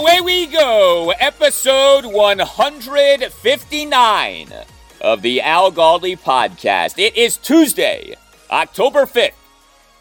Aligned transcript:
Away 0.00 0.20
we 0.22 0.46
go, 0.46 1.12
episode 1.20 2.06
159 2.06 4.52
of 5.02 5.20
the 5.20 5.42
Al 5.42 5.70
Galdi 5.70 6.18
podcast. 6.18 6.98
It 6.98 7.18
is 7.18 7.36
Tuesday, 7.36 8.16
October 8.50 9.04
5th, 9.04 9.34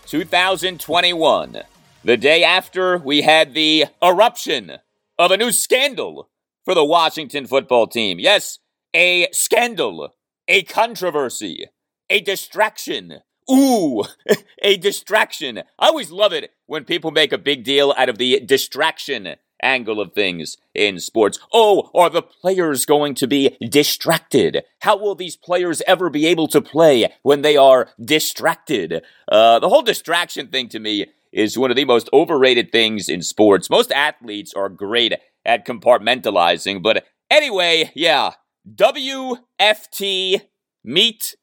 2021, 0.06 1.64
the 2.06 2.16
day 2.16 2.46
after 2.46 2.98
we 2.98 3.24
had 3.24 3.54
the 3.54 3.88
eruption 4.02 4.78
of 5.18 5.32
a 5.32 5.38
new 5.38 5.52
scandal 5.52 6.30
for 6.64 6.74
the 6.74 6.86
Washington 6.86 7.46
football 7.46 7.86
team. 7.86 8.20
Yes, 8.20 8.60
a 8.94 9.28
scandal, 9.34 10.14
a 10.48 10.64
controversy, 10.64 11.66
a 12.10 12.22
distraction. 12.22 13.20
Ooh, 13.52 14.06
a 14.62 14.78
distraction. 14.78 15.58
I 15.78 15.88
always 15.88 16.10
love 16.10 16.32
it 16.32 16.54
when 16.68 16.86
people 16.86 17.12
make 17.12 17.34
a 17.34 17.38
big 17.38 17.66
deal 17.66 17.94
out 17.98 18.08
of 18.08 18.18
the 18.18 18.40
distraction 18.40 19.36
angle 19.62 20.00
of 20.00 20.14
things 20.14 20.58
in 20.74 21.00
sports. 21.00 21.40
Oh, 21.54 21.90
are 21.94 22.10
the 22.10 22.22
players 22.22 22.86
going 22.86 23.16
to 23.16 23.28
be 23.28 23.58
distracted? 23.70 24.64
How 24.82 24.98
will 24.98 25.16
these 25.16 25.36
players 25.36 25.82
ever 25.88 26.10
be 26.10 26.26
able 26.26 26.48
to 26.50 26.62
play 26.62 27.14
when 27.24 27.42
they 27.42 27.58
are 27.58 27.90
distracted? 28.04 29.02
Uh, 29.28 29.60
the 29.60 29.70
whole 29.70 29.82
distraction 29.82 30.48
thing 30.48 30.70
to 30.70 30.80
me 30.80 31.08
is 31.32 31.58
one 31.58 31.70
of 31.70 31.78
the 31.78 31.86
most 31.86 32.10
overrated 32.12 32.72
things 32.72 33.10
in 33.10 33.22
sports. 33.22 33.70
Most 33.70 33.92
athletes 33.92 34.54
are 34.54 34.70
great 34.70 35.14
at 35.46 35.66
compartmentalizing, 35.66 36.82
but 36.82 37.06
anyway, 37.30 37.92
yeah. 37.96 38.32
WFT 38.76 40.42
meet 40.84 41.36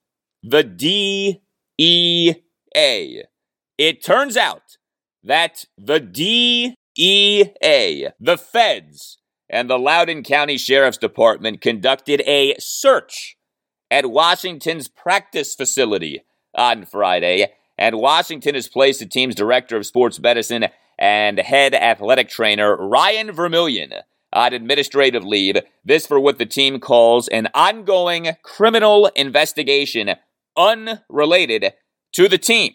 the 0.43 0.63
DEA. 0.63 1.41
It 3.79 4.05
turns 4.05 4.37
out 4.37 4.77
that 5.23 5.65
the 5.77 6.01
DEA 6.01 6.77
EA, 6.97 8.09
the 8.19 8.39
feds, 8.39 9.19
and 9.49 9.69
the 9.69 9.79
Loudoun 9.79 10.23
County 10.23 10.57
Sheriff's 10.57 10.99
Department 10.99 11.61
conducted 11.61 12.23
a 12.27 12.55
search 12.59 13.37
at 13.91 14.11
Washington's 14.11 14.89
practice 14.89 15.55
facility 15.55 16.25
on 16.55 16.87
Friday, 16.87 17.53
and 17.79 17.99
Washington 17.99 18.55
has 18.55 18.69
placed 18.69 19.01
the 19.01 19.07
team's 19.07 19.35
director 19.35 19.77
of 19.77 19.87
sports 19.87 20.19
medicine 20.19 20.67
and 20.99 21.39
head 21.39 21.75
athletic 21.75 22.29
trainer, 22.29 22.75
Ryan 22.77 23.33
Vermillion, 23.33 23.93
on 24.33 24.55
administrative 24.55 25.25
leave. 25.25 25.57
This 25.85 26.07
for 26.07 26.19
what 26.19 26.39
the 26.39 26.47
team 26.47 26.81
calls 26.81 27.29
an 27.29 27.49
ongoing 27.55 28.31
criminal 28.43 29.11
investigation 29.15 30.15
unrelated 30.57 31.75
to 32.13 32.29
the 32.29 32.39
team. 32.39 32.73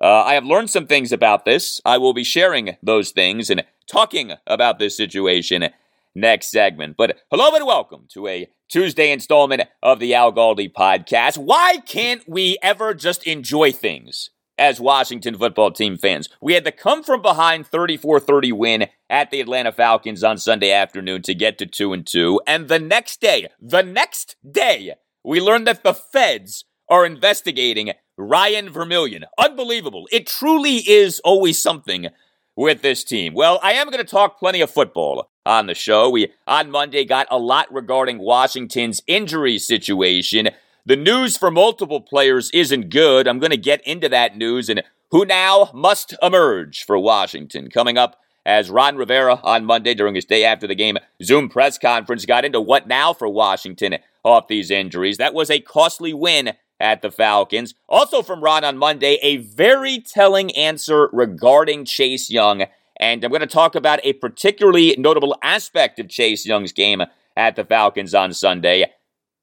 Uh, 0.00 0.24
I 0.24 0.34
have 0.34 0.44
learned 0.44 0.68
some 0.68 0.86
things 0.86 1.10
about 1.10 1.44
this. 1.44 1.80
I 1.84 1.96
will 1.96 2.12
be 2.12 2.24
sharing 2.24 2.76
those 2.82 3.12
things 3.12 3.48
and 3.48 3.64
talking 3.90 4.32
about 4.46 4.78
this 4.78 4.96
situation 4.96 5.68
next 6.14 6.50
segment. 6.50 6.96
But 6.98 7.18
hello 7.30 7.54
and 7.56 7.64
welcome 7.64 8.06
to 8.12 8.26
a 8.26 8.46
Tuesday 8.68 9.10
installment 9.10 9.62
of 9.82 9.98
the 9.98 10.12
Al 10.14 10.32
Galdi 10.34 10.70
podcast. 10.70 11.38
Why 11.38 11.78
can't 11.86 12.28
we 12.28 12.58
ever 12.62 12.92
just 12.92 13.26
enjoy 13.26 13.72
things 13.72 14.28
as 14.58 14.80
Washington 14.80 15.38
football 15.38 15.70
team 15.70 15.96
fans? 15.96 16.28
We 16.42 16.52
had 16.52 16.64
the 16.64 16.72
come 16.72 17.02
from 17.02 17.22
behind 17.22 17.66
34 17.66 18.20
30 18.20 18.52
win 18.52 18.88
at 19.08 19.30
the 19.30 19.40
Atlanta 19.40 19.72
Falcons 19.72 20.22
on 20.22 20.36
Sunday 20.36 20.72
afternoon 20.72 21.22
to 21.22 21.34
get 21.34 21.56
to 21.56 21.66
2 21.66 21.94
and 21.94 22.06
2. 22.06 22.42
And 22.46 22.68
the 22.68 22.78
next 22.78 23.22
day, 23.22 23.48
the 23.58 23.82
next 23.82 24.36
day, 24.48 24.92
we 25.24 25.40
learned 25.40 25.66
that 25.66 25.84
the 25.84 25.94
feds 25.94 26.65
are 26.88 27.06
investigating 27.06 27.92
Ryan 28.16 28.70
Vermillion. 28.70 29.24
Unbelievable. 29.38 30.08
It 30.12 30.26
truly 30.26 30.76
is 30.88 31.20
always 31.20 31.60
something 31.60 32.08
with 32.56 32.82
this 32.82 33.04
team. 33.04 33.34
Well, 33.34 33.60
I 33.62 33.72
am 33.72 33.90
going 33.90 34.04
to 34.04 34.10
talk 34.10 34.38
plenty 34.38 34.60
of 34.60 34.70
football 34.70 35.28
on 35.44 35.66
the 35.66 35.74
show. 35.74 36.08
We, 36.08 36.32
on 36.46 36.70
Monday, 36.70 37.04
got 37.04 37.26
a 37.30 37.38
lot 37.38 37.72
regarding 37.72 38.18
Washington's 38.18 39.02
injury 39.06 39.58
situation. 39.58 40.48
The 40.86 40.96
news 40.96 41.36
for 41.36 41.50
multiple 41.50 42.00
players 42.00 42.50
isn't 42.52 42.90
good. 42.90 43.28
I'm 43.28 43.38
going 43.38 43.50
to 43.50 43.56
get 43.56 43.86
into 43.86 44.08
that 44.08 44.36
news 44.36 44.68
and 44.68 44.82
who 45.10 45.24
now 45.24 45.70
must 45.74 46.14
emerge 46.22 46.84
for 46.84 46.98
Washington. 46.98 47.70
Coming 47.70 47.98
up 47.98 48.16
as 48.46 48.70
Ron 48.70 48.96
Rivera 48.96 49.40
on 49.42 49.64
Monday 49.64 49.92
during 49.92 50.14
his 50.14 50.24
day 50.24 50.44
after 50.44 50.66
the 50.66 50.74
game 50.74 50.96
Zoom 51.22 51.48
press 51.48 51.76
conference 51.78 52.24
got 52.24 52.44
into 52.44 52.60
what 52.60 52.86
now 52.86 53.12
for 53.12 53.28
Washington 53.28 53.96
off 54.24 54.48
these 54.48 54.70
injuries. 54.70 55.18
That 55.18 55.34
was 55.34 55.50
a 55.50 55.60
costly 55.60 56.14
win 56.14 56.52
at 56.80 57.02
the 57.02 57.10
Falcons. 57.10 57.74
Also 57.88 58.22
from 58.22 58.42
Ron 58.42 58.64
on 58.64 58.78
Monday, 58.78 59.18
a 59.22 59.38
very 59.38 59.98
telling 60.00 60.54
answer 60.56 61.08
regarding 61.12 61.84
Chase 61.84 62.30
Young. 62.30 62.64
And 62.98 63.24
I'm 63.24 63.30
going 63.30 63.40
to 63.40 63.46
talk 63.46 63.74
about 63.74 64.00
a 64.04 64.14
particularly 64.14 64.94
notable 64.98 65.36
aspect 65.42 65.98
of 65.98 66.08
Chase 66.08 66.46
Young's 66.46 66.72
game 66.72 67.02
at 67.36 67.56
the 67.56 67.64
Falcons 67.64 68.14
on 68.14 68.32
Sunday 68.32 68.86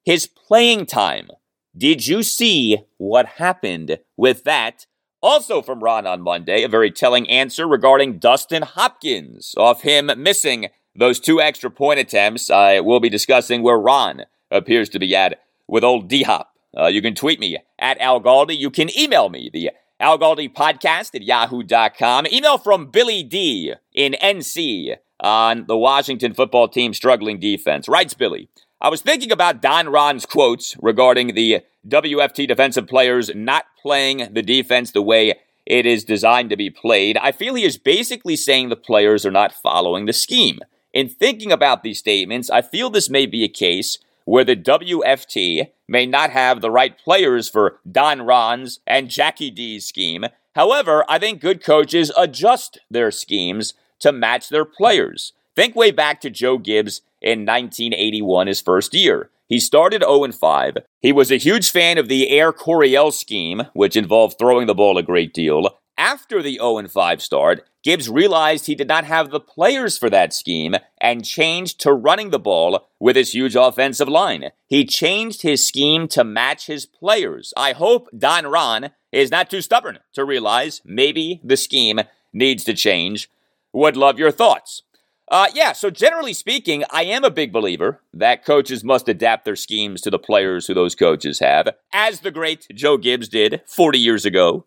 his 0.04 0.28
playing 0.28 0.86
time. 0.86 1.30
Did 1.76 2.06
you 2.08 2.24
see 2.24 2.80
what 2.98 3.26
happened 3.26 4.00
with 4.18 4.44
that? 4.44 4.86
Also 5.22 5.62
from 5.62 5.82
Ron 5.82 6.06
on 6.06 6.22
Monday, 6.22 6.64
a 6.64 6.70
very 6.70 6.92
telling 6.92 7.30
answer 7.30 7.68
regarding 7.68 8.20
Dustin 8.20 8.64
Hopkins, 8.64 9.56
off 9.58 9.82
him 9.82 10.12
missing 10.18 10.68
those 10.96 11.20
two 11.20 11.42
extra 11.42 11.72
point 11.72 12.00
attempts. 12.00 12.50
I 12.50 12.82
will 12.82 13.00
be 13.00 13.10
discussing 13.10 13.64
where 13.64 13.80
Ron 13.80 14.24
appears 14.52 14.90
to 14.90 15.00
be 15.00 15.16
at 15.16 15.40
with 15.68 15.84
old 15.84 16.10
D 16.10 16.24
Hop. 16.24 16.53
Uh, 16.78 16.88
you 16.88 17.02
can 17.02 17.16
tweet 17.16 17.40
me 17.40 17.58
at 17.80 18.00
Al 18.00 18.22
Galdi. 18.22 18.58
You 18.58 18.70
can 18.70 18.90
email 18.98 19.30
me, 19.30 19.50
the 19.52 19.72
Al 20.00 20.18
Galdi 20.18 20.52
podcast 20.52 21.16
at 21.16 21.24
yahoo.com. 21.24 22.28
Email 22.28 22.58
from 22.58 22.88
Billy 22.88 23.24
D 23.24 23.74
in 23.94 24.14
NC 24.14 24.98
on 25.20 25.66
the 25.68 25.78
Washington 25.78 26.34
football 26.34 26.68
team 26.68 26.94
struggling 26.94 27.40
defense. 27.40 27.88
Writes 27.88 28.14
Billy, 28.14 28.50
I 28.82 28.90
was 28.90 29.02
thinking 29.02 29.32
about 29.32 29.62
Don 29.62 29.88
Ron's 29.88 30.26
quotes 30.26 30.76
regarding 30.82 31.36
the 31.36 31.62
WFT 31.88 32.48
defensive 32.48 32.88
players 32.88 33.32
not 33.34 33.66
playing 33.82 34.34
the 34.34 34.42
defense 34.42 34.92
the 34.92 35.02
way 35.02 35.36
it 35.66 35.86
is 35.86 36.04
designed 36.04 36.50
to 36.50 36.58
be 36.58 36.70
played. 36.70 37.18
I 37.18 37.32
feel 37.32 37.56
he 37.56 37.64
is 37.64 37.78
basically 37.78 38.36
saying 38.36 38.70
the 38.70 38.76
players 38.76 39.26
are 39.26 39.32
not 39.32 39.54
following 39.54 40.06
the 40.06 40.14
scheme. 40.14 40.60
In 40.92 41.08
thinking 41.08 41.52
about 41.52 41.84
these 41.84 42.00
statements, 42.00 42.50
I 42.50 42.62
feel 42.62 42.90
this 42.90 43.10
may 43.10 43.26
be 43.26 43.44
a 43.44 43.50
case 43.50 44.00
where 44.26 44.44
the 44.44 44.56
WFT 44.56 45.70
may 45.88 46.06
not 46.06 46.30
have 46.30 46.62
the 46.62 46.72
right 46.72 46.98
players 46.98 47.50
for 47.50 47.80
Don 47.90 48.22
Ron's 48.22 48.80
and 48.88 49.10
Jackie 49.10 49.52
D's 49.52 49.86
scheme. 49.86 50.26
However, 50.56 51.04
I 51.10 51.20
think 51.20 51.42
good 51.42 51.64
coaches 51.64 52.12
adjust 52.18 52.80
their 52.90 53.12
schemes 53.12 53.74
to 54.00 54.12
match 54.12 54.50
their 54.50 54.66
players. 54.66 55.34
Think 55.56 55.76
way 55.76 55.92
back 55.92 56.22
to 56.22 56.30
Joe 56.30 56.58
Gibbs 56.58 57.02
in 57.22 57.46
1981, 57.46 58.48
his 58.48 58.62
first 58.62 58.94
year. 58.94 59.30
He 59.48 59.60
started 59.60 60.02
0 60.02 60.32
5. 60.32 60.78
He 61.02 61.12
was 61.12 61.32
a 61.32 61.38
huge 61.38 61.70
fan 61.70 61.98
of 61.98 62.08
the 62.08 62.30
Air 62.30 62.52
Coryell 62.52 63.12
scheme, 63.12 63.64
which 63.74 63.96
involved 63.96 64.38
throwing 64.40 64.68
the 64.68 64.74
ball 64.74 64.98
a 64.98 65.04
great 65.04 65.34
deal. 65.34 65.78
After 66.04 66.42
the 66.44 66.56
0 66.56 66.86
5 66.86 67.22
start, 67.22 67.66
Gibbs 67.82 68.10
realized 68.10 68.66
he 68.66 68.76
did 68.76 68.90
not 68.90 69.06
have 69.06 69.30
the 69.30 69.40
players 69.40 69.98
for 69.98 70.10
that 70.10 70.34
scheme 70.34 70.76
and 71.00 71.24
changed 71.24 71.80
to 71.80 71.94
running 71.94 72.30
the 72.30 72.40
ball 72.40 72.90
with 73.00 73.16
his 73.16 73.34
huge 73.34 73.56
offensive 73.56 74.10
line. 74.10 74.50
He 74.68 74.84
changed 74.84 75.44
his 75.44 75.66
scheme 75.66 76.10
to 76.10 76.26
match 76.26 76.68
his 76.68 76.86
players. 76.86 77.54
I 77.56 77.72
hope 77.72 78.10
Don 78.18 78.48
Ron 78.48 78.90
is 79.14 79.32
not 79.32 79.50
too 79.50 79.62
stubborn 79.62 80.00
to 80.12 80.26
realize 80.26 80.82
maybe 80.84 81.40
the 81.42 81.56
scheme 81.56 82.02
needs 82.34 82.66
to 82.66 82.74
change. 82.74 83.30
Would 83.72 83.96
love 83.96 84.20
your 84.20 84.32
thoughts. 84.32 84.82
Uh, 85.30 85.48
yeah, 85.54 85.72
so 85.72 85.90
generally 85.90 86.34
speaking, 86.34 86.84
I 86.92 87.04
am 87.06 87.24
a 87.24 87.32
big 87.32 87.54
believer 87.54 88.02
that 88.14 88.44
coaches 88.44 88.84
must 88.84 89.08
adapt 89.08 89.46
their 89.46 89.56
schemes 89.56 90.02
to 90.02 90.12
the 90.12 90.20
players 90.20 90.68
who 90.68 90.74
those 90.74 90.96
coaches 90.96 91.40
have, 91.40 91.70
as 91.94 92.20
the 92.20 92.32
great 92.32 92.68
Joe 92.76 92.98
Gibbs 92.98 93.30
did 93.30 93.62
40 93.66 94.00
years 94.00 94.26
ago. 94.26 94.66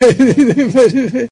Yes, 0.00 1.28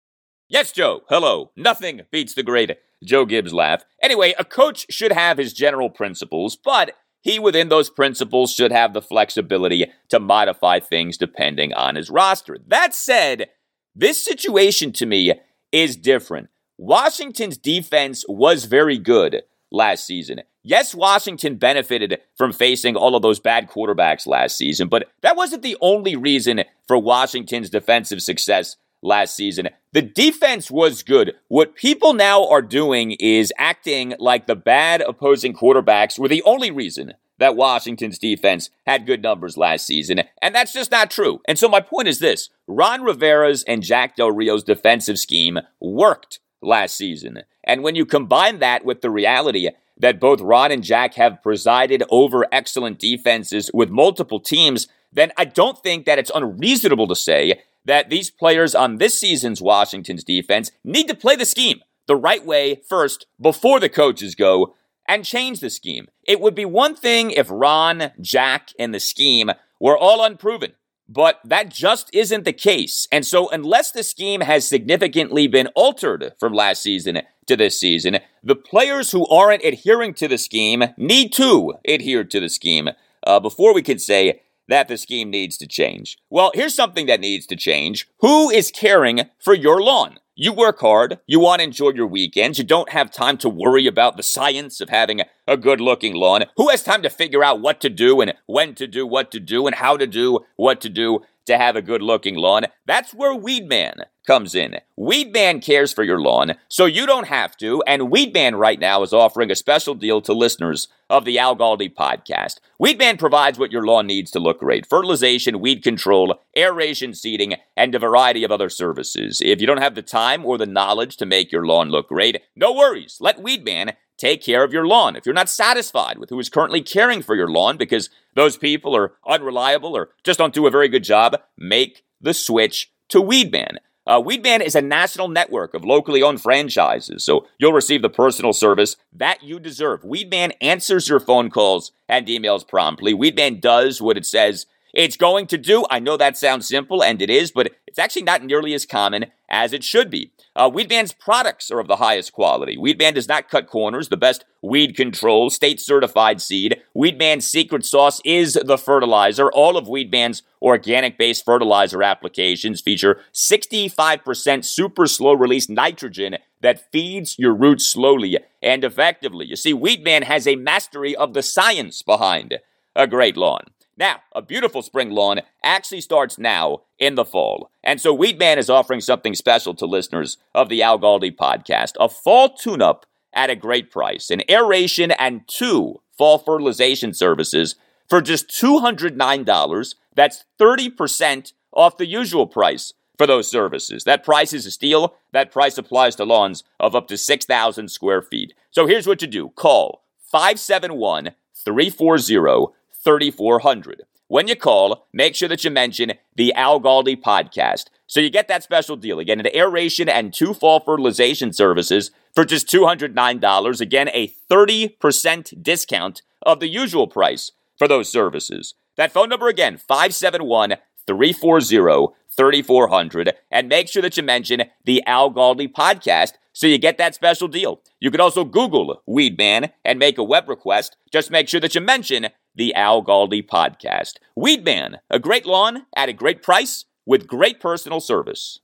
Joe. 0.72 1.02
Hello. 1.08 1.52
Nothing 1.56 2.02
beats 2.10 2.34
the 2.34 2.42
great 2.42 2.76
Joe 3.02 3.24
Gibbs 3.24 3.54
laugh. 3.54 3.84
Anyway, 4.02 4.34
a 4.38 4.44
coach 4.44 4.86
should 4.90 5.12
have 5.12 5.38
his 5.38 5.54
general 5.54 5.88
principles, 5.88 6.56
but 6.56 6.94
he, 7.22 7.38
within 7.38 7.68
those 7.68 7.88
principles, 7.88 8.52
should 8.52 8.70
have 8.70 8.92
the 8.92 9.02
flexibility 9.02 9.90
to 10.10 10.20
modify 10.20 10.80
things 10.80 11.16
depending 11.16 11.72
on 11.72 11.94
his 11.94 12.10
roster. 12.10 12.58
That 12.66 12.94
said, 12.94 13.48
this 13.94 14.22
situation 14.22 14.92
to 14.92 15.06
me 15.06 15.32
is 15.72 15.96
different. 15.96 16.48
Washington's 16.76 17.56
defense 17.56 18.24
was 18.28 18.66
very 18.66 18.98
good 18.98 19.42
last 19.72 20.06
season. 20.06 20.42
Yes, 20.62 20.94
Washington 20.94 21.56
benefited 21.56 22.18
from 22.36 22.52
facing 22.52 22.96
all 22.96 23.16
of 23.16 23.22
those 23.22 23.40
bad 23.40 23.68
quarterbacks 23.68 24.26
last 24.26 24.56
season, 24.56 24.88
but 24.88 25.08
that 25.22 25.36
wasn't 25.36 25.62
the 25.62 25.76
only 25.80 26.16
reason 26.16 26.64
for 26.88 26.98
Washington's 26.98 27.70
defensive 27.70 28.22
success 28.22 28.76
last 29.02 29.36
season. 29.36 29.68
The 29.92 30.02
defense 30.02 30.70
was 30.70 31.02
good. 31.02 31.34
What 31.46 31.76
people 31.76 32.14
now 32.14 32.48
are 32.48 32.62
doing 32.62 33.12
is 33.12 33.52
acting 33.56 34.14
like 34.18 34.46
the 34.46 34.56
bad 34.56 35.00
opposing 35.00 35.54
quarterbacks 35.54 36.18
were 36.18 36.28
the 36.28 36.42
only 36.42 36.70
reason 36.70 37.14
that 37.38 37.54
Washington's 37.54 38.18
defense 38.18 38.70
had 38.84 39.06
good 39.06 39.22
numbers 39.22 39.56
last 39.56 39.86
season, 39.86 40.22
and 40.42 40.54
that's 40.54 40.72
just 40.72 40.90
not 40.90 41.10
true. 41.10 41.40
And 41.46 41.56
so 41.56 41.68
my 41.68 41.80
point 41.80 42.08
is 42.08 42.18
this 42.18 42.50
Ron 42.66 43.02
Rivera's 43.02 43.62
and 43.64 43.82
Jack 43.82 44.16
Del 44.16 44.32
Rio's 44.32 44.64
defensive 44.64 45.18
scheme 45.18 45.58
worked 45.80 46.40
last 46.60 46.96
season. 46.96 47.42
And 47.62 47.84
when 47.84 47.94
you 47.94 48.04
combine 48.04 48.58
that 48.58 48.84
with 48.84 49.02
the 49.02 49.10
reality 49.10 49.68
that 50.00 50.20
both 50.20 50.40
Ron 50.40 50.72
and 50.72 50.82
Jack 50.82 51.14
have 51.14 51.42
presided 51.42 52.02
over 52.10 52.46
excellent 52.50 52.98
defenses 52.98 53.70
with 53.72 53.90
multiple 53.90 54.40
teams, 54.40 54.88
then 55.12 55.32
I 55.36 55.44
don't 55.44 55.78
think 55.82 56.06
that 56.06 56.18
it's 56.18 56.30
unreasonable 56.34 57.08
to 57.08 57.16
say 57.16 57.62
that 57.84 58.10
these 58.10 58.30
players 58.30 58.74
on 58.74 58.96
this 58.96 59.18
season's 59.18 59.62
Washington's 59.62 60.24
defense 60.24 60.70
need 60.84 61.08
to 61.08 61.14
play 61.14 61.36
the 61.36 61.46
scheme 61.46 61.80
the 62.06 62.16
right 62.16 62.44
way 62.44 62.82
first 62.88 63.26
before 63.40 63.80
the 63.80 63.88
coaches 63.88 64.34
go 64.34 64.74
and 65.06 65.24
change 65.24 65.60
the 65.60 65.70
scheme. 65.70 66.08
It 66.24 66.40
would 66.40 66.54
be 66.54 66.64
one 66.64 66.94
thing 66.94 67.30
if 67.30 67.48
Ron, 67.50 68.12
Jack, 68.20 68.70
and 68.78 68.94
the 68.94 69.00
scheme 69.00 69.50
were 69.80 69.96
all 69.96 70.24
unproven. 70.24 70.72
But 71.08 71.40
that 71.42 71.70
just 71.70 72.10
isn't 72.12 72.44
the 72.44 72.52
case. 72.52 73.08
And 73.10 73.24
so, 73.24 73.48
unless 73.48 73.92
the 73.92 74.02
scheme 74.02 74.42
has 74.42 74.68
significantly 74.68 75.46
been 75.46 75.68
altered 75.68 76.34
from 76.38 76.52
last 76.52 76.82
season 76.82 77.22
to 77.46 77.56
this 77.56 77.80
season, 77.80 78.18
the 78.44 78.54
players 78.54 79.10
who 79.10 79.26
aren't 79.26 79.64
adhering 79.64 80.12
to 80.14 80.28
the 80.28 80.36
scheme 80.36 80.84
need 80.98 81.32
to 81.34 81.74
adhere 81.86 82.24
to 82.24 82.40
the 82.40 82.50
scheme 82.50 82.90
uh, 83.26 83.40
before 83.40 83.72
we 83.72 83.80
can 83.80 83.98
say 83.98 84.42
that 84.68 84.88
the 84.88 84.96
scheme 84.96 85.30
needs 85.30 85.56
to 85.58 85.66
change. 85.66 86.18
Well, 86.30 86.52
here's 86.54 86.74
something 86.74 87.06
that 87.06 87.20
needs 87.20 87.46
to 87.46 87.56
change. 87.56 88.06
Who 88.20 88.50
is 88.50 88.70
caring 88.70 89.22
for 89.38 89.54
your 89.54 89.82
lawn? 89.82 90.18
You 90.40 90.52
work 90.52 90.78
hard, 90.78 91.18
you 91.26 91.40
want 91.40 91.58
to 91.58 91.64
enjoy 91.64 91.90
your 91.90 92.06
weekends, 92.06 92.58
you 92.58 92.64
don't 92.64 92.92
have 92.92 93.10
time 93.10 93.38
to 93.38 93.48
worry 93.48 93.88
about 93.88 94.16
the 94.16 94.22
science 94.22 94.80
of 94.80 94.88
having 94.88 95.22
a 95.48 95.56
good 95.56 95.80
looking 95.80 96.14
lawn. 96.14 96.44
Who 96.56 96.68
has 96.68 96.84
time 96.84 97.02
to 97.02 97.10
figure 97.10 97.42
out 97.42 97.60
what 97.60 97.80
to 97.80 97.88
do 97.88 98.20
and 98.20 98.32
when 98.46 98.76
to 98.76 98.86
do 98.86 99.04
what 99.04 99.32
to 99.32 99.40
do 99.40 99.66
and 99.66 99.74
how 99.74 99.96
to 99.96 100.06
do 100.06 100.38
what 100.54 100.80
to 100.82 100.88
do 100.88 101.22
to 101.46 101.58
have 101.58 101.74
a 101.74 101.82
good 101.82 102.02
looking 102.02 102.36
lawn? 102.36 102.66
That's 102.86 103.12
where 103.12 103.36
Weedman 103.36 104.02
comes 104.28 104.54
in. 104.54 104.76
Weedman 104.98 105.64
cares 105.64 105.90
for 105.90 106.04
your 106.04 106.20
lawn, 106.20 106.56
so 106.68 106.84
you 106.84 107.06
don't 107.06 107.28
have 107.28 107.56
to. 107.56 107.82
And 107.86 108.12
Weedman 108.12 108.58
right 108.58 108.78
now 108.78 109.02
is 109.02 109.14
offering 109.14 109.50
a 109.50 109.56
special 109.56 109.94
deal 109.94 110.20
to 110.20 110.34
listeners 110.34 110.86
of 111.08 111.24
the 111.24 111.38
Al 111.38 111.56
Galdi 111.56 111.88
podcast. 111.92 112.60
Weedman 112.78 113.18
provides 113.18 113.58
what 113.58 113.72
your 113.72 113.86
lawn 113.86 114.06
needs 114.06 114.30
to 114.32 114.38
look 114.38 114.60
great 114.60 114.84
fertilization, 114.84 115.60
weed 115.60 115.82
control, 115.82 116.42
aeration, 116.54 117.14
seeding, 117.14 117.54
and 117.74 117.94
a 117.94 117.98
variety 117.98 118.44
of 118.44 118.52
other 118.52 118.68
services. 118.68 119.40
If 119.42 119.62
you 119.62 119.66
don't 119.66 119.80
have 119.80 119.94
the 119.94 120.02
time 120.02 120.44
or 120.44 120.58
the 120.58 120.66
knowledge 120.66 121.16
to 121.16 121.26
make 121.26 121.50
your 121.50 121.66
lawn 121.66 121.88
look 121.88 122.08
great, 122.08 122.42
no 122.54 122.74
worries. 122.74 123.16
Let 123.22 123.42
Weedman 123.42 123.94
take 124.18 124.42
care 124.42 124.62
of 124.62 124.74
your 124.74 124.86
lawn. 124.86 125.16
If 125.16 125.24
you're 125.24 125.34
not 125.34 125.48
satisfied 125.48 126.18
with 126.18 126.28
who 126.28 126.38
is 126.38 126.50
currently 126.50 126.82
caring 126.82 127.22
for 127.22 127.34
your 127.34 127.48
lawn 127.48 127.78
because 127.78 128.10
those 128.34 128.58
people 128.58 128.94
are 128.94 129.14
unreliable 129.26 129.96
or 129.96 130.10
just 130.22 130.38
don't 130.38 130.52
do 130.52 130.66
a 130.66 130.70
very 130.70 130.88
good 130.90 131.04
job, 131.04 131.40
make 131.56 132.04
the 132.20 132.34
switch 132.34 132.92
to 133.08 133.22
Weedman. 133.22 133.78
Uh, 134.08 134.22
Weedman 134.22 134.64
is 134.64 134.74
a 134.74 134.80
national 134.80 135.28
network 135.28 135.74
of 135.74 135.84
locally 135.84 136.22
owned 136.22 136.40
franchises, 136.40 137.22
so 137.22 137.46
you'll 137.58 137.74
receive 137.74 138.00
the 138.00 138.08
personal 138.08 138.54
service 138.54 138.96
that 139.12 139.42
you 139.42 139.60
deserve. 139.60 140.00
Weedman 140.00 140.52
answers 140.62 141.10
your 141.10 141.20
phone 141.20 141.50
calls 141.50 141.92
and 142.08 142.26
emails 142.26 142.66
promptly. 142.66 143.12
Weedman 143.12 143.60
does 143.60 144.00
what 144.00 144.16
it 144.16 144.24
says 144.24 144.64
it's 144.94 145.16
going 145.16 145.46
to 145.48 145.58
do. 145.58 145.84
I 145.90 145.98
know 145.98 146.16
that 146.16 146.36
sounds 146.36 146.68
simple, 146.68 147.02
and 147.02 147.20
it 147.20 147.30
is, 147.30 147.50
but 147.50 147.72
it's 147.86 147.98
actually 147.98 148.22
not 148.22 148.44
nearly 148.44 148.74
as 148.74 148.86
common 148.86 149.26
as 149.48 149.72
it 149.72 149.84
should 149.84 150.10
be. 150.10 150.30
Uh, 150.54 150.68
Weedman's 150.70 151.12
products 151.12 151.70
are 151.70 151.78
of 151.78 151.88
the 151.88 151.96
highest 151.96 152.32
quality. 152.32 152.76
Weedman 152.76 153.14
does 153.14 153.28
not 153.28 153.48
cut 153.48 153.66
corners. 153.66 154.08
The 154.08 154.16
best 154.16 154.44
weed 154.60 154.96
control, 154.96 155.50
state 155.50 155.80
certified 155.80 156.40
seed. 156.40 156.80
Weedman's 156.96 157.48
secret 157.48 157.84
sauce 157.84 158.20
is 158.24 158.54
the 158.54 158.78
fertilizer. 158.78 159.50
All 159.52 159.76
of 159.76 159.86
Weedman's 159.86 160.42
organic 160.60 161.16
based 161.16 161.44
fertilizer 161.44 162.02
applications 162.02 162.80
feature 162.80 163.20
65% 163.32 164.64
super 164.64 165.06
slow 165.06 165.32
release 165.34 165.68
nitrogen 165.68 166.38
that 166.60 166.90
feeds 166.90 167.38
your 167.38 167.54
roots 167.54 167.86
slowly 167.86 168.38
and 168.62 168.82
effectively. 168.82 169.46
You 169.46 169.56
see, 169.56 169.72
Weedman 169.72 170.24
has 170.24 170.46
a 170.46 170.56
mastery 170.56 171.14
of 171.14 171.34
the 171.34 171.42
science 171.42 172.02
behind 172.02 172.58
a 172.96 173.06
great 173.06 173.36
lawn. 173.36 173.62
Now, 173.98 174.20
a 174.32 174.40
beautiful 174.40 174.82
spring 174.82 175.10
lawn 175.10 175.40
actually 175.64 176.02
starts 176.02 176.38
now 176.38 176.82
in 177.00 177.16
the 177.16 177.24
fall. 177.24 177.72
And 177.82 178.00
so 178.00 178.16
Weedman 178.16 178.56
is 178.56 178.70
offering 178.70 179.00
something 179.00 179.34
special 179.34 179.74
to 179.74 179.86
listeners 179.86 180.38
of 180.54 180.68
the 180.68 180.82
Al 180.82 181.00
Galdi 181.00 181.34
podcast 181.34 181.94
a 181.98 182.08
fall 182.08 182.50
tune 182.50 182.80
up 182.80 183.06
at 183.34 183.50
a 183.50 183.56
great 183.56 183.90
price, 183.90 184.30
an 184.30 184.42
aeration 184.48 185.10
and 185.10 185.42
two 185.48 186.00
fall 186.16 186.38
fertilization 186.38 187.12
services 187.12 187.74
for 188.08 188.20
just 188.20 188.48
$209. 188.48 189.94
That's 190.14 190.44
30% 190.60 191.52
off 191.72 191.96
the 191.96 192.06
usual 192.06 192.46
price 192.46 192.92
for 193.16 193.26
those 193.26 193.50
services. 193.50 194.04
That 194.04 194.24
price 194.24 194.52
is 194.52 194.64
a 194.64 194.70
steal. 194.70 195.16
That 195.32 195.50
price 195.50 195.76
applies 195.76 196.14
to 196.16 196.24
lawns 196.24 196.62
of 196.78 196.94
up 196.94 197.08
to 197.08 197.18
6,000 197.18 197.88
square 197.88 198.22
feet. 198.22 198.54
So 198.70 198.86
here's 198.86 199.08
what 199.08 199.22
you 199.22 199.28
do 199.28 199.48
call 199.50 200.04
571 200.30 201.32
340 201.64 202.77
3400. 203.08 204.02
When 204.26 204.48
you 204.48 204.54
call, 204.54 205.06
make 205.14 205.34
sure 205.34 205.48
that 205.48 205.64
you 205.64 205.70
mention 205.70 206.12
the 206.36 206.52
Al 206.52 206.78
Galdi 206.78 207.18
podcast. 207.18 207.84
So 208.06 208.20
you 208.20 208.28
get 208.28 208.48
that 208.48 208.62
special 208.62 208.96
deal. 208.96 209.18
Again, 209.18 209.40
an 209.40 209.46
aeration 209.54 210.10
and 210.10 210.30
two 210.30 210.52
fall 210.52 210.80
fertilization 210.80 211.54
services 211.54 212.10
for 212.34 212.44
just 212.44 212.68
$209. 212.68 213.80
Again, 213.80 214.10
a 214.12 214.28
30% 214.50 215.62
discount 215.62 216.20
of 216.42 216.60
the 216.60 216.68
usual 216.68 217.06
price 217.06 217.50
for 217.78 217.88
those 217.88 218.12
services. 218.12 218.74
That 218.98 219.10
phone 219.10 219.30
number 219.30 219.48
again, 219.48 219.78
571 219.78 220.76
340 221.06 222.14
3400. 222.36 223.34
And 223.50 223.68
make 223.70 223.88
sure 223.88 224.02
that 224.02 224.18
you 224.18 224.22
mention 224.22 224.64
the 224.84 225.02
Al 225.06 225.32
Galdi 225.32 225.72
podcast 225.72 226.32
so 226.52 226.66
you 226.66 226.76
get 226.76 226.98
that 226.98 227.14
special 227.14 227.48
deal. 227.48 227.80
You 228.00 228.10
could 228.10 228.20
also 228.20 228.44
Google 228.44 229.02
Weedman 229.08 229.70
and 229.84 229.98
make 229.98 230.18
a 230.18 230.24
web 230.24 230.48
request. 230.48 230.96
Just 231.10 231.30
make 231.30 231.48
sure 231.48 231.60
that 231.60 231.74
you 231.74 231.80
mention 231.80 232.28
the 232.58 232.74
Al 232.74 233.02
Galdi 233.02 233.46
podcast. 233.46 234.14
Weedman, 234.36 234.98
a 235.08 235.18
great 235.18 235.46
lawn 235.46 235.86
at 235.96 236.08
a 236.08 236.12
great 236.12 236.42
price 236.42 236.84
with 237.06 237.28
great 237.28 237.60
personal 237.60 238.00
service. 238.00 238.58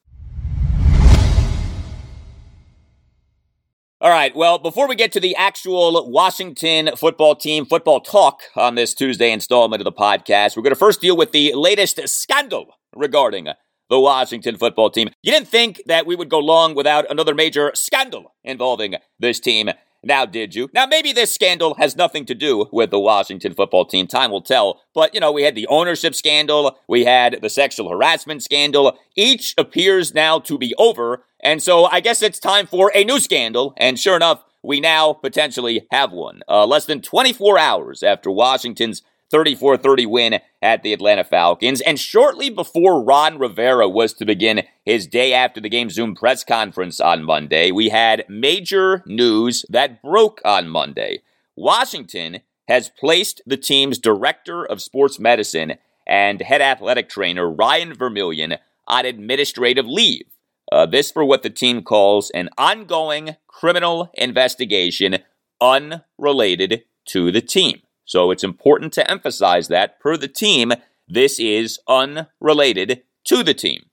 All 4.01 4.11
right, 4.11 4.35
well, 4.37 4.59
before 4.59 4.87
we 4.87 4.97
get 4.97 5.13
to 5.13 5.21
the 5.21 5.35
actual 5.37 6.11
Washington 6.11 6.91
football 6.97 7.37
team 7.37 7.65
football 7.65 8.01
talk 8.01 8.43
on 8.55 8.75
this 8.75 8.93
Tuesday 8.93 9.31
installment 9.33 9.81
of 9.81 9.85
the 9.85 9.93
podcast, 9.93 10.57
we're 10.57 10.63
going 10.63 10.73
to 10.73 10.77
first 10.77 11.01
deal 11.01 11.17
with 11.17 11.33
the 11.33 11.55
latest 11.55 12.07
scandal 12.09 12.75
regarding 12.95 13.49
the 13.89 14.01
Washington 14.01 14.57
football 14.57 14.91
team. 14.91 15.09
You 15.23 15.33
didn't 15.33 15.49
think 15.49 15.81
that 15.87 16.05
we 16.05 16.17
would 16.17 16.29
go 16.29 16.41
long 16.41 16.75
without 16.75 17.09
another 17.11 17.35
major 17.35 17.71
scandal 17.75 18.35
involving 18.43 18.97
this 19.21 19.39
team. 19.39 19.71
Now, 20.05 20.27
did 20.27 20.55
you? 20.55 20.69
Now, 20.75 20.87
maybe 20.87 21.13
this 21.13 21.33
scandal 21.33 21.75
has 21.75 21.97
nothing 21.97 22.27
to 22.27 22.35
do 22.35 22.67
with 22.73 22.91
the 22.91 23.01
Washington 23.01 23.55
football 23.55 23.85
team. 23.85 24.07
Time 24.07 24.31
will 24.31 24.43
tell. 24.43 24.83
But, 24.95 25.15
you 25.15 25.21
know, 25.21 25.33
we 25.33 25.43
had 25.43 25.55
the 25.55 25.67
ownership 25.69 26.15
scandal, 26.15 26.79
we 26.89 27.05
had 27.05 27.39
the 27.43 27.51
sexual 27.51 27.91
harassment 27.91 28.43
scandal. 28.43 28.99
Each 29.17 29.55
appears 29.57 30.15
now 30.15 30.39
to 30.41 30.59
be 30.59 30.75
over. 30.77 31.25
And 31.41 31.63
so 31.63 31.87
I 31.87 32.01
guess 32.01 32.23
it's 32.23 32.39
time 32.39 32.67
for 32.67 32.93
a 32.95 33.05
new 33.05 33.21
scandal. 33.21 33.75
And 33.77 33.99
sure 33.99 34.17
enough, 34.17 34.45
we 34.63 34.81
now 34.81 35.13
potentially 35.13 35.87
have 35.91 36.13
one. 36.13 36.41
Uh, 36.49 36.67
less 36.67 36.87
than 36.87 37.03
24 37.03 37.59
hours 37.59 38.03
after 38.03 38.31
Washington's 38.31 39.03
34 39.35 39.79
30 39.79 40.07
win 40.07 40.41
at 40.63 40.85
the 40.85 40.93
Atlanta 40.93 41.25
Falcons. 41.25 41.81
And 41.81 41.99
shortly 41.99 42.51
before 42.51 43.03
Ron 43.03 43.37
Rivera 43.37 43.89
was 43.89 44.13
to 44.15 44.25
begin 44.25 44.63
his 44.85 45.09
day 45.09 45.33
after 45.33 45.61
the 45.61 45.69
game 45.69 45.91
Zoom 45.91 46.15
press 46.15 46.45
conference 46.45 47.01
on 47.01 47.25
Monday, 47.25 47.73
we 47.73 47.89
had 47.89 48.25
major 48.29 49.03
news 49.07 49.67
that 49.69 50.01
broke 50.01 50.41
on 50.45 50.69
Monday. 50.69 51.21
Washington 51.57 52.43
has 52.69 52.89
placed 52.89 53.43
the 53.45 53.57
team's 53.57 53.99
director 53.99 54.65
of 54.65 54.81
sports 54.81 55.19
medicine 55.19 55.79
and 56.07 56.41
head 56.41 56.63
athletic 56.63 57.09
trainer, 57.09 57.51
Ryan 57.51 57.93
Vermillion, 57.93 58.55
on 58.87 59.05
administrative 59.05 59.85
leave. 59.85 60.27
Uh, 60.71 60.87
this 60.87 61.11
for 61.11 61.25
what 61.25 61.43
the 61.43 61.51
team 61.51 61.83
calls 61.83 62.31
an 62.31 62.51
ongoing 62.57 63.35
criminal 63.49 64.13
investigation 64.15 65.19
unrelated 65.61 66.85
to 67.07 67.33
the 67.33 67.41
team. 67.43 67.81
So 68.05 68.31
it's 68.31 68.45
important 68.45 68.93
to 68.95 69.11
emphasize 69.11 69.69
that, 69.69 69.99
per 70.01 70.17
the 70.17 70.29
team, 70.29 70.73
this 71.09 71.39
is 71.39 71.79
unrelated 71.89 73.03
to 73.25 73.43
the 73.43 73.55
team. 73.55 73.87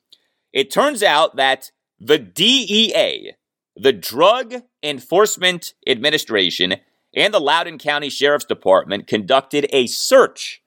It 0.54 0.72
turns 0.72 1.02
out 1.02 1.38
that 1.38 1.72
the 2.00 2.18
DEA, 2.18 3.34
the 3.76 3.94
Drug 3.94 4.56
Enforcement 4.84 5.74
Administration, 5.88 6.76
and 7.16 7.34
the 7.34 7.40
Loudoun 7.40 7.78
County 7.78 8.10
Sheriff's 8.10 8.46
Department 8.46 9.08
conducted 9.08 9.68
a 9.72 9.88
search 9.88 10.62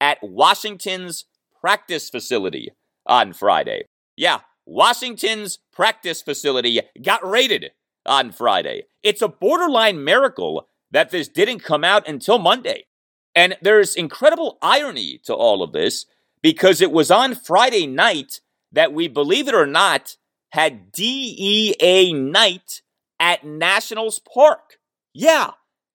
at 0.00 0.18
Washington's 0.22 1.24
practice 1.60 2.08
facility 2.08 2.70
on 3.06 3.32
Friday. 3.32 3.84
Yeah, 4.16 4.40
Washington's 4.66 5.58
practice 5.72 6.22
facility 6.22 6.80
got 7.02 7.28
raided 7.28 7.72
on 8.06 8.32
Friday. 8.32 8.84
It's 9.02 9.22
a 9.22 9.28
borderline 9.28 10.04
miracle 10.04 10.67
that 10.90 11.10
this 11.10 11.28
didn't 11.28 11.60
come 11.60 11.84
out 11.84 12.08
until 12.08 12.38
Monday. 12.38 12.86
And 13.34 13.56
there's 13.62 13.94
incredible 13.94 14.58
irony 14.62 15.20
to 15.24 15.34
all 15.34 15.62
of 15.62 15.72
this 15.72 16.06
because 16.42 16.80
it 16.80 16.90
was 16.90 17.10
on 17.10 17.34
Friday 17.34 17.86
night 17.86 18.40
that 18.72 18.92
we, 18.92 19.08
believe 19.08 19.48
it 19.48 19.54
or 19.54 19.66
not, 19.66 20.16
had 20.50 20.92
DEA 20.92 22.12
night 22.12 22.82
at 23.20 23.44
Nationals 23.44 24.18
Park. 24.18 24.78
Yeah, 25.12 25.52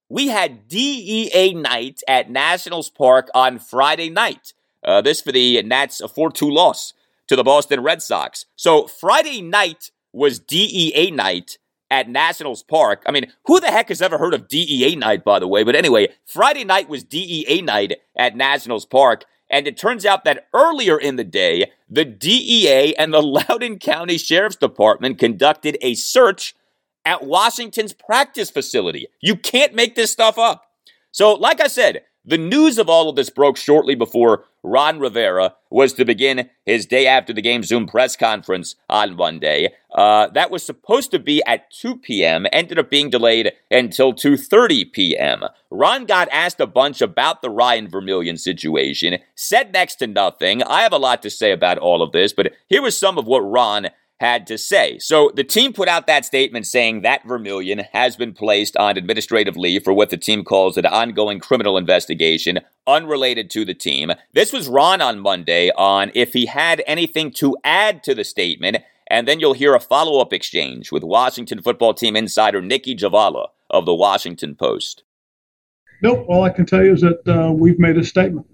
we 0.10 0.28
had 0.28 0.68
DEA 0.68 1.54
night 1.54 2.02
at 2.08 2.30
Nationals 2.30 2.90
Park 2.90 3.30
on 3.34 3.60
Friday 3.60 4.10
night. 4.10 4.54
Uh, 4.84 5.02
this 5.02 5.22
for 5.22 5.32
the 5.32 5.62
Nats' 5.64 6.02
4 6.14 6.32
2 6.32 6.50
loss 6.50 6.94
to 7.28 7.36
the 7.36 7.44
Boston 7.44 7.82
Red 7.82 8.02
Sox. 8.02 8.46
So 8.56 8.88
Friday 8.88 9.42
night 9.42 9.92
was 10.12 10.40
DEA 10.40 11.12
night, 11.12 11.58
at 11.94 12.10
Nationals 12.10 12.64
Park. 12.64 13.04
I 13.06 13.12
mean, 13.12 13.32
who 13.46 13.60
the 13.60 13.68
heck 13.68 13.90
has 13.90 14.02
ever 14.02 14.18
heard 14.18 14.34
of 14.34 14.48
DEA 14.48 14.96
night, 14.96 15.24
by 15.24 15.38
the 15.38 15.48
way? 15.48 15.64
But 15.64 15.76
anyway, 15.76 16.08
Friday 16.26 16.64
night 16.64 16.90
was 16.90 17.04
DEA 17.04 17.62
night 17.62 18.00
at 18.16 18.36
Nationals 18.36 18.88
Park. 18.88 19.26
And 19.48 19.68
it 19.68 19.78
turns 19.78 20.04
out 20.04 20.24
that 20.24 20.48
earlier 20.56 20.98
in 20.98 21.18
the 21.18 21.24
day, 21.24 21.72
the 21.88 22.04
DEA 22.04 22.96
and 22.96 23.14
the 23.14 23.22
Loudoun 23.48 23.78
County 23.78 24.18
Sheriff's 24.18 24.56
Department 24.56 25.20
conducted 25.20 25.78
a 25.84 25.94
search 25.94 26.56
at 27.06 27.24
Washington's 27.24 27.94
practice 27.94 28.50
facility. 28.50 29.06
You 29.22 29.36
can't 29.36 29.76
make 29.76 29.94
this 29.94 30.12
stuff 30.12 30.40
up. 30.40 30.64
So, 31.12 31.36
like 31.36 31.62
I 31.62 31.68
said, 31.68 32.02
the 32.26 32.38
news 32.38 32.78
of 32.78 32.90
all 32.90 33.10
of 33.10 33.16
this 33.16 33.30
broke 33.30 33.58
shortly 33.58 33.96
before 33.96 34.46
Ron 34.64 35.00
Rivera 35.00 35.56
was 35.70 35.92
to 35.94 36.06
begin 36.06 36.50
his 36.66 36.86
day 36.86 37.06
after 37.06 37.34
the 37.34 37.42
game 37.42 37.64
Zoom 37.64 37.86
press 37.86 38.16
conference 38.16 38.76
on 38.90 39.16
Monday. 39.16 39.74
Uh, 39.94 40.28
that 40.30 40.50
was 40.50 40.64
supposed 40.64 41.12
to 41.12 41.20
be 41.20 41.44
at 41.46 41.70
2 41.72 41.98
p.m., 41.98 42.48
ended 42.54 42.80
up 42.80 42.90
being 42.90 43.10
delayed 43.10 43.52
until 43.70 44.14
2.30 44.14 44.92
p.m. 44.94 45.44
Ron 45.70 46.06
got 46.06 46.30
asked 46.32 46.62
a 46.62 46.68
bunch 46.68 47.02
about 47.02 47.42
the 47.42 47.50
Ryan 47.50 47.90
Vermillion 47.90 48.38
situation, 48.38 49.18
said 49.36 49.74
next 49.74 49.96
to 49.96 50.08
nothing. 50.08 50.64
I 50.64 50.82
have 50.82 50.94
a 50.94 50.98
lot 50.98 51.22
to 51.24 51.30
say 51.30 51.52
about 51.52 51.78
all 51.78 52.02
of 52.02 52.14
this, 52.14 52.32
but 52.32 52.54
here 52.70 52.82
was 52.82 52.98
some 52.98 53.18
of 53.18 53.28
what 53.28 53.42
Ron 53.42 53.90
had 54.24 54.48
to 54.48 54.58
say. 54.58 54.98
So 55.00 55.32
the 55.36 55.44
team 55.44 55.74
put 55.74 55.90
out 55.90 56.08
that 56.08 56.24
statement 56.24 56.66
saying 56.66 57.02
that 57.02 57.28
Vermillion 57.28 57.82
has 57.92 58.16
been 58.16 58.32
placed 58.32 58.78
on 58.78 58.98
administrative 58.98 59.58
leave 59.58 59.84
for 59.84 59.92
what 59.92 60.12
the 60.12 60.18
team 60.18 60.46
calls 60.46 60.78
an 60.78 60.86
ongoing 60.86 61.42
criminal 61.42 61.78
investigation 61.78 62.60
unrelated 62.88 63.50
to 63.50 63.66
the 63.66 63.74
team. 63.74 64.14
This 64.32 64.54
was 64.54 64.70
Ron 64.70 65.02
on 65.02 65.20
Monday 65.20 65.72
on 65.76 66.10
if 66.16 66.32
he 66.32 66.46
had 66.46 66.82
anything 66.88 67.32
to 67.34 67.58
add 67.66 68.02
to 68.04 68.16
the 68.16 68.24
statement, 68.24 68.78
and 69.08 69.28
then 69.28 69.42
you'll 69.42 69.54
hear 69.54 69.76
a 69.76 69.80
follow 69.82 70.22
up 70.22 70.32
exchange 70.32 70.90
with 70.90 71.04
Washington 71.04 71.62
football 71.62 71.94
team 71.94 72.16
insider 72.16 72.62
Nicki 72.62 72.96
Jhabvala 72.96 73.48
of 73.70 73.86
the 73.86 73.94
Washington 73.94 74.56
Post. 74.56 75.04
Nope. 76.02 76.26
All 76.30 76.44
I 76.44 76.50
can 76.50 76.66
tell 76.66 76.84
you 76.84 76.94
is 76.94 77.02
that 77.02 77.28
uh, 77.28 77.52
we've 77.52 77.80
made 77.80 77.98
a 77.98 78.06
statement. 78.06 78.48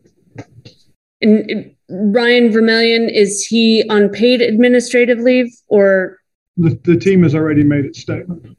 And 1.21 1.75
Ryan 1.89 2.51
Vermillion, 2.51 3.09
is 3.09 3.45
he 3.45 3.83
on 3.89 4.09
paid 4.09 4.41
administrative 4.41 5.19
leave 5.19 5.51
or? 5.67 6.17
The, 6.57 6.79
the 6.83 6.97
team 6.97 7.23
has 7.23 7.33
already 7.33 7.63
made 7.63 7.85
its 7.85 7.99
statement. 7.99 8.57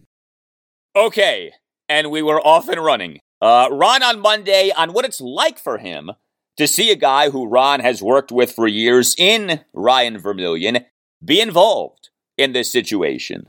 Okay. 0.96 1.52
And 1.88 2.10
we 2.10 2.22
were 2.22 2.40
off 2.40 2.68
and 2.68 2.82
running. 2.82 3.20
Uh, 3.40 3.68
Ron 3.70 4.02
on 4.02 4.20
Monday 4.20 4.70
on 4.76 4.92
what 4.92 5.04
it's 5.04 5.20
like 5.20 5.58
for 5.58 5.78
him 5.78 6.10
to 6.56 6.66
see 6.66 6.90
a 6.90 6.96
guy 6.96 7.30
who 7.30 7.46
Ron 7.46 7.80
has 7.80 8.02
worked 8.02 8.30
with 8.30 8.52
for 8.52 8.68
years 8.68 9.14
in 9.16 9.60
Ryan 9.72 10.18
Vermillion 10.18 10.84
be 11.24 11.40
involved 11.40 12.10
in 12.36 12.52
this 12.52 12.70
situation. 12.70 13.46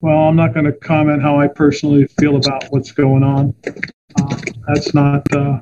Well, 0.00 0.16
I'm 0.16 0.36
not 0.36 0.54
going 0.54 0.66
to 0.66 0.72
comment 0.72 1.22
how 1.22 1.38
I 1.38 1.48
personally 1.48 2.06
feel 2.18 2.36
about 2.36 2.64
what's 2.70 2.92
going 2.92 3.22
on. 3.22 3.54
Uh, 3.66 4.36
that's 4.68 4.94
not, 4.94 5.30
uh, 5.32 5.60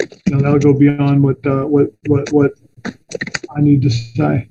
you 0.00 0.34
know, 0.34 0.40
that'll 0.40 0.58
go 0.58 0.72
beyond 0.72 1.22
what, 1.22 1.46
uh, 1.46 1.64
what, 1.64 1.90
what, 2.06 2.32
what 2.32 2.52
I 2.84 3.60
need 3.60 3.82
to 3.82 3.90
say. 3.90 4.48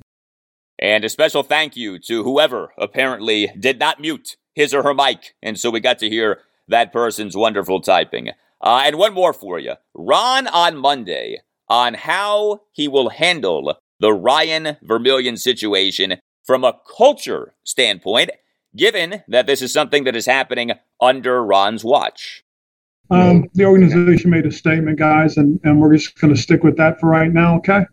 And 0.79 1.05
a 1.05 1.09
special 1.09 1.43
thank 1.43 1.75
you 1.75 1.99
to 1.99 2.23
whoever 2.23 2.73
apparently 2.77 3.51
did 3.59 3.79
not 3.79 4.01
mute 4.01 4.35
his 4.53 4.73
or 4.73 4.83
her 4.83 4.93
mic. 4.93 5.35
And 5.41 5.59
so 5.59 5.69
we 5.69 5.79
got 5.79 5.99
to 5.99 6.09
hear 6.09 6.39
that 6.67 6.91
person's 6.91 7.37
wonderful 7.37 7.81
typing. 7.81 8.29
Uh, 8.61 8.83
and 8.85 8.97
one 8.97 9.13
more 9.13 9.33
for 9.33 9.59
you 9.59 9.73
Ron 9.93 10.47
on 10.47 10.77
Monday 10.77 11.41
on 11.69 11.93
how 11.93 12.61
he 12.71 12.87
will 12.87 13.09
handle 13.09 13.75
the 13.99 14.13
Ryan 14.13 14.77
Vermillion 14.81 15.37
situation 15.37 16.17
from 16.43 16.63
a 16.63 16.79
culture 16.97 17.55
standpoint, 17.63 18.29
given 18.75 19.23
that 19.27 19.47
this 19.47 19.61
is 19.61 19.73
something 19.73 20.03
that 20.03 20.15
is 20.15 20.25
happening 20.25 20.71
under 21.01 21.43
Ron's 21.43 21.83
watch. 21.83 22.43
Um, 23.09 23.49
the 23.53 23.65
organization 23.65 24.31
made 24.31 24.45
a 24.45 24.51
statement, 24.51 24.97
guys, 24.97 25.37
and, 25.37 25.59
and 25.63 25.79
we're 25.79 25.95
just 25.95 26.19
going 26.19 26.33
to 26.33 26.39
stick 26.39 26.63
with 26.63 26.77
that 26.77 26.99
for 26.99 27.09
right 27.09 27.31
now, 27.31 27.57
okay? 27.57 27.85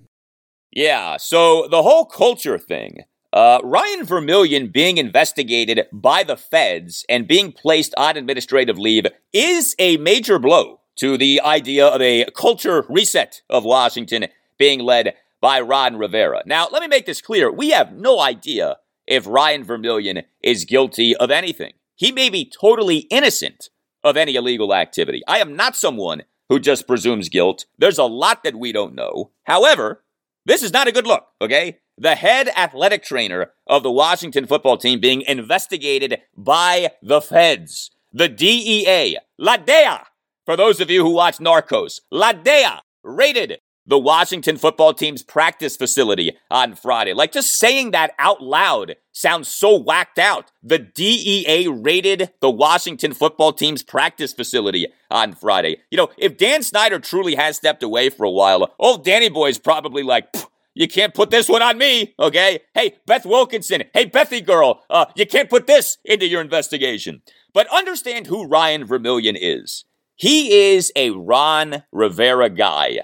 Yeah, 0.73 1.19
so 1.19 1.69
the 1.71 1.83
whole 1.83 2.07
culture 2.07 2.59
thing. 2.59 3.05
Uh, 3.31 3.61
Ryan 3.63 4.05
Vermillion 4.05 4.69
being 4.69 4.99
investigated 4.99 5.87
by 5.93 6.23
the 6.23 6.37
feds 6.37 7.05
and 7.09 7.29
being 7.29 7.53
placed 7.53 7.95
on 7.97 8.17
administrative 8.17 8.79
leave 8.79 9.07
is 9.33 9.75
a 9.79 9.97
major 9.99 10.39
blow 10.39 10.81
to 10.97 11.17
the 11.17 11.41
idea 11.43 11.87
of 11.87 12.01
a 12.01 12.27
culture 12.35 12.85
reset 12.89 13.43
of 13.49 13.65
Washington 13.65 14.27
being 14.59 14.81
led 14.81 15.15
by 15.41 15.61
Ron 15.61 15.97
Rivera. 15.97 16.43
Now, 16.47 16.69
let 16.71 16.83
me 16.83 16.89
make 16.89 17.07
this 17.07 17.21
clear. 17.21 17.51
We 17.51 17.71
have 17.71 17.93
no 17.93 18.21
idea 18.21 18.77
if 19.07 19.27
Ryan 19.27 19.65
Vermillion 19.65 20.23
is 20.43 20.65
guilty 20.65 21.17
of 21.17 21.31
anything. 21.31 21.73
He 21.97 22.13
may 22.13 22.31
be 22.31 22.51
totally 22.51 22.99
innocent 23.11 23.69
of 24.05 24.17
any 24.17 24.37
illegal 24.37 24.75
activity. 24.75 25.23
I 25.27 25.39
am 25.39 25.57
not 25.57 25.77
someone 25.77 26.23
who 26.49 26.59
just 26.59 26.87
presumes 26.87 27.29
guilt. 27.29 27.67
There's 27.79 27.99
a 27.99 28.05
lot 28.05 28.45
that 28.45 28.57
we 28.57 28.73
don't 28.73 28.95
know. 28.95 29.31
However, 29.45 30.03
this 30.45 30.63
is 30.63 30.73
not 30.73 30.89
a 30.89 30.93
good 30.93 31.07
look, 31.07 31.27
okay? 31.41 31.79
the 31.99 32.15
head 32.15 32.49
athletic 32.57 33.03
trainer 33.03 33.53
of 33.67 33.83
the 33.83 33.91
Washington 33.91 34.47
football 34.47 34.77
team 34.77 35.01
being 35.01 35.23
investigated 35.23 36.21
by 36.37 36.91
the 37.03 37.21
feds. 37.21 37.91
The 38.13 38.29
DEA, 38.29 39.19
La 39.39 39.57
DEA, 39.57 39.99
for 40.45 40.57
those 40.57 40.81
of 40.81 40.91
you 40.91 41.05
who 41.05 41.11
watch 41.11 41.39
Narcos, 41.39 42.01
La 42.11 42.33
DEA 42.33 42.81
raided 43.03 43.61
the 43.93 43.99
Washington 43.99 44.57
football 44.57 44.95
team's 44.95 45.23
practice 45.23 45.77
facility 45.77 46.35
on 46.51 46.75
Friday. 46.75 47.13
Like 47.13 47.31
just 47.31 47.59
saying 47.59 47.91
that 47.91 48.15
out 48.19 48.43
loud 48.43 48.97
sounds 49.13 49.49
so 49.49 49.77
whacked 49.77 50.19
out. 50.19 50.51
The 50.63 50.79
DEA 50.79 51.69
raided 51.69 52.31
the 52.41 52.49
Washington 52.49 53.13
football 53.13 53.53
team's 53.53 53.83
practice 53.83 54.33
facility 54.33 54.87
on 55.11 55.35
Friday. 55.35 55.77
You 55.91 55.99
know, 55.99 56.09
if 56.17 56.39
Dan 56.39 56.63
Snyder 56.63 57.01
truly 57.01 57.35
has 57.35 57.59
stepped 57.59 57.83
away 57.83 58.09
for 58.09 58.25
a 58.25 58.31
while, 58.31 58.75
old 58.79 59.05
Danny 59.05 59.29
Boy 59.29 59.51
is 59.51 59.59
probably 59.59 60.03
like, 60.03 60.35
you 60.75 60.89
can't 60.89 61.13
put 61.13 61.29
this 61.29 61.51
one 61.51 61.61
on 61.61 61.77
me, 61.77 62.15
okay? 62.19 62.61
Hey, 62.73 62.95
Beth 63.05 63.27
Wilkinson, 63.27 63.83
hey, 63.93 64.07
Bethy 64.07 64.41
girl, 64.41 64.83
uh, 64.89 65.05
you 65.17 65.27
can't 65.27 65.51
put 65.51 65.67
this 65.67 65.99
into 66.03 66.27
your 66.27 66.41
investigation. 66.41 67.21
But 67.53 67.71
understand 67.71 68.29
who 68.29 68.49
Ryan 68.49 68.87
Vermillion 68.87 69.37
is. 69.39 69.85
He 70.17 70.73
is 70.73 70.93
a 70.97 71.11
Ron 71.11 71.83
Rivera 71.93 72.49
guy 72.49 73.01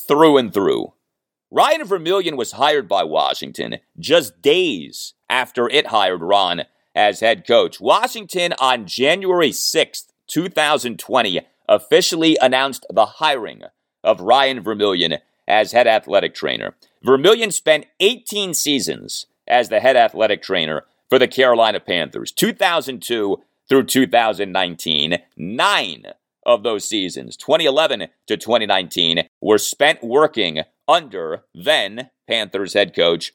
through 0.00 0.38
and 0.38 0.52
through. 0.52 0.92
Ryan 1.50 1.84
Vermillion 1.84 2.36
was 2.36 2.52
hired 2.52 2.88
by 2.88 3.02
Washington 3.02 3.78
just 3.98 4.40
days 4.40 5.14
after 5.28 5.68
it 5.68 5.88
hired 5.88 6.22
Ron 6.22 6.62
as 6.94 7.20
head 7.20 7.46
coach. 7.46 7.80
Washington 7.80 8.54
on 8.60 8.86
January 8.86 9.50
6th, 9.50 10.06
2020, 10.28 11.40
officially 11.68 12.36
announced 12.40 12.86
the 12.90 13.06
hiring 13.06 13.62
of 14.04 14.20
Ryan 14.20 14.60
Vermillion 14.60 15.18
as 15.48 15.72
head 15.72 15.86
athletic 15.86 16.34
trainer. 16.34 16.74
Vermillion 17.02 17.50
spent 17.50 17.86
18 17.98 18.54
seasons 18.54 19.26
as 19.48 19.68
the 19.68 19.80
head 19.80 19.96
athletic 19.96 20.42
trainer 20.42 20.84
for 21.08 21.18
the 21.18 21.28
Carolina 21.28 21.80
Panthers, 21.80 22.30
2002 22.30 23.42
through 23.68 23.84
2019. 23.84 25.18
Nine 25.36 26.04
of 26.44 26.62
those 26.62 26.88
seasons, 26.88 27.36
2011 27.36 28.08
to 28.26 28.36
2019, 28.36 29.28
were 29.40 29.58
spent 29.58 30.02
working 30.02 30.60
under 30.88 31.44
then 31.54 32.10
Panthers 32.28 32.74
head 32.74 32.94
coach 32.94 33.32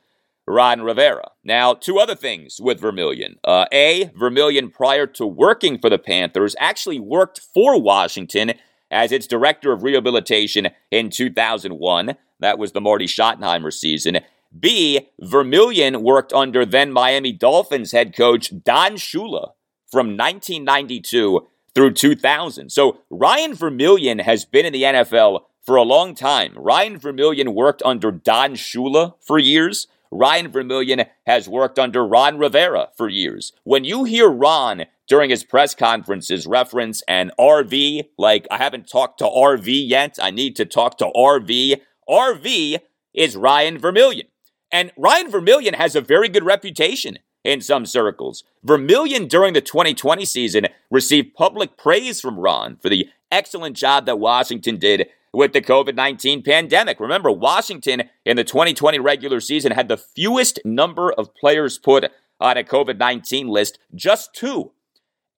Ron 0.48 0.82
Rivera. 0.82 1.32
Now, 1.44 1.74
two 1.74 1.98
other 1.98 2.16
things 2.16 2.60
with 2.62 2.80
Vermillion. 2.80 3.38
Uh, 3.44 3.66
a, 3.72 4.12
Vermillion, 4.16 4.70
prior 4.70 5.08
to 5.08 5.26
working 5.26 5.80
for 5.80 5.90
the 5.90 5.98
Panthers, 5.98 6.56
actually 6.60 7.00
worked 7.00 7.40
for 7.40 7.80
Washington 7.82 8.54
as 8.92 9.12
its 9.12 9.28
director 9.28 9.72
of 9.72 9.84
rehabilitation 9.84 10.70
in 10.92 11.10
2001. 11.10 12.16
That 12.40 12.60
was 12.60 12.74
the 12.74 12.82
Marty 12.82 13.08
Schottenheimer 13.08 13.74
season. 13.74 14.20
B, 14.58 15.10
Vermillion 15.20 16.04
worked 16.04 16.32
under 16.32 16.66
then 16.66 16.92
Miami 16.92 17.32
Dolphins 17.32 17.92
head 17.92 18.16
coach 18.16 18.54
Don 18.64 18.94
Shula 18.94 19.52
from 19.92 20.16
1992 20.16 21.48
through 21.76 21.92
2000. 21.92 22.72
So 22.72 23.00
Ryan 23.10 23.54
Vermillion 23.54 24.20
has 24.20 24.46
been 24.46 24.66
in 24.66 24.74
the 24.74 24.84
NFL 24.84 25.42
for 25.62 25.76
a 25.76 25.84
long 25.84 26.16
time. 26.16 26.54
Ryan 26.56 26.98
Vermillion 26.98 27.54
worked 27.54 27.84
under 27.84 28.12
Don 28.12 28.54
Shula 28.54 29.14
for 29.22 29.38
years. 29.38 29.88
Ryan 30.12 30.50
Vermillion 30.50 31.06
has 31.26 31.50
worked 31.50 31.78
under 31.78 32.08
Ron 32.08 32.38
Rivera 32.38 32.90
for 32.96 33.10
years. 33.10 33.52
When 33.64 33.84
you 33.84 34.06
hear 34.06 34.30
Ron 34.30 34.86
during 35.08 35.30
his 35.30 35.44
press 35.44 35.76
conferences 35.76 36.48
reference 36.48 37.02
an 37.08 37.32
RV, 37.40 38.06
like 38.18 38.48
I 38.50 38.58
haven't 38.58 38.90
talked 38.90 39.20
to 39.20 39.26
RV 39.26 39.66
yet, 39.68 40.18
I 40.22 40.32
need 40.32 40.56
to 40.56 40.66
talk 40.66 40.98
to 41.00 41.12
RV. 41.16 41.82
RV 42.10 42.80
is 43.14 43.36
Ryan 43.36 43.78
Vermillion. 43.78 44.28
And 44.72 44.92
Ryan 44.98 45.30
Vermillion 45.30 45.74
has 45.74 45.96
a 45.96 46.02
very 46.02 46.30
good 46.30 46.44
reputation 46.44 47.20
in 47.46 47.62
some 47.62 47.86
circles. 47.86 48.44
Vermillion 48.64 49.28
during 49.28 49.54
the 49.54 49.62
2020 49.62 50.26
season 50.26 50.66
received 50.90 51.36
public 51.36 51.78
praise 51.78 52.20
from 52.20 52.40
Ron 52.40 52.78
for 52.82 52.90
the 52.90 53.08
excellent 53.32 53.78
job 53.78 54.06
that 54.08 54.20
Washington 54.20 54.78
did 54.78 55.08
with 55.32 55.54
the 55.54 55.62
COVID 55.62 55.96
19 55.96 56.42
pandemic. 56.44 57.00
Remember, 57.00 57.32
Washington 57.32 58.04
in 58.26 58.36
the 58.36 58.44
2020 58.44 59.00
regular 59.00 59.40
season 59.40 59.72
had 59.72 59.88
the 59.88 59.98
fewest 59.98 60.60
number 60.66 61.14
of 61.14 61.34
players 61.36 61.78
put 61.78 62.12
on 62.40 62.58
a 62.58 62.64
COVID 62.64 62.98
19 62.98 63.48
list, 63.48 63.80
just 63.94 64.34
two. 64.34 64.72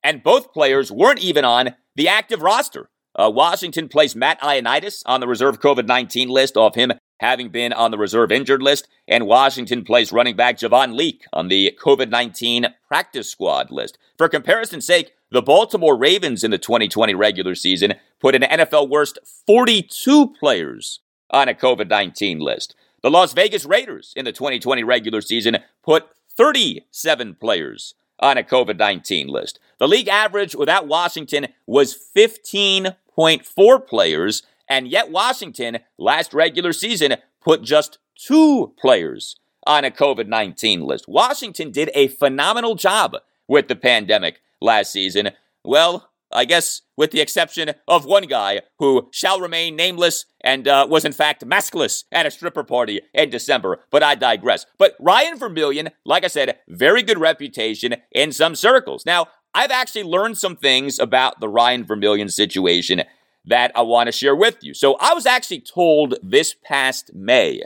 And 0.03 0.23
both 0.23 0.53
players 0.53 0.91
weren't 0.91 1.19
even 1.19 1.43
on 1.43 1.75
the 1.95 2.07
active 2.07 2.41
roster. 2.41 2.89
Uh, 3.15 3.31
Washington 3.33 3.89
placed 3.89 4.15
Matt 4.15 4.39
Ioannidis 4.41 5.01
on 5.05 5.19
the 5.19 5.27
reserve 5.27 5.59
COVID 5.59 5.87
19 5.87 6.29
list 6.29 6.55
off 6.55 6.75
him 6.75 6.93
having 7.19 7.49
been 7.49 7.73
on 7.73 7.91
the 7.91 7.97
reserve 7.97 8.31
injured 8.31 8.61
list, 8.61 8.87
and 9.07 9.27
Washington 9.27 9.83
placed 9.83 10.11
running 10.11 10.35
back 10.35 10.57
Javon 10.57 10.95
Leake 10.95 11.25
on 11.33 11.47
the 11.47 11.77
COVID 11.81 12.09
19 12.09 12.67
practice 12.87 13.29
squad 13.29 13.71
list. 13.71 13.97
For 14.17 14.29
comparison's 14.29 14.85
sake, 14.85 15.13
the 15.29 15.41
Baltimore 15.41 15.97
Ravens 15.97 16.43
in 16.43 16.51
the 16.51 16.57
2020 16.57 17.13
regular 17.13 17.55
season 17.55 17.95
put 18.19 18.35
an 18.35 18.43
NFL 18.43 18.89
worst 18.89 19.19
42 19.45 20.33
players 20.39 20.99
on 21.29 21.49
a 21.49 21.53
COVID 21.53 21.89
19 21.89 22.39
list. 22.39 22.75
The 23.03 23.11
Las 23.11 23.33
Vegas 23.33 23.65
Raiders 23.65 24.13
in 24.15 24.25
the 24.25 24.31
2020 24.31 24.83
regular 24.83 25.21
season 25.21 25.57
put 25.83 26.07
37 26.35 27.35
players 27.35 27.93
on 28.19 28.37
a 28.37 28.43
COVID 28.43 28.77
19 28.77 29.27
list. 29.27 29.59
The 29.79 29.87
league 29.87 30.07
average 30.07 30.55
without 30.55 30.87
Washington 30.87 31.47
was 31.65 31.97
15.4 32.15 33.87
players, 33.87 34.43
and 34.69 34.87
yet 34.87 35.11
Washington, 35.11 35.79
last 35.97 36.33
regular 36.33 36.73
season, 36.73 37.15
put 37.41 37.61
just 37.61 37.99
two 38.15 38.73
players 38.79 39.35
on 39.65 39.85
a 39.85 39.91
COVID 39.91 40.27
19 40.27 40.81
list. 40.81 41.07
Washington 41.07 41.71
did 41.71 41.91
a 41.93 42.07
phenomenal 42.07 42.75
job 42.75 43.17
with 43.47 43.67
the 43.67 43.75
pandemic 43.75 44.41
last 44.61 44.91
season. 44.91 45.31
Well, 45.63 46.09
I 46.31 46.45
guess 46.45 46.81
with 46.97 47.11
the 47.11 47.21
exception 47.21 47.71
of 47.87 48.05
one 48.05 48.25
guy 48.25 48.61
who 48.79 49.09
shall 49.11 49.39
remain 49.39 49.75
nameless 49.75 50.25
and 50.41 50.67
uh, 50.67 50.85
was 50.89 51.05
in 51.05 51.13
fact 51.13 51.45
maskless 51.45 52.03
at 52.11 52.25
a 52.25 52.31
stripper 52.31 52.63
party 52.63 53.01
in 53.13 53.29
December, 53.29 53.79
but 53.91 54.03
I 54.03 54.15
digress. 54.15 54.65
But 54.77 54.95
Ryan 54.99 55.37
Vermillion, 55.37 55.89
like 56.05 56.25
I 56.25 56.27
said, 56.27 56.57
very 56.67 57.01
good 57.01 57.17
reputation 57.17 57.95
in 58.11 58.31
some 58.31 58.55
circles. 58.55 59.05
Now, 59.05 59.27
I've 59.53 59.71
actually 59.71 60.03
learned 60.03 60.37
some 60.37 60.55
things 60.55 60.99
about 60.99 61.39
the 61.39 61.49
Ryan 61.49 61.85
Vermillion 61.85 62.29
situation 62.29 63.03
that 63.47 63.71
I 63.75 63.81
want 63.81 64.07
to 64.07 64.11
share 64.11 64.35
with 64.35 64.57
you. 64.61 64.73
So 64.73 64.95
I 64.99 65.13
was 65.13 65.25
actually 65.25 65.61
told 65.61 66.15
this 66.21 66.55
past 66.63 67.11
May 67.13 67.63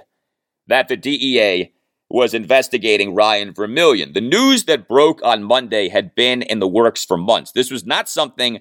that 0.67 0.87
the 0.87 0.95
DEA 0.95 1.73
was 2.09 2.33
investigating 2.33 3.15
Ryan 3.15 3.53
Vermillion. 3.53 4.13
The 4.13 4.21
news 4.21 4.65
that 4.65 4.87
broke 4.87 5.21
on 5.23 5.43
Monday 5.43 5.89
had 5.89 6.13
been 6.13 6.41
in 6.41 6.59
the 6.59 6.67
works 6.67 7.05
for 7.05 7.17
months. 7.17 7.51
This 7.51 7.71
was 7.71 7.85
not 7.85 8.09
something 8.09 8.59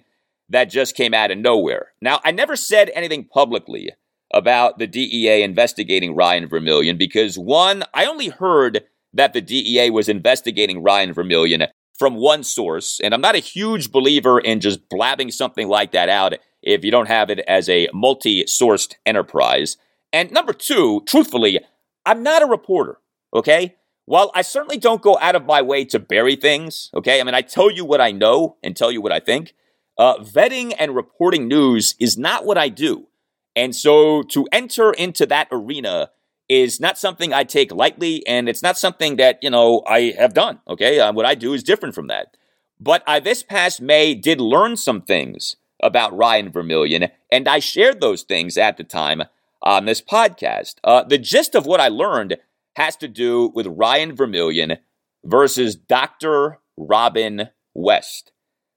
that 0.48 0.64
just 0.64 0.96
came 0.96 1.14
out 1.14 1.30
of 1.30 1.38
nowhere. 1.38 1.88
Now, 2.00 2.20
I 2.24 2.30
never 2.30 2.56
said 2.56 2.90
anything 2.94 3.24
publicly 3.24 3.90
about 4.32 4.78
the 4.78 4.86
DEA 4.86 5.42
investigating 5.42 6.14
Ryan 6.14 6.48
Vermillion 6.48 6.96
because, 6.96 7.36
one, 7.36 7.84
I 7.92 8.06
only 8.06 8.28
heard 8.28 8.84
that 9.12 9.32
the 9.32 9.40
DEA 9.40 9.90
was 9.90 10.08
investigating 10.08 10.82
Ryan 10.82 11.12
Vermillion 11.12 11.66
from 11.98 12.14
one 12.14 12.44
source, 12.44 13.00
and 13.02 13.12
I'm 13.12 13.20
not 13.20 13.34
a 13.34 13.40
huge 13.40 13.90
believer 13.90 14.38
in 14.38 14.60
just 14.60 14.88
blabbing 14.88 15.30
something 15.30 15.68
like 15.68 15.92
that 15.92 16.08
out 16.08 16.34
if 16.62 16.84
you 16.84 16.90
don't 16.90 17.08
have 17.08 17.30
it 17.30 17.40
as 17.40 17.68
a 17.68 17.88
multi 17.92 18.44
sourced 18.44 18.94
enterprise. 19.06 19.76
And 20.12 20.30
number 20.30 20.52
two, 20.52 21.02
truthfully, 21.06 21.60
I'm 22.04 22.22
not 22.22 22.42
a 22.42 22.46
reporter, 22.46 22.98
okay? 23.34 23.76
While 24.06 24.32
I 24.34 24.42
certainly 24.42 24.78
don't 24.78 25.02
go 25.02 25.16
out 25.20 25.36
of 25.36 25.46
my 25.46 25.62
way 25.62 25.84
to 25.86 25.98
bury 25.98 26.34
things, 26.36 26.90
okay? 26.94 27.20
I 27.20 27.24
mean, 27.24 27.34
I 27.34 27.42
tell 27.42 27.70
you 27.70 27.84
what 27.84 28.00
I 28.00 28.10
know 28.10 28.56
and 28.62 28.76
tell 28.76 28.90
you 28.90 29.00
what 29.00 29.12
I 29.12 29.20
think. 29.20 29.54
Uh, 29.96 30.16
vetting 30.16 30.74
and 30.78 30.96
reporting 30.96 31.46
news 31.46 31.94
is 32.00 32.18
not 32.18 32.44
what 32.44 32.58
I 32.58 32.68
do. 32.68 33.06
And 33.54 33.74
so 33.76 34.22
to 34.22 34.46
enter 34.50 34.92
into 34.92 35.26
that 35.26 35.48
arena 35.52 36.10
is 36.48 36.80
not 36.80 36.98
something 36.98 37.32
I 37.32 37.44
take 37.44 37.72
lightly, 37.72 38.26
and 38.26 38.48
it's 38.48 38.62
not 38.62 38.76
something 38.76 39.16
that, 39.16 39.38
you 39.42 39.50
know, 39.50 39.84
I 39.86 40.14
have 40.18 40.34
done, 40.34 40.58
okay? 40.66 40.98
Uh, 40.98 41.12
what 41.12 41.26
I 41.26 41.36
do 41.36 41.52
is 41.52 41.62
different 41.62 41.94
from 41.94 42.08
that. 42.08 42.36
But 42.80 43.04
I, 43.06 43.20
this 43.20 43.44
past 43.44 43.80
May, 43.80 44.14
did 44.14 44.40
learn 44.40 44.76
some 44.76 45.02
things 45.02 45.54
about 45.82 46.16
Ryan 46.16 46.50
Vermillion, 46.50 47.08
and 47.30 47.48
I 47.48 47.58
shared 47.58 48.00
those 48.00 48.22
things 48.22 48.56
at 48.56 48.76
the 48.76 48.84
time 48.84 49.22
on 49.62 49.84
this 49.84 50.00
podcast. 50.00 50.76
Uh, 50.84 51.02
the 51.02 51.18
gist 51.18 51.54
of 51.54 51.66
what 51.66 51.80
I 51.80 51.88
learned 51.88 52.36
has 52.76 52.96
to 52.96 53.08
do 53.08 53.50
with 53.54 53.66
Ryan 53.66 54.14
Vermillion 54.14 54.78
versus 55.24 55.76
Dr. 55.76 56.58
Robin 56.76 57.48
West. 57.74 58.32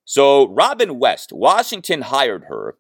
So, 0.06 0.50
Robin 0.50 1.00
West, 1.00 1.32
Washington 1.32 2.02
hired 2.02 2.46
her 2.46 2.76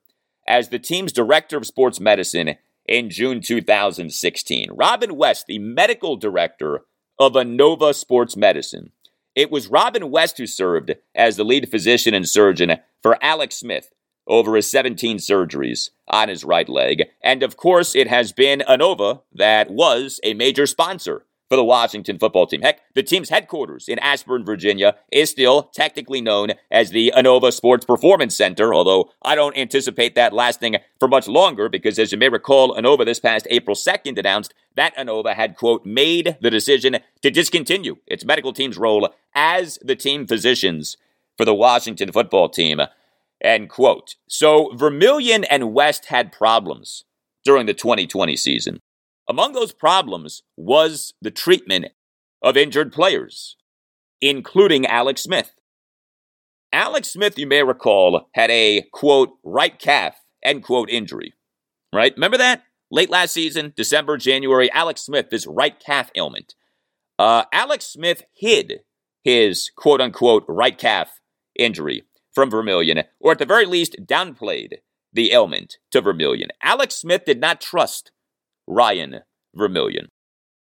as 0.47 0.69
the 0.69 0.79
team's 0.79 1.13
director 1.13 1.57
of 1.57 1.65
sports 1.65 1.99
medicine 1.99 2.55
in 2.85 3.09
June 3.09 3.41
2016. 3.41 4.69
Robin 4.73 5.15
West, 5.15 5.47
the 5.47 5.59
medical 5.59 6.17
director 6.17 6.81
of 7.17 7.33
Inova 7.33 7.95
Sports 7.95 8.35
Medicine. 8.35 8.91
It 9.35 9.49
was 9.49 9.67
Robin 9.67 10.11
West 10.11 10.37
who 10.37 10.45
served 10.45 10.95
as 11.15 11.37
the 11.37 11.43
lead 11.43 11.69
physician 11.69 12.13
and 12.13 12.27
surgeon 12.27 12.77
for 13.01 13.17
Alex 13.23 13.55
Smith, 13.55 13.91
over 14.27 14.55
his 14.55 14.69
17 14.69 15.17
surgeries 15.17 15.89
on 16.07 16.29
his 16.29 16.43
right 16.43 16.69
leg. 16.69 17.03
And 17.21 17.43
of 17.43 17.57
course, 17.57 17.95
it 17.95 18.07
has 18.07 18.31
been 18.31 18.63
Inova 18.67 19.21
that 19.33 19.69
was 19.69 20.19
a 20.23 20.33
major 20.33 20.65
sponsor 20.65 21.25
for 21.53 21.57
the 21.57 21.63
Washington 21.63 22.17
football 22.17 22.47
team. 22.47 22.63
Heck, 22.63 22.79
the 22.95 23.03
team's 23.03 23.29
headquarters 23.29 23.87
in 23.87 23.99
Ashburn, 23.99 24.43
Virginia 24.43 24.95
is 25.11 25.29
still 25.29 25.63
technically 25.63 26.19
known 26.19 26.53
as 26.71 26.89
the 26.89 27.13
Inova 27.15 27.53
Sports 27.53 27.85
Performance 27.85 28.35
Center, 28.35 28.73
although 28.73 29.11
I 29.21 29.35
don't 29.35 29.55
anticipate 29.55 30.15
that 30.15 30.33
lasting 30.33 30.77
for 30.99 31.07
much 31.07 31.27
longer 31.27 31.69
because, 31.69 31.99
as 31.99 32.11
you 32.11 32.17
may 32.17 32.29
recall, 32.29 32.75
Inova 32.75 33.05
this 33.05 33.19
past 33.19 33.45
April 33.51 33.75
2nd 33.75 34.17
announced 34.17 34.55
that 34.75 34.95
Inova 34.97 35.35
had, 35.35 35.55
quote, 35.55 35.85
made 35.85 36.37
the 36.41 36.49
decision 36.49 36.97
to 37.21 37.29
discontinue 37.29 37.97
its 38.07 38.25
medical 38.25 38.51
team's 38.51 38.79
role 38.79 39.09
as 39.35 39.77
the 39.83 39.95
team 39.95 40.25
physicians 40.25 40.97
for 41.37 41.45
the 41.45 41.53
Washington 41.53 42.11
football 42.11 42.49
team, 42.49 42.81
end 43.43 43.69
quote. 43.69 44.15
So 44.27 44.73
Vermillion 44.75 45.43
and 45.43 45.73
West 45.73 46.05
had 46.05 46.31
problems 46.31 47.03
during 47.43 47.65
the 47.65 47.73
2020 47.73 48.35
season. 48.37 48.79
Among 49.27 49.53
those 49.53 49.71
problems 49.71 50.43
was 50.57 51.13
the 51.21 51.31
treatment 51.31 51.87
of 52.41 52.57
injured 52.57 52.91
players, 52.91 53.55
including 54.21 54.85
Alex 54.85 55.23
Smith. 55.23 55.53
Alex 56.71 57.09
Smith, 57.09 57.37
you 57.37 57.47
may 57.47 57.63
recall, 57.63 58.27
had 58.33 58.49
a 58.49 58.83
quote, 58.91 59.33
right 59.43 59.77
calf, 59.77 60.15
end 60.43 60.63
quote, 60.63 60.89
injury. 60.89 61.33
Right? 61.93 62.13
Remember 62.15 62.37
that? 62.37 62.63
Late 62.89 63.09
last 63.09 63.33
season, 63.33 63.73
December, 63.75 64.17
January, 64.17 64.71
Alex 64.71 65.01
Smith, 65.01 65.29
this 65.29 65.47
right 65.47 65.79
calf 65.79 66.11
ailment. 66.15 66.55
Uh, 67.17 67.45
Alex 67.53 67.85
Smith 67.85 68.23
hid 68.35 68.81
his 69.23 69.71
quote 69.75 70.01
unquote 70.01 70.43
right 70.47 70.77
calf 70.77 71.19
injury 71.57 72.03
from 72.33 72.49
Vermillion, 72.49 73.03
or 73.19 73.31
at 73.31 73.39
the 73.39 73.45
very 73.45 73.65
least 73.65 73.95
downplayed 74.05 74.77
the 75.11 75.31
ailment 75.31 75.77
to 75.91 76.01
Vermillion. 76.01 76.49
Alex 76.61 76.95
Smith 76.95 77.25
did 77.25 77.39
not 77.39 77.61
trust 77.61 78.11
Ryan 78.67 79.21
Vermillion. 79.55 80.09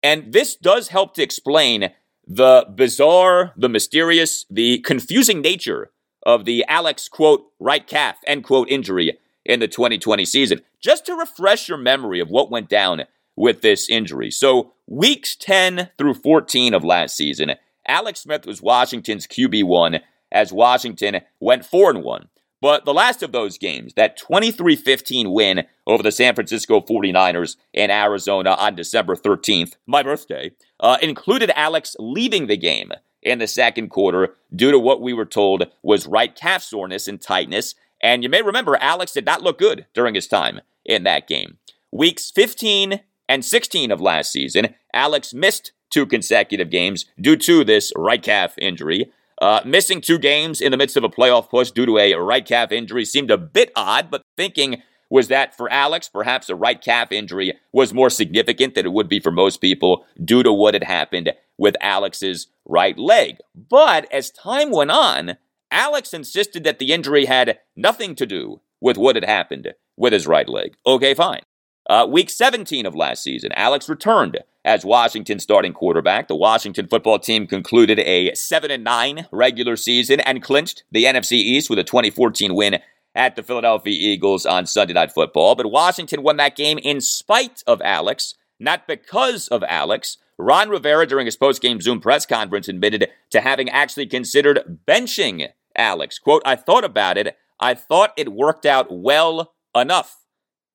And 0.03 0.33
this 0.33 0.57
does 0.57 0.89
help 0.89 1.15
to 1.15 1.23
explain 1.23 1.91
the 2.27 2.67
bizarre, 2.75 3.53
the 3.57 3.69
mysterious, 3.69 4.47
the 4.51 4.79
confusing 4.81 5.41
nature 5.41 5.91
of 6.25 6.45
the 6.45 6.65
Alex, 6.69 7.09
quote, 7.09 7.47
right 7.59 7.87
calf, 7.87 8.17
end 8.27 8.45
quote, 8.45 8.69
injury 8.71 9.19
in 9.45 9.61
the 9.61 9.69
2020 9.69 10.25
season. 10.25 10.61
Just 10.81 11.07
to 11.07 11.15
refresh 11.15 11.69
your 11.69 11.79
memory 11.79 12.21
of 12.21 12.29
what 12.29 12.51
went 12.51 12.69
down 12.69 13.05
with 13.35 13.63
this 13.63 13.89
injury. 13.89 14.31
So, 14.31 14.73
weeks 14.87 15.37
10 15.37 15.91
through 15.97 16.15
14 16.15 16.75
of 16.75 16.85
last 16.85 17.17
season, 17.17 17.53
Alex 17.87 18.21
Smith 18.21 18.47
was 18.47 18.61
Washington's 18.61 19.27
QB1 19.27 20.01
as 20.31 20.53
Washington 20.53 21.21
went 21.41 21.64
4 21.64 21.91
and 21.91 22.03
1. 22.03 22.29
But 22.61 22.85
the 22.85 22.95
last 22.95 23.23
of 23.23 23.33
those 23.33 23.57
games, 23.57 23.95
that 23.95 24.17
23 24.17 24.75
15 24.75 25.31
win 25.31 25.64
over 25.87 26.03
the 26.03 26.11
San 26.11 26.35
Francisco 26.35 26.81
49ers 26.81 27.57
in 27.73 27.91
Arizona 27.91 28.51
on 28.59 28.75
December 28.75 29.14
13th, 29.14 29.77
my 29.87 30.03
birthday, 30.03 30.51
uh, 30.81 30.99
included 31.01 31.53
Alex 31.55 31.95
leaving 31.99 32.47
the 32.47 32.57
game 32.57 32.93
in 33.23 33.38
the 33.38 33.47
second 33.47 33.88
quarter 33.91 34.35
due 34.55 34.71
to 34.71 34.79
what 34.79 35.01
we 35.01 35.12
were 35.12 35.25
told 35.25 35.67
was 35.83 36.07
right 36.07 36.35
calf 36.35 36.62
soreness 36.62 37.07
and 37.07 37.21
tightness. 37.21 37.75
And 38.03 38.23
you 38.23 38.29
may 38.29 38.43
remember 38.43 38.77
Alex 38.77 39.12
did 39.12 39.27
not 39.27 39.43
look 39.43 39.59
good 39.59 39.87
during 39.95 40.14
his 40.14 40.27
time 40.27 40.61
in 40.85 41.05
that 41.05 41.29
game. 41.29 41.59
Weeks 41.93 42.31
15 42.31 43.01
and 43.29 43.45
16 43.45 43.91
of 43.91 44.01
last 44.01 44.33
season, 44.33 44.75
Alex 44.93 45.33
missed 45.33 45.73
two 45.91 46.07
consecutive 46.07 46.71
games 46.71 47.07
due 47.21 47.37
to 47.37 47.64
this 47.64 47.93
right 47.97 48.23
calf 48.23 48.55
injury. 48.59 49.11
Uh, 49.40 49.61
missing 49.64 50.01
two 50.01 50.18
games 50.18 50.61
in 50.61 50.72
the 50.72 50.77
midst 50.77 50.96
of 50.96 51.05
a 51.05 51.09
playoff 51.09 51.48
push 51.48 51.70
due 51.70 51.87
to 51.87 51.98
a 51.98 52.14
right 52.14 52.44
calf 52.44 52.72
injury 52.72 53.05
seemed 53.05 53.31
a 53.31 53.38
bit 53.38 53.70
odd, 53.77 54.11
but 54.11 54.22
thinking 54.37 54.83
was 55.11 55.29
that 55.29 55.57
for 55.57 55.70
Alex, 55.70 56.09
perhaps 56.09 56.48
a 56.48 56.57
right 56.57 56.81
calf 56.81 57.12
injury 57.12 57.55
was 57.72 57.94
more 57.94 58.11
significant 58.11 58.74
than 58.74 58.85
it 58.85 58.92
would 58.92 59.09
be 59.09 59.20
for 59.20 59.31
most 59.31 59.61
people 59.61 60.05
due 60.22 60.42
to 60.42 60.53
what 60.53 60.74
had 60.74 60.85
happened 60.85 61.33
with 61.57 61.77
Alex's 61.81 62.48
right 62.64 62.98
leg. 62.98 63.37
But 63.55 64.11
as 64.12 64.31
time 64.31 64.70
went 64.70 64.90
on, 64.90 65.38
Alex 65.70 66.12
insisted 66.12 66.64
that 66.64 66.79
the 66.79 66.92
injury 66.92 67.27
had 67.27 67.59
nothing 67.77 68.14
to 68.16 68.27
do 68.27 68.61
with 68.81 68.96
what 68.96 69.16
had 69.16 69.24
happened 69.24 69.74
with 69.96 70.12
his 70.12 70.27
right 70.27 70.48
leg. 70.48 70.77
Okay, 70.87 71.14
fine. 71.14 71.40
Uh, 71.88 72.07
week 72.07 72.29
17 72.29 72.85
of 72.85 72.94
last 72.94 73.22
season, 73.22 73.51
Alex 73.53 73.88
returned 73.88 74.38
as 74.62 74.85
Washington 74.85 75.38
starting 75.38 75.72
quarterback. 75.72 76.29
The 76.29 76.37
Washington 76.37 76.87
football 76.87 77.18
team 77.18 77.46
concluded 77.46 77.98
a 78.01 78.35
7 78.35 78.70
and 78.70 78.85
9 78.85 79.27
regular 79.33 79.74
season 79.74 80.20
and 80.20 80.42
clinched 80.42 80.83
the 80.92 81.05
NFC 81.05 81.33
East 81.33 81.70
with 81.70 81.79
a 81.79 81.85
2014 81.85 82.55
win 82.55 82.81
at 83.14 83.37
the 83.37 83.42
Philadelphia 83.42 83.96
Eagles 83.98 84.44
on 84.44 84.66
Sunday 84.66 84.92
Night 84.92 85.12
Football. 85.12 85.55
But 85.55 85.70
Washington 85.70 86.22
won 86.22 86.37
that 86.37 86.57
game 86.57 86.77
in 86.77 87.01
spite 87.01 87.64
of 87.66 87.81
Alex, 87.83 88.35
not 88.61 88.87
because 88.87 89.48
of 89.48 89.64
Alex. 89.66 90.18
Ron 90.37 90.68
Rivera, 90.68 91.07
during 91.07 91.24
his 91.24 91.38
post-game 91.38 91.81
Zoom 91.81 92.01
press 92.01 92.27
conference, 92.27 92.68
admitted 92.68 93.09
to 93.31 93.40
having 93.40 93.70
actually 93.70 94.07
considered 94.07 94.79
benching 94.87 95.48
Alex. 95.74 96.18
Quote, 96.18 96.42
I 96.44 96.55
thought 96.55 96.85
about 96.85 97.16
it. 97.16 97.37
I 97.59 97.72
thought 97.72 98.12
it 98.18 98.33
worked 98.33 98.66
out 98.66 98.88
well 98.90 99.55
enough. 99.74 100.18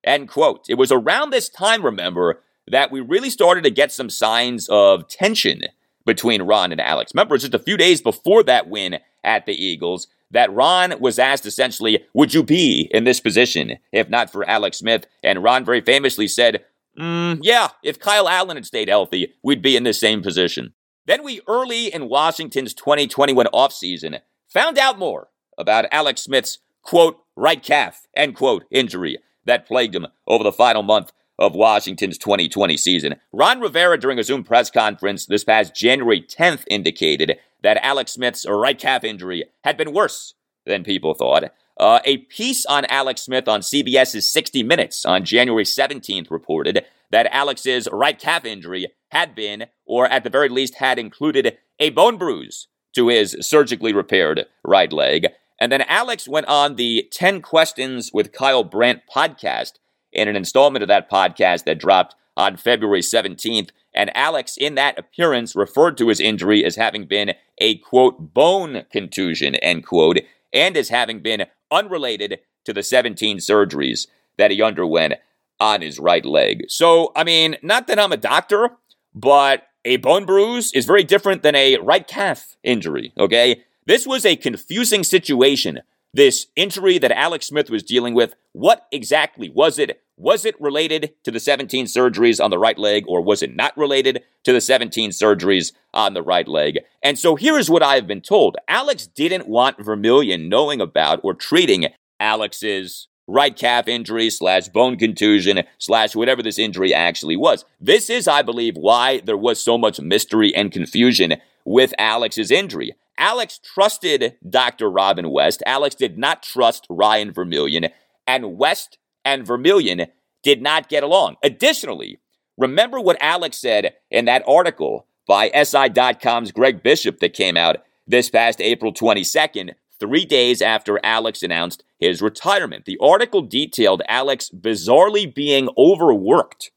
End 0.03 0.27
quote. 0.27 0.65
It 0.69 0.75
was 0.75 0.91
around 0.91 1.29
this 1.29 1.49
time, 1.49 1.83
remember, 1.83 2.41
that 2.67 2.91
we 2.91 3.01
really 3.01 3.29
started 3.29 3.63
to 3.63 3.69
get 3.69 3.91
some 3.91 4.09
signs 4.09 4.67
of 4.69 5.07
tension 5.07 5.63
between 6.05 6.41
Ron 6.41 6.71
and 6.71 6.81
Alex. 6.81 7.13
Remember, 7.13 7.37
just 7.37 7.53
a 7.53 7.59
few 7.59 7.77
days 7.77 8.01
before 8.01 8.43
that 8.43 8.69
win 8.69 8.99
at 9.23 9.45
the 9.45 9.53
Eagles, 9.53 10.07
that 10.31 10.51
Ron 10.51 10.99
was 10.99 11.19
asked 11.19 11.45
essentially, 11.45 12.03
Would 12.13 12.33
you 12.33 12.43
be 12.43 12.89
in 12.91 13.03
this 13.03 13.19
position 13.19 13.77
if 13.91 14.09
not 14.09 14.31
for 14.31 14.47
Alex 14.49 14.79
Smith? 14.79 15.05
And 15.23 15.43
Ron 15.43 15.63
very 15.63 15.81
famously 15.81 16.27
said, 16.27 16.65
mm, 16.99 17.39
Yeah, 17.41 17.69
if 17.83 17.99
Kyle 17.99 18.27
Allen 18.27 18.57
had 18.57 18.65
stayed 18.65 18.89
healthy, 18.89 19.33
we'd 19.43 19.61
be 19.61 19.77
in 19.77 19.83
the 19.83 19.93
same 19.93 20.21
position. 20.21 20.73
Then 21.05 21.23
we, 21.23 21.41
early 21.47 21.93
in 21.93 22.09
Washington's 22.09 22.73
2021 22.73 23.47
offseason, 23.53 24.19
found 24.47 24.77
out 24.77 24.97
more 24.97 25.29
about 25.57 25.85
Alex 25.91 26.21
Smith's 26.23 26.59
quote, 26.81 27.19
right 27.35 27.61
calf, 27.61 28.07
end 28.15 28.35
quote, 28.35 28.65
injury 28.71 29.17
that 29.45 29.67
plagued 29.67 29.95
him 29.95 30.07
over 30.27 30.43
the 30.43 30.51
final 30.51 30.83
month 30.83 31.11
of 31.39 31.55
Washington's 31.55 32.17
2020 32.17 32.77
season. 32.77 33.15
Ron 33.31 33.59
Rivera, 33.59 33.99
during 33.99 34.19
a 34.19 34.23
Zoom 34.23 34.43
press 34.43 34.69
conference 34.69 35.25
this 35.25 35.43
past 35.43 35.75
January 35.75 36.21
10th, 36.21 36.63
indicated 36.67 37.37
that 37.61 37.83
Alex 37.83 38.13
Smith's 38.13 38.45
right 38.47 38.77
calf 38.77 39.03
injury 39.03 39.45
had 39.63 39.77
been 39.77 39.93
worse 39.93 40.35
than 40.65 40.83
people 40.83 41.13
thought. 41.13 41.51
Uh, 41.77 41.99
a 42.05 42.17
piece 42.17 42.65
on 42.65 42.85
Alex 42.85 43.21
Smith 43.21 43.47
on 43.47 43.61
CBS's 43.61 44.27
60 44.27 44.63
Minutes 44.63 45.05
on 45.05 45.25
January 45.25 45.63
17th 45.63 46.29
reported 46.29 46.85
that 47.09 47.27
Alex's 47.31 47.87
right 47.91 48.17
calf 48.17 48.45
injury 48.45 48.87
had 49.11 49.33
been, 49.33 49.65
or 49.85 50.07
at 50.07 50.23
the 50.23 50.29
very 50.29 50.49
least 50.49 50.75
had 50.75 50.99
included, 50.99 51.57
a 51.79 51.89
bone 51.89 52.17
bruise 52.17 52.67
to 52.93 53.07
his 53.07 53.35
surgically 53.41 53.93
repaired 53.93 54.45
right 54.63 54.93
leg. 54.93 55.27
And 55.59 55.71
then 55.71 55.81
Alex 55.81 56.27
went 56.27 56.47
on 56.47 56.75
the 56.75 57.07
10 57.11 57.41
Questions 57.41 58.11
with 58.13 58.31
Kyle 58.31 58.63
Brandt 58.63 59.01
podcast 59.13 59.73
in 60.11 60.27
an 60.27 60.35
installment 60.35 60.83
of 60.83 60.87
that 60.89 61.09
podcast 61.09 61.63
that 61.65 61.79
dropped 61.79 62.15
on 62.35 62.57
February 62.57 63.01
17th. 63.01 63.69
And 63.93 64.15
Alex, 64.15 64.57
in 64.57 64.75
that 64.75 64.97
appearance, 64.97 65.55
referred 65.55 65.97
to 65.97 66.09
his 66.09 66.19
injury 66.19 66.65
as 66.65 66.75
having 66.75 67.05
been 67.05 67.33
a 67.59 67.77
quote, 67.77 68.33
bone 68.33 68.85
contusion, 68.91 69.55
end 69.55 69.85
quote, 69.85 70.19
and 70.51 70.75
as 70.75 70.89
having 70.89 71.19
been 71.19 71.45
unrelated 71.71 72.39
to 72.65 72.73
the 72.73 72.83
17 72.83 73.37
surgeries 73.37 74.07
that 74.37 74.51
he 74.51 74.61
underwent 74.61 75.15
on 75.59 75.81
his 75.81 75.99
right 75.99 76.25
leg. 76.25 76.63
So, 76.67 77.11
I 77.15 77.23
mean, 77.23 77.57
not 77.61 77.87
that 77.87 77.99
I'm 77.99 78.11
a 78.11 78.17
doctor, 78.17 78.71
but 79.13 79.63
a 79.85 79.97
bone 79.97 80.25
bruise 80.25 80.71
is 80.73 80.85
very 80.85 81.03
different 81.03 81.43
than 81.43 81.55
a 81.55 81.77
right 81.77 82.07
calf 82.07 82.55
injury, 82.63 83.13
okay? 83.17 83.63
This 83.85 84.07
was 84.07 84.25
a 84.25 84.35
confusing 84.35 85.03
situation. 85.03 85.81
This 86.13 86.47
injury 86.55 86.99
that 86.99 87.11
Alex 87.11 87.47
Smith 87.47 87.69
was 87.69 87.83
dealing 87.83 88.13
with, 88.13 88.35
what 88.53 88.87
exactly 88.91 89.49
was 89.49 89.77
it? 89.79 90.01
Was 90.15 90.45
it 90.45 90.59
related 90.61 91.13
to 91.23 91.31
the 91.31 91.39
17 91.39 91.85
surgeries 91.85 92.43
on 92.43 92.51
the 92.51 92.59
right 92.59 92.77
leg, 92.77 93.03
or 93.07 93.19
was 93.19 93.41
it 93.41 93.55
not 93.55 93.75
related 93.75 94.23
to 94.43 94.53
the 94.53 94.61
17 94.61 95.09
surgeries 95.09 95.73
on 95.93 96.13
the 96.13 96.21
right 96.21 96.47
leg? 96.47 96.79
And 97.01 97.17
so 97.17 97.35
here 97.35 97.57
is 97.57 97.69
what 97.69 97.83
I've 97.83 98.07
been 98.07 98.21
told 98.21 98.57
Alex 98.67 99.07
didn't 99.07 99.47
want 99.47 99.83
Vermillion 99.83 100.47
knowing 100.47 100.79
about 100.79 101.19
or 101.23 101.33
treating 101.33 101.87
Alex's 102.19 103.07
right 103.27 103.55
calf 103.57 103.87
injury 103.87 104.29
slash 104.29 104.67
bone 104.67 104.97
contusion 104.97 105.63
slash 105.79 106.15
whatever 106.15 106.43
this 106.43 106.59
injury 106.59 106.93
actually 106.93 107.35
was. 107.35 107.65
This 107.81 108.09
is, 108.09 108.27
I 108.27 108.43
believe, 108.43 108.75
why 108.77 109.19
there 109.19 109.37
was 109.37 109.61
so 109.61 109.77
much 109.77 109.99
mystery 109.99 110.53
and 110.53 110.71
confusion 110.71 111.35
with 111.65 111.93
Alex's 111.97 112.51
injury. 112.51 112.93
Alex 113.17 113.59
trusted 113.63 114.35
Dr. 114.47 114.89
Robin 114.89 115.29
West. 115.29 115.63
Alex 115.65 115.95
did 115.95 116.17
not 116.17 116.43
trust 116.43 116.87
Ryan 116.89 117.31
Vermillion. 117.31 117.87
And 118.25 118.57
West 118.57 118.97
and 119.25 119.45
Vermillion 119.45 120.07
did 120.43 120.61
not 120.61 120.89
get 120.89 121.03
along. 121.03 121.35
Additionally, 121.43 122.19
remember 122.57 122.99
what 122.99 123.17
Alex 123.21 123.57
said 123.57 123.93
in 124.11 124.25
that 124.25 124.43
article 124.47 125.07
by 125.27 125.49
SI.com's 125.49 126.51
Greg 126.51 126.83
Bishop 126.83 127.19
that 127.19 127.33
came 127.33 127.57
out 127.57 127.77
this 128.05 128.29
past 128.29 128.59
April 128.59 128.93
22nd, 128.93 129.71
three 129.99 130.25
days 130.25 130.61
after 130.61 130.99
Alex 131.03 131.43
announced 131.43 131.83
his 131.99 132.21
retirement. 132.21 132.85
The 132.85 132.97
article 133.01 133.41
detailed 133.41 134.01
Alex 134.07 134.49
bizarrely 134.49 135.33
being 135.33 135.69
overworked 135.77 136.71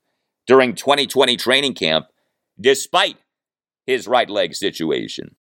during 0.47 0.75
2020 0.75 1.37
training 1.37 1.75
camp, 1.75 2.07
despite 2.61 3.17
his 3.87 4.07
right 4.07 4.31
leg 4.31 4.55
situation. 4.55 5.35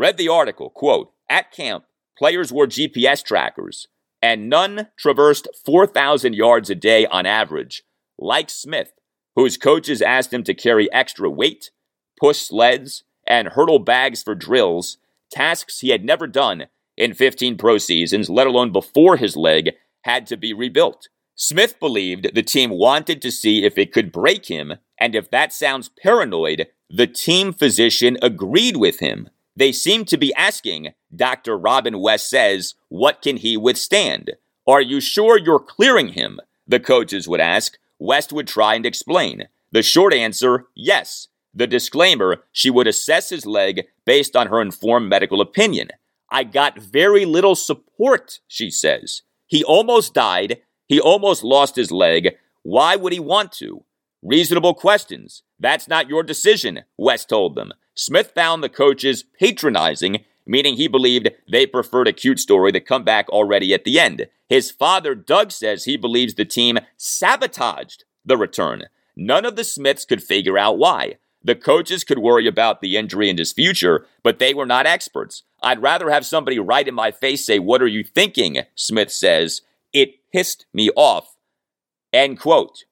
Read 0.00 0.16
the 0.16 0.28
article, 0.28 0.70
quote, 0.70 1.12
at 1.28 1.52
camp, 1.52 1.84
players 2.16 2.50
wore 2.50 2.66
GPS 2.66 3.22
trackers, 3.22 3.86
and 4.22 4.48
none 4.48 4.88
traversed 4.98 5.46
4,000 5.66 6.34
yards 6.34 6.70
a 6.70 6.74
day 6.74 7.04
on 7.04 7.26
average, 7.26 7.82
like 8.18 8.48
Smith, 8.48 8.92
whose 9.36 9.58
coaches 9.58 10.00
asked 10.00 10.32
him 10.32 10.42
to 10.44 10.54
carry 10.54 10.90
extra 10.90 11.28
weight, 11.28 11.70
push 12.18 12.38
sleds, 12.38 13.04
and 13.26 13.48
hurdle 13.48 13.78
bags 13.78 14.22
for 14.22 14.34
drills, 14.34 14.96
tasks 15.30 15.80
he 15.80 15.90
had 15.90 16.02
never 16.02 16.26
done 16.26 16.68
in 16.96 17.12
15 17.12 17.58
pro 17.58 17.76
seasons, 17.76 18.30
let 18.30 18.46
alone 18.46 18.72
before 18.72 19.18
his 19.18 19.36
leg 19.36 19.72
had 20.04 20.26
to 20.28 20.38
be 20.38 20.54
rebuilt. 20.54 21.10
Smith 21.34 21.78
believed 21.78 22.34
the 22.34 22.42
team 22.42 22.70
wanted 22.70 23.20
to 23.20 23.30
see 23.30 23.64
if 23.64 23.76
it 23.76 23.92
could 23.92 24.12
break 24.12 24.46
him, 24.46 24.76
and 24.98 25.14
if 25.14 25.30
that 25.30 25.52
sounds 25.52 25.90
paranoid, 26.02 26.68
the 26.88 27.06
team 27.06 27.52
physician 27.52 28.16
agreed 28.22 28.78
with 28.78 29.00
him. 29.00 29.28
They 29.60 29.72
seem 29.72 30.06
to 30.06 30.16
be 30.16 30.32
asking, 30.36 30.94
Dr. 31.14 31.54
Robin 31.58 32.00
West 32.00 32.30
says, 32.30 32.76
what 32.88 33.20
can 33.20 33.36
he 33.36 33.58
withstand? 33.58 34.30
Are 34.66 34.80
you 34.80 35.02
sure 35.02 35.36
you're 35.36 35.58
clearing 35.58 36.14
him? 36.14 36.40
The 36.66 36.80
coaches 36.80 37.28
would 37.28 37.40
ask. 37.40 37.76
West 37.98 38.32
would 38.32 38.48
try 38.48 38.74
and 38.74 38.86
explain. 38.86 39.48
The 39.70 39.82
short 39.82 40.14
answer, 40.14 40.64
yes. 40.74 41.28
The 41.52 41.66
disclaimer, 41.66 42.42
she 42.52 42.70
would 42.70 42.86
assess 42.86 43.28
his 43.28 43.44
leg 43.44 43.82
based 44.06 44.34
on 44.34 44.46
her 44.46 44.62
informed 44.62 45.10
medical 45.10 45.42
opinion. 45.42 45.90
I 46.30 46.44
got 46.44 46.78
very 46.78 47.26
little 47.26 47.54
support, 47.54 48.40
she 48.48 48.70
says. 48.70 49.20
He 49.46 49.62
almost 49.62 50.14
died. 50.14 50.62
He 50.88 50.98
almost 50.98 51.44
lost 51.44 51.76
his 51.76 51.92
leg. 51.92 52.30
Why 52.62 52.96
would 52.96 53.12
he 53.12 53.20
want 53.20 53.52
to? 53.58 53.84
Reasonable 54.22 54.72
questions. 54.72 55.42
That's 55.58 55.86
not 55.86 56.08
your 56.08 56.22
decision, 56.22 56.84
West 56.96 57.28
told 57.28 57.56
them. 57.56 57.74
Smith 57.94 58.32
found 58.34 58.62
the 58.62 58.68
coaches 58.68 59.24
patronizing, 59.38 60.24
meaning 60.46 60.76
he 60.76 60.88
believed 60.88 61.30
they 61.50 61.66
preferred 61.66 62.08
a 62.08 62.12
cute 62.12 62.40
story 62.40 62.72
to 62.72 62.80
come 62.80 63.04
back 63.04 63.28
already 63.28 63.74
at 63.74 63.84
the 63.84 63.98
end. 63.98 64.26
His 64.48 64.70
father, 64.70 65.14
Doug, 65.14 65.52
says 65.52 65.84
he 65.84 65.96
believes 65.96 66.34
the 66.34 66.44
team 66.44 66.78
sabotaged 66.96 68.04
the 68.24 68.36
return. 68.36 68.84
None 69.16 69.44
of 69.44 69.56
the 69.56 69.64
Smiths 69.64 70.04
could 70.04 70.22
figure 70.22 70.58
out 70.58 70.78
why. 70.78 71.16
The 71.42 71.54
coaches 71.54 72.04
could 72.04 72.18
worry 72.18 72.46
about 72.46 72.80
the 72.80 72.96
injury 72.96 73.30
and 73.30 73.38
his 73.38 73.52
future, 73.52 74.06
but 74.22 74.38
they 74.38 74.52
were 74.52 74.66
not 74.66 74.86
experts. 74.86 75.42
I'd 75.62 75.82
rather 75.82 76.10
have 76.10 76.26
somebody 76.26 76.58
right 76.58 76.86
in 76.86 76.94
my 76.94 77.10
face 77.10 77.46
say, 77.46 77.58
What 77.58 77.82
are 77.82 77.86
you 77.86 78.04
thinking? 78.04 78.62
Smith 78.74 79.10
says. 79.10 79.62
It 79.92 80.30
pissed 80.32 80.66
me 80.72 80.90
off. 80.94 81.36
End 82.12 82.38
quote. 82.38 82.84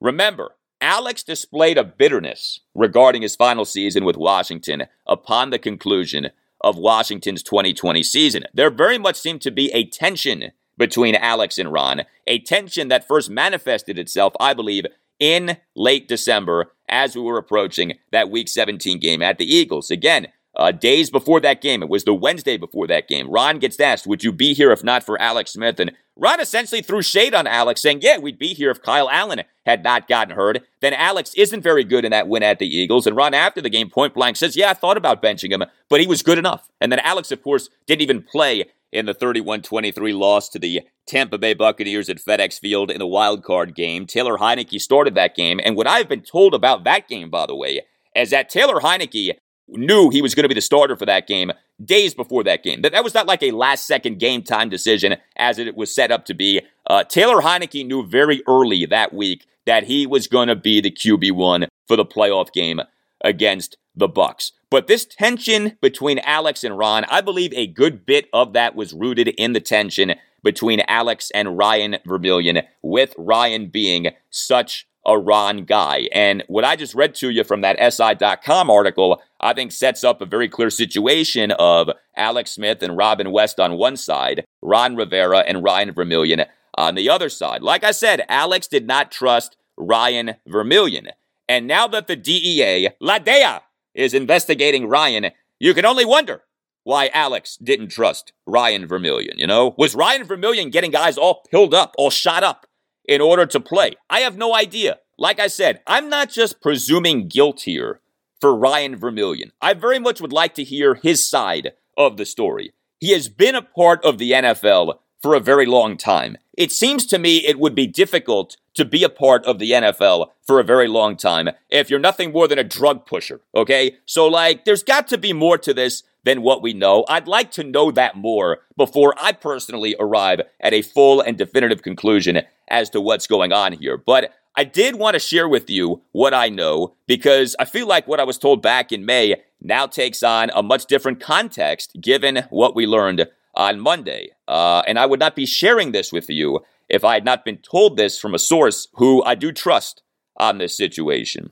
Remember, 0.00 0.56
Alex 0.82 1.22
displayed 1.22 1.78
a 1.78 1.84
bitterness 1.84 2.58
regarding 2.74 3.22
his 3.22 3.36
final 3.36 3.64
season 3.64 4.04
with 4.04 4.16
Washington 4.16 4.86
upon 5.06 5.50
the 5.50 5.58
conclusion 5.58 6.30
of 6.60 6.76
Washington's 6.76 7.44
2020 7.44 8.02
season. 8.02 8.44
There 8.52 8.68
very 8.68 8.98
much 8.98 9.14
seemed 9.16 9.42
to 9.42 9.52
be 9.52 9.70
a 9.72 9.86
tension 9.86 10.50
between 10.76 11.14
Alex 11.14 11.56
and 11.56 11.72
Ron, 11.72 12.02
a 12.26 12.40
tension 12.40 12.88
that 12.88 13.06
first 13.06 13.30
manifested 13.30 13.96
itself, 13.96 14.34
I 14.40 14.54
believe, 14.54 14.86
in 15.20 15.58
late 15.76 16.08
December 16.08 16.72
as 16.88 17.14
we 17.14 17.22
were 17.22 17.38
approaching 17.38 17.98
that 18.10 18.30
Week 18.30 18.48
17 18.48 18.98
game 18.98 19.22
at 19.22 19.38
the 19.38 19.46
Eagles. 19.46 19.88
Again, 19.88 20.26
uh, 20.54 20.70
days 20.70 21.10
before 21.10 21.40
that 21.40 21.62
game, 21.62 21.82
it 21.82 21.88
was 21.88 22.04
the 22.04 22.14
Wednesday 22.14 22.56
before 22.56 22.86
that 22.86 23.08
game. 23.08 23.30
Ron 23.30 23.58
gets 23.58 23.80
asked, 23.80 24.06
Would 24.06 24.22
you 24.22 24.32
be 24.32 24.52
here 24.52 24.70
if 24.70 24.84
not 24.84 25.02
for 25.02 25.20
Alex 25.20 25.52
Smith? 25.52 25.80
And 25.80 25.92
Ron 26.16 26.40
essentially 26.40 26.82
threw 26.82 27.00
shade 27.00 27.34
on 27.34 27.46
Alex, 27.46 27.80
saying, 27.80 28.00
Yeah, 28.02 28.18
we'd 28.18 28.38
be 28.38 28.54
here 28.54 28.70
if 28.70 28.82
Kyle 28.82 29.08
Allen 29.10 29.42
had 29.64 29.82
not 29.82 30.08
gotten 30.08 30.36
hurt. 30.36 30.62
Then 30.80 30.92
Alex 30.92 31.32
isn't 31.34 31.62
very 31.62 31.84
good 31.84 32.04
in 32.04 32.10
that 32.10 32.28
win 32.28 32.42
at 32.42 32.58
the 32.58 32.66
Eagles. 32.66 33.06
And 33.06 33.16
Ron, 33.16 33.32
after 33.32 33.62
the 33.62 33.70
game, 33.70 33.88
point 33.88 34.14
blank 34.14 34.36
says, 34.36 34.56
Yeah, 34.56 34.70
I 34.70 34.74
thought 34.74 34.98
about 34.98 35.22
benching 35.22 35.52
him, 35.52 35.64
but 35.88 36.00
he 36.00 36.06
was 36.06 36.22
good 36.22 36.38
enough. 36.38 36.68
And 36.80 36.92
then 36.92 36.98
Alex, 37.00 37.32
of 37.32 37.42
course, 37.42 37.70
didn't 37.86 38.02
even 38.02 38.22
play 38.22 38.64
in 38.92 39.06
the 39.06 39.14
31 39.14 39.62
23 39.62 40.12
loss 40.12 40.50
to 40.50 40.58
the 40.58 40.82
Tampa 41.06 41.38
Bay 41.38 41.54
Buccaneers 41.54 42.10
at 42.10 42.18
FedEx 42.18 42.60
Field 42.60 42.90
in 42.90 42.98
the 42.98 43.06
wild 43.06 43.42
card 43.42 43.74
game. 43.74 44.06
Taylor 44.06 44.36
Heinicke 44.36 44.80
started 44.80 45.14
that 45.14 45.34
game. 45.34 45.60
And 45.64 45.76
what 45.76 45.86
I've 45.86 46.08
been 46.08 46.20
told 46.20 46.54
about 46.54 46.84
that 46.84 47.08
game, 47.08 47.30
by 47.30 47.46
the 47.46 47.56
way, 47.56 47.80
is 48.14 48.30
that 48.30 48.50
Taylor 48.50 48.80
Heinicke 48.80 49.32
knew 49.68 50.10
he 50.10 50.22
was 50.22 50.34
going 50.34 50.44
to 50.44 50.48
be 50.48 50.54
the 50.54 50.60
starter 50.60 50.96
for 50.96 51.06
that 51.06 51.26
game 51.26 51.52
days 51.82 52.14
before 52.14 52.44
that 52.44 52.62
game. 52.62 52.82
That, 52.82 52.92
that 52.92 53.04
was 53.04 53.14
not 53.14 53.26
like 53.26 53.42
a 53.42 53.50
last 53.50 53.86
second 53.86 54.18
game 54.18 54.42
time 54.42 54.68
decision 54.68 55.16
as 55.36 55.58
it 55.58 55.76
was 55.76 55.94
set 55.94 56.10
up 56.10 56.24
to 56.26 56.34
be. 56.34 56.60
Uh, 56.86 57.04
Taylor 57.04 57.42
Heinicke 57.42 57.86
knew 57.86 58.06
very 58.06 58.42
early 58.46 58.86
that 58.86 59.12
week 59.12 59.46
that 59.66 59.84
he 59.84 60.06
was 60.06 60.26
going 60.26 60.48
to 60.48 60.56
be 60.56 60.80
the 60.80 60.90
QB1 60.90 61.68
for 61.86 61.96
the 61.96 62.04
playoff 62.04 62.52
game 62.52 62.80
against 63.24 63.76
the 63.94 64.08
Bucks. 64.08 64.52
But 64.70 64.86
this 64.86 65.04
tension 65.04 65.76
between 65.80 66.18
Alex 66.20 66.64
and 66.64 66.76
Ron, 66.76 67.04
I 67.04 67.20
believe 67.20 67.52
a 67.52 67.66
good 67.66 68.06
bit 68.06 68.28
of 68.32 68.54
that 68.54 68.74
was 68.74 68.92
rooted 68.92 69.28
in 69.28 69.52
the 69.52 69.60
tension 69.60 70.14
between 70.42 70.80
Alex 70.88 71.30
and 71.34 71.56
Ryan 71.56 71.98
Vermillion, 72.04 72.62
with 72.82 73.14
Ryan 73.16 73.68
being 73.68 74.08
such 74.30 74.88
a 75.06 75.18
Ron 75.18 75.64
guy. 75.64 76.08
And 76.12 76.44
what 76.46 76.64
I 76.64 76.76
just 76.76 76.94
read 76.94 77.14
to 77.16 77.30
you 77.30 77.44
from 77.44 77.60
that 77.62 77.92
SI.com 77.92 78.70
article, 78.70 79.22
I 79.40 79.52
think 79.52 79.72
sets 79.72 80.04
up 80.04 80.20
a 80.20 80.26
very 80.26 80.48
clear 80.48 80.70
situation 80.70 81.50
of 81.52 81.90
Alex 82.16 82.52
Smith 82.52 82.82
and 82.82 82.96
Robin 82.96 83.32
West 83.32 83.58
on 83.58 83.78
one 83.78 83.96
side, 83.96 84.44
Ron 84.62 84.96
Rivera 84.96 85.40
and 85.40 85.62
Ryan 85.62 85.92
Vermillion 85.92 86.44
on 86.76 86.94
the 86.94 87.08
other 87.08 87.28
side. 87.28 87.62
Like 87.62 87.84
I 87.84 87.90
said, 87.90 88.24
Alex 88.28 88.68
did 88.68 88.86
not 88.86 89.10
trust 89.10 89.56
Ryan 89.76 90.36
Vermillion. 90.46 91.08
And 91.48 91.66
now 91.66 91.86
that 91.88 92.06
the 92.06 92.16
DEA, 92.16 92.90
La 93.00 93.18
DEA, 93.18 93.58
is 93.94 94.14
investigating 94.14 94.86
Ryan, 94.86 95.32
you 95.58 95.74
can 95.74 95.84
only 95.84 96.04
wonder 96.04 96.42
why 96.84 97.08
Alex 97.12 97.56
didn't 97.62 97.88
trust 97.88 98.32
Ryan 98.46 98.86
Vermillion. 98.86 99.38
You 99.38 99.46
know, 99.46 99.74
was 99.76 99.94
Ryan 99.94 100.24
Vermillion 100.24 100.70
getting 100.70 100.90
guys 100.90 101.18
all 101.18 101.42
pilled 101.50 101.74
up, 101.74 101.94
all 101.98 102.10
shot 102.10 102.42
up 102.42 102.66
in 103.06 103.20
order 103.20 103.46
to 103.46 103.60
play? 103.60 103.92
I 104.08 104.20
have 104.20 104.36
no 104.36 104.54
idea. 104.54 104.98
Like 105.18 105.38
I 105.38 105.46
said, 105.46 105.80
I'm 105.86 106.08
not 106.08 106.30
just 106.30 106.60
presuming 106.60 107.28
guilt 107.28 107.62
here 107.62 108.00
for 108.40 108.56
Ryan 108.56 108.96
Vermillion. 108.96 109.52
I 109.60 109.74
very 109.74 109.98
much 109.98 110.20
would 110.20 110.32
like 110.32 110.54
to 110.54 110.64
hear 110.64 110.94
his 110.94 111.28
side 111.28 111.72
of 111.96 112.16
the 112.16 112.26
story. 112.26 112.72
He 112.98 113.12
has 113.12 113.28
been 113.28 113.54
a 113.54 113.62
part 113.62 114.04
of 114.04 114.18
the 114.18 114.32
NFL 114.32 114.98
for 115.20 115.34
a 115.34 115.40
very 115.40 115.66
long 115.66 115.96
time. 115.96 116.36
It 116.56 116.72
seems 116.72 117.06
to 117.06 117.18
me 117.18 117.38
it 117.38 117.58
would 117.58 117.74
be 117.74 117.86
difficult 117.86 118.56
to 118.74 118.84
be 118.84 119.04
a 119.04 119.08
part 119.08 119.44
of 119.44 119.58
the 119.58 119.70
NFL 119.72 120.30
for 120.46 120.60
a 120.60 120.64
very 120.64 120.88
long 120.88 121.16
time 121.16 121.50
if 121.70 121.90
you're 121.90 121.98
nothing 121.98 122.32
more 122.32 122.48
than 122.48 122.58
a 122.58 122.64
drug 122.64 123.06
pusher, 123.06 123.40
okay? 123.54 123.96
So, 124.06 124.26
like, 124.26 124.64
there's 124.64 124.82
got 124.82 125.08
to 125.08 125.18
be 125.18 125.32
more 125.32 125.58
to 125.58 125.74
this 125.74 126.02
than 126.24 126.42
what 126.42 126.62
we 126.62 126.72
know. 126.72 127.04
I'd 127.08 127.28
like 127.28 127.50
to 127.52 127.64
know 127.64 127.90
that 127.90 128.16
more 128.16 128.60
before 128.76 129.14
I 129.20 129.32
personally 129.32 129.96
arrive 129.98 130.40
at 130.60 130.72
a 130.72 130.82
full 130.82 131.20
and 131.20 131.36
definitive 131.36 131.82
conclusion 131.82 132.42
as 132.68 132.90
to 132.90 133.00
what's 133.00 133.26
going 133.26 133.52
on 133.52 133.72
here. 133.72 133.96
But 133.96 134.32
I 134.54 134.64
did 134.64 134.96
want 134.96 135.14
to 135.14 135.20
share 135.20 135.48
with 135.48 135.70
you 135.70 136.02
what 136.12 136.34
I 136.34 136.48
know 136.48 136.94
because 137.06 137.56
I 137.58 137.64
feel 137.64 137.86
like 137.86 138.06
what 138.06 138.20
I 138.20 138.24
was 138.24 138.38
told 138.38 138.62
back 138.62 138.92
in 138.92 139.06
May 139.06 139.36
now 139.60 139.86
takes 139.86 140.22
on 140.22 140.50
a 140.54 140.62
much 140.62 140.86
different 140.86 141.20
context 141.20 141.96
given 142.00 142.44
what 142.50 142.74
we 142.74 142.86
learned 142.86 143.26
on 143.54 143.80
Monday. 143.80 144.30
Uh, 144.48 144.82
and 144.86 144.98
I 144.98 145.06
would 145.06 145.20
not 145.20 145.36
be 145.36 145.46
sharing 145.46 145.92
this 145.92 146.12
with 146.12 146.28
you 146.28 146.60
if 146.92 147.04
I 147.04 147.14
had 147.14 147.24
not 147.24 147.44
been 147.44 147.56
told 147.56 147.96
this 147.96 148.20
from 148.20 148.34
a 148.34 148.38
source 148.38 148.86
who 148.94 149.24
I 149.24 149.34
do 149.34 149.50
trust 149.50 150.02
on 150.36 150.58
this 150.58 150.76
situation. 150.76 151.50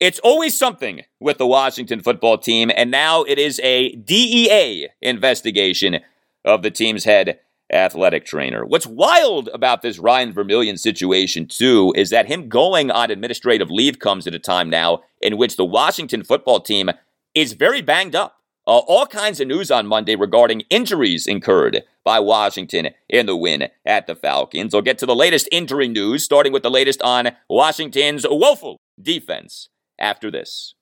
It's 0.00 0.18
always 0.20 0.56
something 0.56 1.02
with 1.20 1.38
the 1.38 1.46
Washington 1.46 2.00
football 2.00 2.38
team, 2.38 2.70
and 2.74 2.90
now 2.90 3.24
it 3.24 3.38
is 3.38 3.60
a 3.62 3.94
DEA 3.96 4.88
investigation 5.02 6.00
of 6.44 6.62
the 6.62 6.70
team's 6.70 7.04
head 7.04 7.38
athletic 7.70 8.24
trainer. 8.24 8.64
What's 8.64 8.86
wild 8.86 9.48
about 9.52 9.82
this 9.82 9.98
Ryan 9.98 10.32
Vermillion 10.32 10.78
situation, 10.78 11.46
too, 11.46 11.92
is 11.96 12.10
that 12.10 12.26
him 12.26 12.48
going 12.48 12.90
on 12.90 13.10
administrative 13.10 13.70
leave 13.70 13.98
comes 13.98 14.26
at 14.26 14.34
a 14.34 14.38
time 14.38 14.70
now 14.70 15.02
in 15.20 15.36
which 15.36 15.56
the 15.56 15.64
Washington 15.64 16.24
football 16.24 16.60
team 16.60 16.90
is 17.34 17.52
very 17.52 17.82
banged 17.82 18.16
up. 18.16 18.36
Uh, 18.66 18.78
all 18.86 19.06
kinds 19.06 19.40
of 19.40 19.48
news 19.48 19.70
on 19.70 19.86
Monday 19.86 20.14
regarding 20.14 20.62
injuries 20.70 21.26
incurred 21.26 21.82
by 22.08 22.18
Washington 22.18 22.88
in 23.10 23.26
the 23.26 23.36
win 23.36 23.68
at 23.84 24.06
the 24.06 24.16
Falcons. 24.16 24.74
I'll 24.74 24.80
get 24.80 24.96
to 25.00 25.04
the 25.04 25.14
latest 25.14 25.46
injury 25.52 25.88
news, 25.88 26.24
starting 26.24 26.54
with 26.54 26.62
the 26.62 26.70
latest 26.70 27.02
on 27.02 27.32
Washington's 27.50 28.24
woeful 28.26 28.80
defense 28.98 29.68
after 29.98 30.30
this. 30.30 30.72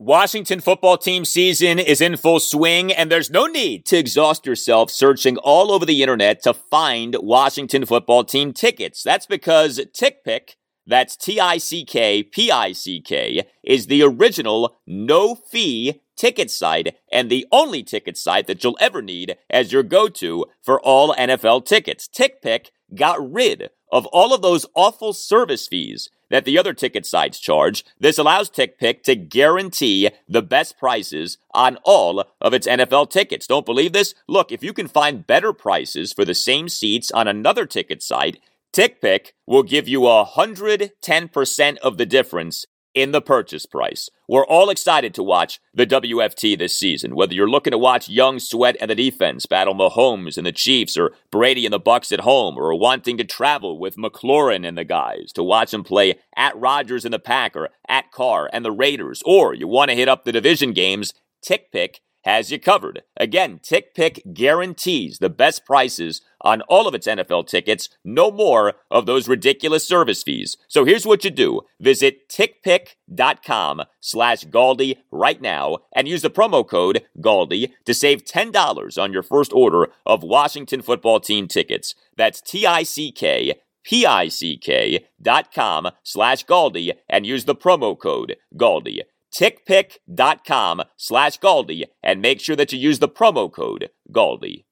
Washington 0.00 0.58
football 0.58 0.98
team 0.98 1.24
season 1.24 1.78
is 1.78 2.00
in 2.00 2.16
full 2.16 2.40
swing, 2.40 2.92
and 2.92 3.12
there's 3.12 3.30
no 3.30 3.46
need 3.46 3.86
to 3.86 3.96
exhaust 3.96 4.44
yourself 4.44 4.90
searching 4.90 5.36
all 5.36 5.70
over 5.70 5.86
the 5.86 6.02
internet 6.02 6.42
to 6.42 6.52
find 6.52 7.14
Washington 7.20 7.86
football 7.86 8.24
team 8.24 8.52
tickets. 8.52 9.04
That's 9.04 9.26
because 9.26 9.78
TickPick 9.78 10.56
that's 10.86 11.16
T 11.16 11.40
I 11.40 11.58
C 11.58 11.84
K 11.84 12.22
P 12.22 12.50
I 12.50 12.72
C 12.72 13.00
K, 13.00 13.46
is 13.62 13.86
the 13.86 14.02
original 14.02 14.76
no 14.86 15.34
fee 15.34 16.00
ticket 16.16 16.50
site 16.50 16.96
and 17.10 17.30
the 17.30 17.46
only 17.50 17.82
ticket 17.82 18.16
site 18.16 18.46
that 18.46 18.62
you'll 18.62 18.78
ever 18.80 19.02
need 19.02 19.36
as 19.50 19.72
your 19.72 19.82
go 19.82 20.08
to 20.08 20.46
for 20.62 20.80
all 20.80 21.14
NFL 21.14 21.64
tickets. 21.66 22.08
TickPick 22.08 22.68
got 22.94 23.32
rid 23.32 23.70
of 23.90 24.06
all 24.06 24.34
of 24.34 24.42
those 24.42 24.66
awful 24.74 25.12
service 25.12 25.66
fees 25.66 26.10
that 26.30 26.44
the 26.44 26.58
other 26.58 26.72
ticket 26.72 27.06
sites 27.06 27.38
charge. 27.38 27.84
This 28.00 28.18
allows 28.18 28.50
TickPick 28.50 29.02
to 29.04 29.14
guarantee 29.14 30.10
the 30.28 30.42
best 30.42 30.78
prices 30.78 31.38
on 31.52 31.78
all 31.84 32.24
of 32.40 32.52
its 32.54 32.66
NFL 32.66 33.10
tickets. 33.10 33.46
Don't 33.46 33.66
believe 33.66 33.92
this? 33.92 34.14
Look, 34.26 34.50
if 34.50 34.62
you 34.62 34.72
can 34.72 34.88
find 34.88 35.26
better 35.26 35.52
prices 35.52 36.12
for 36.12 36.24
the 36.24 36.34
same 36.34 36.68
seats 36.68 37.10
on 37.12 37.28
another 37.28 37.66
ticket 37.66 38.02
site, 38.02 38.40
TickPick 38.74 39.28
will 39.46 39.62
give 39.62 39.86
you 39.86 40.00
110% 40.00 41.76
of 41.78 41.96
the 41.96 42.06
difference 42.06 42.66
in 42.92 43.12
the 43.12 43.20
purchase 43.20 43.66
price. 43.66 44.08
We're 44.28 44.46
all 44.46 44.68
excited 44.68 45.14
to 45.14 45.22
watch 45.22 45.60
the 45.72 45.86
WFT 45.86 46.58
this 46.58 46.76
season. 46.76 47.14
Whether 47.14 47.34
you're 47.34 47.48
looking 47.48 47.70
to 47.70 47.78
watch 47.78 48.08
Young 48.08 48.40
Sweat 48.40 48.76
and 48.80 48.90
the 48.90 48.96
defense 48.96 49.46
battle 49.46 49.74
Mahomes 49.74 50.36
and 50.36 50.44
the 50.44 50.50
Chiefs, 50.50 50.96
or 50.96 51.12
Brady 51.30 51.64
and 51.66 51.72
the 51.72 51.78
Bucks 51.78 52.10
at 52.10 52.20
home, 52.20 52.56
or 52.56 52.76
wanting 52.76 53.16
to 53.18 53.24
travel 53.24 53.78
with 53.78 53.96
McLaurin 53.96 54.66
and 54.66 54.76
the 54.76 54.84
guys 54.84 55.30
to 55.34 55.44
watch 55.44 55.70
them 55.70 55.84
play 55.84 56.18
at 56.34 56.56
Rodgers 56.56 57.04
and 57.04 57.14
the 57.14 57.20
Packer, 57.20 57.68
at 57.88 58.10
Carr 58.10 58.50
and 58.52 58.64
the 58.64 58.72
Raiders, 58.72 59.22
or 59.24 59.54
you 59.54 59.68
want 59.68 59.90
to 59.90 59.96
hit 59.96 60.08
up 60.08 60.24
the 60.24 60.32
division 60.32 60.72
games, 60.72 61.14
TickPick 61.46 61.98
has 62.24 62.50
you 62.50 62.58
covered. 62.58 63.02
Again, 63.16 63.60
TickPick 63.62 64.34
guarantees 64.34 65.18
the 65.18 65.30
best 65.30 65.64
prices 65.64 66.22
on 66.40 66.62
all 66.62 66.88
of 66.88 66.94
its 66.94 67.06
NFL 67.06 67.46
tickets, 67.46 67.88
no 68.04 68.30
more 68.30 68.74
of 68.90 69.06
those 69.06 69.28
ridiculous 69.28 69.86
service 69.86 70.22
fees. 70.22 70.56
So 70.68 70.84
here's 70.84 71.06
what 71.06 71.24
you 71.24 71.30
do. 71.30 71.62
Visit 71.80 72.28
tickpick.com 72.28 73.82
slash 74.00 74.44
Galdi 74.44 74.98
right 75.10 75.40
now 75.40 75.78
and 75.94 76.08
use 76.08 76.22
the 76.22 76.30
promo 76.30 76.66
code 76.66 77.02
Galdi 77.18 77.72
to 77.84 77.94
save 77.94 78.24
$10 78.24 79.02
on 79.02 79.12
your 79.12 79.22
first 79.22 79.52
order 79.52 79.88
of 80.06 80.22
Washington 80.22 80.82
football 80.82 81.20
team 81.20 81.46
tickets. 81.46 81.94
That's 82.16 82.40
T-I-C-K 82.40 83.54
P-I-C-K 83.84 85.04
dot 85.20 85.52
com 85.52 85.90
slash 86.02 86.46
Galdi 86.46 86.92
and 87.08 87.26
use 87.26 87.44
the 87.44 87.54
promo 87.54 87.98
code 87.98 88.36
Galdi 88.56 89.00
tickpick.com 89.34 90.82
slash 90.96 91.38
Galdi 91.40 91.84
and 92.02 92.22
make 92.22 92.40
sure 92.40 92.56
that 92.56 92.72
you 92.72 92.78
use 92.78 92.98
the 92.98 93.08
promo 93.08 93.52
code 93.52 93.90
Galdi. 94.12 94.64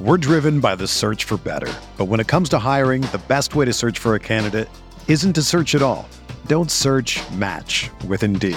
We're 0.00 0.16
driven 0.16 0.60
by 0.60 0.76
the 0.76 0.86
search 0.86 1.24
for 1.24 1.36
better. 1.36 1.70
But 1.98 2.06
when 2.06 2.20
it 2.20 2.26
comes 2.26 2.48
to 2.50 2.58
hiring, 2.58 3.02
the 3.02 3.20
best 3.28 3.54
way 3.54 3.66
to 3.66 3.72
search 3.72 3.98
for 3.98 4.14
a 4.14 4.18
candidate 4.18 4.66
isn't 5.08 5.34
to 5.34 5.42
search 5.42 5.74
at 5.74 5.82
all. 5.82 6.08
Don't 6.46 6.70
search 6.70 7.20
match 7.32 7.90
with 8.06 8.22
Indeed. 8.22 8.56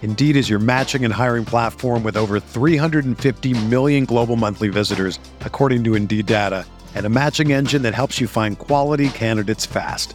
Indeed 0.00 0.34
is 0.34 0.48
your 0.48 0.58
matching 0.60 1.04
and 1.04 1.12
hiring 1.12 1.44
platform 1.44 2.02
with 2.02 2.16
over 2.16 2.40
350 2.40 3.66
million 3.66 4.06
global 4.06 4.36
monthly 4.36 4.68
visitors, 4.68 5.18
according 5.40 5.84
to 5.84 5.94
Indeed 5.94 6.24
data, 6.24 6.64
and 6.94 7.04
a 7.04 7.10
matching 7.10 7.52
engine 7.52 7.82
that 7.82 7.92
helps 7.92 8.18
you 8.18 8.26
find 8.26 8.58
quality 8.58 9.10
candidates 9.10 9.66
fast. 9.66 10.14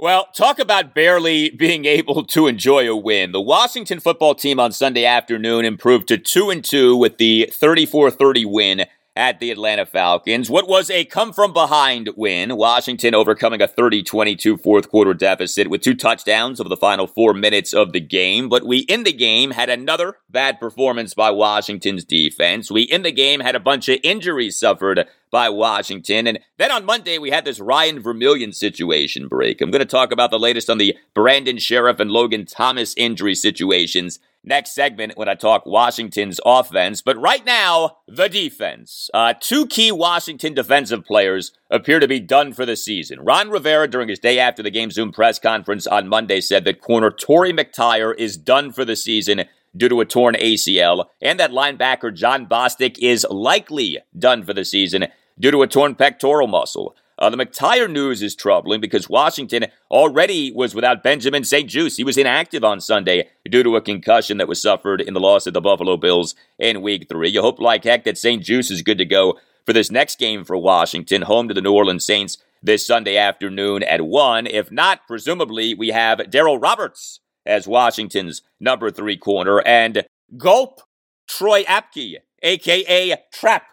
Well, 0.00 0.28
talk 0.32 0.60
about 0.60 0.94
barely 0.94 1.50
being 1.58 1.84
able 1.84 2.24
to 2.26 2.46
enjoy 2.46 2.88
a 2.88 2.94
win. 2.94 3.32
The 3.32 3.40
Washington 3.40 3.98
football 3.98 4.36
team 4.36 4.60
on 4.60 4.70
Sunday 4.70 5.04
afternoon 5.04 5.64
improved 5.64 6.06
to 6.08 6.18
2 6.18 6.50
and 6.50 6.64
2 6.64 6.96
with 6.96 7.18
the 7.18 7.52
34-30 7.52 8.46
win 8.46 8.86
at 9.18 9.40
the 9.40 9.50
Atlanta 9.50 9.84
Falcons. 9.84 10.48
What 10.48 10.68
was 10.68 10.88
a 10.90 11.04
come 11.04 11.32
from 11.32 11.52
behind 11.52 12.10
win, 12.16 12.56
Washington 12.56 13.16
overcoming 13.16 13.60
a 13.60 13.66
30 13.66 14.04
22 14.04 14.56
fourth 14.56 14.88
quarter 14.88 15.12
deficit 15.12 15.68
with 15.68 15.82
two 15.82 15.96
touchdowns 15.96 16.60
over 16.60 16.68
the 16.68 16.76
final 16.76 17.08
four 17.08 17.34
minutes 17.34 17.74
of 17.74 17.92
the 17.92 18.00
game. 18.00 18.48
But 18.48 18.64
we 18.64 18.78
in 18.78 19.02
the 19.02 19.12
game 19.12 19.50
had 19.50 19.68
another 19.68 20.18
bad 20.30 20.60
performance 20.60 21.14
by 21.14 21.32
Washington's 21.32 22.04
defense. 22.04 22.70
We 22.70 22.82
in 22.82 23.02
the 23.02 23.10
game 23.10 23.40
had 23.40 23.56
a 23.56 23.60
bunch 23.60 23.88
of 23.88 23.98
injuries 24.04 24.56
suffered 24.56 25.08
by 25.32 25.48
Washington. 25.48 26.28
And 26.28 26.38
then 26.56 26.70
on 26.70 26.84
Monday, 26.84 27.18
we 27.18 27.30
had 27.30 27.44
this 27.44 27.58
Ryan 27.58 28.00
Vermillion 28.00 28.52
situation 28.52 29.26
break. 29.26 29.60
I'm 29.60 29.72
going 29.72 29.80
to 29.80 29.84
talk 29.84 30.12
about 30.12 30.30
the 30.30 30.38
latest 30.38 30.70
on 30.70 30.78
the 30.78 30.96
Brandon 31.12 31.56
Scherff 31.56 31.98
and 31.98 32.10
Logan 32.10 32.46
Thomas 32.46 32.94
injury 32.96 33.34
situations 33.34 34.20
next 34.44 34.74
segment 34.74 35.16
when 35.16 35.28
I 35.28 35.34
talk 35.34 35.66
Washington's 35.66 36.40
offense. 36.44 37.02
But 37.02 37.18
right 37.18 37.44
now, 37.44 37.98
the 38.06 38.28
defense. 38.28 39.10
Uh, 39.12 39.34
two 39.38 39.66
key 39.66 39.92
Washington 39.92 40.54
defensive 40.54 41.04
players 41.04 41.52
appear 41.70 42.00
to 42.00 42.08
be 42.08 42.20
done 42.20 42.52
for 42.52 42.64
the 42.64 42.76
season. 42.76 43.20
Ron 43.20 43.50
Rivera, 43.50 43.88
during 43.88 44.08
his 44.08 44.18
day 44.18 44.38
after 44.38 44.62
the 44.62 44.70
game 44.70 44.90
Zoom 44.90 45.12
press 45.12 45.38
conference 45.38 45.86
on 45.86 46.08
Monday, 46.08 46.40
said 46.40 46.64
that 46.64 46.80
corner 46.80 47.10
Torry 47.10 47.52
McTyer 47.52 48.14
is 48.16 48.36
done 48.36 48.72
for 48.72 48.84
the 48.84 48.96
season 48.96 49.44
due 49.76 49.88
to 49.88 50.00
a 50.00 50.04
torn 50.04 50.34
ACL, 50.34 51.06
and 51.20 51.38
that 51.38 51.50
linebacker 51.50 52.12
Jon 52.12 52.46
Bostic 52.46 52.98
is 52.98 53.26
likely 53.30 53.98
done 54.18 54.42
for 54.44 54.54
the 54.54 54.64
season 54.64 55.06
due 55.38 55.50
to 55.50 55.62
a 55.62 55.66
torn 55.66 55.94
pectoral 55.94 56.48
muscle. 56.48 56.96
Uh, 57.18 57.28
the 57.30 57.36
McTyer 57.36 57.90
news 57.90 58.22
is 58.22 58.36
troubling 58.36 58.80
because 58.80 59.08
Washington 59.08 59.66
already 59.90 60.52
was 60.52 60.74
without 60.74 61.02
Benjamin 61.02 61.42
St-Juste. 61.42 61.96
He 61.96 62.04
was 62.04 62.16
inactive 62.16 62.62
on 62.62 62.80
Sunday 62.80 63.28
due 63.50 63.64
to 63.64 63.74
a 63.74 63.82
concussion 63.82 64.38
that 64.38 64.46
was 64.46 64.62
suffered 64.62 65.00
in 65.00 65.14
the 65.14 65.20
loss 65.20 65.46
of 65.46 65.54
the 65.54 65.60
Buffalo 65.60 65.96
Bills 65.96 66.36
in 66.58 66.80
week 66.80 67.08
three. 67.08 67.30
You 67.30 67.42
hope 67.42 67.58
like 67.58 67.82
heck 67.82 68.04
that 68.04 68.18
St. 68.18 68.42
Juice 68.42 68.70
is 68.70 68.82
good 68.82 68.98
to 68.98 69.04
go 69.04 69.36
for 69.66 69.72
this 69.72 69.90
next 69.90 70.18
game 70.18 70.44
for 70.44 70.56
Washington, 70.56 71.22
home 71.22 71.48
to 71.48 71.54
the 71.54 71.60
New 71.60 71.72
Orleans 71.72 72.04
Saints 72.04 72.38
this 72.62 72.86
Sunday 72.86 73.16
afternoon 73.16 73.82
at 73.82 74.02
1. 74.02 74.46
If 74.46 74.70
not, 74.70 75.06
presumably 75.08 75.74
we 75.74 75.88
have 75.88 76.18
Darryl 76.18 76.62
Roberts 76.62 77.20
as 77.44 77.66
Washington's 77.66 78.42
number 78.60 78.90
three 78.90 79.16
corner 79.16 79.60
and 79.66 80.04
Gulp 80.36 80.82
Troy 81.26 81.64
Apke, 81.64 82.16
aka 82.42 83.16
Trap 83.32 83.64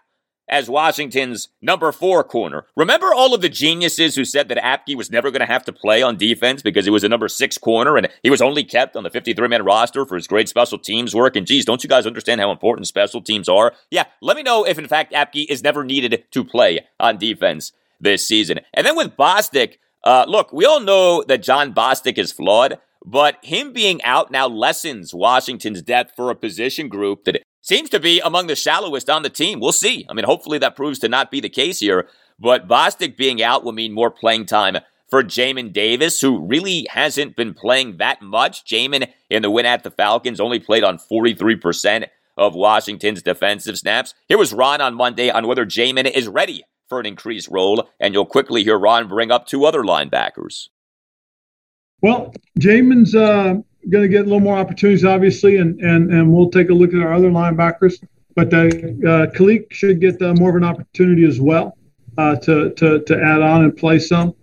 as 0.48 0.70
Washington's 0.70 1.50
number 1.62 1.92
four 1.92 2.24
corner. 2.24 2.66
Remember 2.76 3.14
all 3.14 3.34
of 3.34 3.42
the 3.42 3.50
geniuses 3.50 4.16
who 4.16 4.26
said 4.26 4.48
that 4.50 4.58
Apke 4.58 4.96
was 4.96 5.12
never 5.12 5.32
going 5.32 5.40
to 5.40 5.46
have 5.46 5.66
to 5.66 5.74
play 5.74 6.02
on 6.02 6.18
defense 6.18 6.62
because 6.62 6.86
he 6.86 6.92
was 6.92 7.04
a 7.04 7.10
number 7.10 7.28
six 7.28 7.58
corner 7.58 7.98
and 7.98 8.08
he 8.24 8.30
was 8.30 8.42
only 8.42 8.64
kept 8.64 8.96
on 8.96 9.04
the 9.04 9.10
53 9.10 9.48
man 9.48 9.64
roster 9.64 10.06
for 10.06 10.16
his 10.16 10.28
great 10.28 10.50
special 10.50 10.78
teams 10.78 11.16
work? 11.16 11.36
And 11.36 11.48
geez, 11.48 11.66
don't 11.66 11.84
you 11.84 11.90
guys 11.90 12.06
understand 12.06 12.42
how 12.42 12.52
important 12.52 12.88
special 12.88 13.22
teams 13.22 13.50
are? 13.50 13.74
Yeah, 13.90 14.06
let 14.22 14.38
me 14.38 14.44
know 14.44 14.66
if 14.66 14.78
in 14.78 14.88
fact 14.88 15.14
Apke 15.14 15.46
is 15.50 15.64
never 15.64 15.84
needed 15.84 16.26
to 16.32 16.44
play 16.44 16.86
on 17.00 17.18
defense 17.18 17.72
this 18.00 18.28
season. 18.28 18.60
And 18.74 18.86
then 18.86 18.96
with 18.96 19.16
Bostic, 19.18 19.78
uh, 20.04 20.26
look, 20.28 20.54
we 20.54 20.66
all 20.66 20.80
know 20.80 21.24
that 21.24 21.42
Jon 21.42 21.74
Bostic 21.74 22.18
is 22.18 22.32
flawed, 22.32 22.78
but 23.04 23.38
him 23.44 23.74
being 23.74 24.04
out 24.04 24.32
now 24.32 24.48
lessens 24.48 25.14
Washington's 25.14 25.82
depth 25.82 26.14
for 26.16 26.30
a 26.30 26.36
position 26.36 26.88
group 26.88 27.24
that 27.26 27.42
seems 27.66 27.90
to 27.90 28.00
be 28.00 28.20
among 28.20 28.46
the 28.46 28.56
shallowest 28.56 29.10
on 29.10 29.24
the 29.24 29.30
team. 29.30 29.60
We'll 29.60 29.72
see. 29.72 30.06
I 30.08 30.14
mean, 30.14 30.26
hopefully 30.26 30.60
that 30.60 30.76
proves 30.76 31.00
to 31.00 31.10
not 31.10 31.32
be 31.32 31.42
the 31.42 31.50
case 31.50 31.80
here. 31.80 32.08
But 32.40 32.68
Bostic 32.68 33.18
being 33.18 33.42
out 33.42 33.64
will 33.64 33.72
mean 33.72 33.92
more 33.92 34.12
playing 34.12 34.46
time 34.46 34.78
for 35.10 35.24
Jamin 35.24 35.74
Davis, 35.74 36.22
who 36.22 36.46
really 36.46 36.86
hasn't 36.92 37.36
been 37.36 37.54
playing 37.54 37.98
that 37.98 38.22
much. 38.22 38.66
Jamin, 38.66 39.10
in 39.30 39.42
the 39.42 39.50
win 39.50 39.66
at 39.66 39.84
the 39.84 39.92
Falcons, 39.92 40.40
only 40.40 40.60
played 40.60 40.84
on 40.84 41.00
43% 41.00 42.08
of 42.38 42.54
Washington's 42.54 43.24
defensive 43.24 43.78
snaps. 43.78 44.14
Here 44.28 44.38
was 44.38 44.54
Ron 44.54 44.82
on 44.82 44.94
Monday 44.94 45.32
on 45.32 45.48
whether 45.48 45.66
Jamin 45.66 46.10
is 46.12 46.28
ready 46.28 46.64
for 46.88 47.00
an 47.00 47.06
increased 47.08 47.48
role, 47.50 47.90
and 48.00 48.14
you'll 48.14 48.26
quickly 48.26 48.64
hear 48.64 48.78
Ron 48.78 49.08
bring 49.08 49.32
up 49.32 49.48
two 49.48 49.66
other 49.66 49.82
linebackers. 49.82 50.70
Well, 52.02 52.32
Jamin's 52.60 53.16
uh, 53.16 53.56
going 53.90 54.04
to 54.04 54.08
get 54.08 54.22
a 54.22 54.24
little 54.24 54.40
more 54.40 54.58
opportunities, 54.58 55.06
obviously, 55.06 55.58
and, 55.58 55.80
and, 55.80 56.12
and 56.12 56.34
we'll 56.34 56.50
take 56.50 56.70
a 56.70 56.74
look 56.74 56.94
at 56.94 57.02
our 57.02 57.14
other 57.14 57.30
linebackers. 57.30 58.04
But 58.36 58.54
uh, 58.54 58.70
uh, 59.08 59.32
Khalil 59.32 59.60
should 59.72 60.02
get 60.02 60.22
uh, 60.22 60.34
more 60.34 60.50
of 60.50 60.56
an 60.56 60.64
opportunity 60.64 61.26
as 61.26 61.40
well 61.40 61.78
uh, 62.18 62.36
to, 62.38 62.72
to, 62.72 63.02
to 63.02 63.16
add 63.16 63.42
on 63.42 63.64
and 63.64 63.76
play 63.76 64.00
some. 64.00 64.36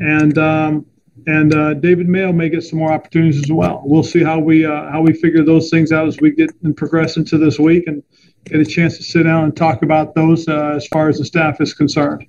And 0.00 0.38
um, 0.38 0.86
and 1.26 1.52
uh, 1.52 1.74
David 1.74 2.08
Mayo 2.08 2.32
may 2.32 2.48
get 2.48 2.62
some 2.62 2.78
more 2.78 2.92
opportunities 2.92 3.42
as 3.42 3.50
well. 3.50 3.82
We'll 3.84 4.04
see 4.04 4.22
how 4.22 4.38
we 4.38 4.64
uh, 4.64 4.90
how 4.90 5.02
we 5.02 5.12
figure 5.12 5.44
those 5.44 5.68
things 5.68 5.90
out 5.90 6.06
as 6.06 6.18
we 6.20 6.30
get 6.30 6.50
and 6.62 6.76
progress 6.76 7.16
into 7.16 7.36
this 7.36 7.58
week 7.58 7.88
and 7.88 8.02
get 8.44 8.60
a 8.60 8.64
chance 8.64 8.96
to 8.98 9.02
sit 9.02 9.24
down 9.24 9.44
and 9.44 9.56
talk 9.56 9.82
about 9.82 10.14
those 10.14 10.48
as 10.48 10.86
far 10.86 11.08
as 11.08 11.18
the 11.18 11.24
staff 11.24 11.60
is 11.60 11.74
concerned. 11.74 12.24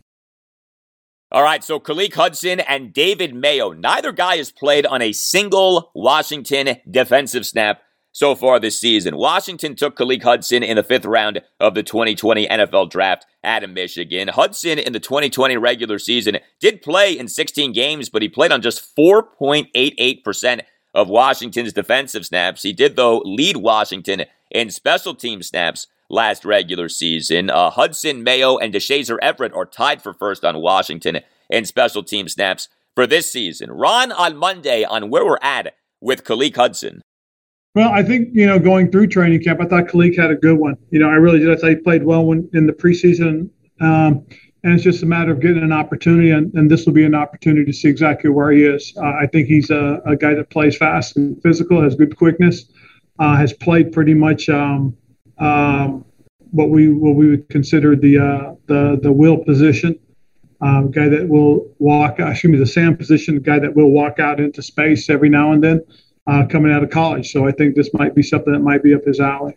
All 1.32 1.44
right, 1.44 1.64
so 1.64 1.80
Khaleke 1.80 2.16
Hudson 2.16 2.60
and 2.60 2.92
David 2.92 3.36
Mayo. 3.36 3.72
Neither 3.72 4.12
guy 4.12 4.38
has 4.38 4.52
played 4.52 4.88
on 4.88 5.04
a 5.04 5.12
single 5.12 5.92
Washington 5.94 6.78
defensive 6.90 7.46
snap 7.46 7.84
so 8.12 8.34
far 8.34 8.60
this 8.60 8.80
season. 8.80 9.16
Washington 9.16 9.76
took 9.76 9.96
Khaleke 9.96 10.24
Hudson 10.24 10.64
in 10.64 10.78
the 10.78 10.84
fifth 10.84 11.06
round 11.06 11.44
of 11.60 11.76
the 11.76 11.84
2020 11.84 12.48
NFL 12.48 12.90
draft 12.90 13.28
at 13.44 13.70
Michigan. 13.70 14.30
Hudson 14.30 14.80
in 14.80 14.92
the 14.92 15.00
2020 15.00 15.56
regular 15.58 16.00
season 16.00 16.40
did 16.60 16.82
play 16.82 17.16
in 17.16 17.28
16 17.28 17.74
games, 17.74 18.10
but 18.10 18.24
he 18.24 18.28
played 18.28 18.52
on 18.52 18.64
just 18.64 18.96
4.88% 18.96 20.62
of 20.96 21.10
Washington's 21.10 21.74
defensive 21.74 22.26
snaps. 22.26 22.64
He 22.64 22.74
did, 22.74 22.96
though, 22.96 23.20
lead 23.20 23.58
Washington 23.58 24.26
in 24.50 24.72
special 24.72 25.14
team 25.14 25.44
snaps 25.44 25.86
last 26.10 26.44
regular 26.44 26.90
season. 26.90 27.50
Uh, 27.50 27.70
Hudson, 27.70 28.24
Mayo, 28.24 28.58
and 28.58 28.74
Deshazor 28.74 29.18
Everett 29.22 29.54
are 29.54 29.66
tied 29.66 30.02
for 30.02 30.14
first 30.14 30.44
on 30.44 30.60
Washington 30.62 31.20
in 31.50 31.66
special 31.66 32.04
team 32.04 32.28
snaps 32.28 32.68
for 32.96 33.08
this 33.08 33.32
season. 33.32 33.72
Ron 33.72 34.12
on 34.12 34.36
Monday 34.36 34.84
on 34.84 35.10
where 35.10 35.26
we're 35.26 35.38
at 35.42 35.76
with 36.02 36.24
Khaleke 36.24 36.56
Hudson. 36.56 37.02
Well, 37.76 37.92
I 37.92 38.04
think 38.04 38.30
you 38.34 38.48
know 38.48 38.58
going 38.60 38.92
through 38.92 39.08
training 39.08 39.44
camp, 39.44 39.62
I 39.62 39.66
thought 39.66 39.86
Khaleke 39.86 40.18
had 40.18 40.32
a 40.32 40.36
good 40.36 40.58
one. 40.58 40.76
You 40.90 41.00
know, 41.00 41.10
I 41.10 41.16
really 41.16 41.40
did. 41.40 41.52
I 41.52 41.56
thought 41.56 41.70
he 41.70 41.76
played 41.76 42.04
well 42.04 42.26
when, 42.26 42.50
in 42.54 42.66
the 42.66 42.74
preseason, 42.74 43.50
um, 43.80 44.26
and 44.64 44.74
it's 44.74 44.84
just 44.84 45.04
a 45.04 45.06
matter 45.06 45.32
of 45.32 45.40
getting 45.40 45.64
an 45.64 45.72
opportunity, 45.72 46.32
and, 46.32 46.54
and 46.56 46.70
this 46.70 46.86
will 46.86 46.94
be 46.94 47.06
an 47.06 47.16
opportunity 47.16 47.66
to 47.66 47.74
see 47.74 47.88
exactly 47.88 48.30
where 48.30 48.52
he 48.52 48.64
is. 48.64 48.94
Uh, 48.98 49.14
I 49.22 49.28
think 49.28 49.48
he's 49.48 49.70
a, 49.70 50.02
a, 50.06 50.16
guy 50.16 50.34
that 50.34 50.50
plays 50.50 50.76
fast 50.76 51.16
and 51.16 51.42
physical, 51.42 51.82
has 51.82 51.96
good 51.96 52.18
quickness, 52.18 52.66
uh, 53.20 53.38
has 53.38 53.54
played 53.54 53.92
pretty 53.92 54.14
much 54.14 54.50
um, 54.50 54.98
um, 55.40 56.06
what 56.52 56.70
we 56.70 56.90
what 56.92 57.16
we 57.16 57.30
would 57.30 57.50
consider 57.50 57.96
the 57.96 58.18
uh, 58.18 58.56
the 58.68 59.00
the 59.02 59.12
will 59.12 59.38
position. 59.38 60.00
Uh, 60.62 60.82
guy 60.82 61.08
that 61.08 61.30
will 61.30 61.74
walk, 61.80 62.20
excuse 62.20 62.52
me, 62.52 62.58
the 62.58 62.66
Sam 62.66 62.98
position, 62.98 63.40
guy 63.40 63.60
that 63.60 63.78
will 63.78 63.92
walk 63.92 64.20
out 64.20 64.42
into 64.42 64.62
space 64.62 65.10
every 65.10 65.30
now 65.30 65.54
and 65.54 65.64
then 65.64 65.82
uh, 66.28 66.46
coming 66.48 66.70
out 66.70 66.84
of 66.84 66.90
college. 66.90 67.32
So 67.32 67.48
I 67.48 67.52
think 67.54 67.76
this 67.76 67.94
might 67.94 68.14
be 68.14 68.22
something 68.22 68.52
that 68.52 68.60
might 68.60 68.84
be 68.84 68.94
up 68.94 69.06
his 69.06 69.22
alley. 69.22 69.56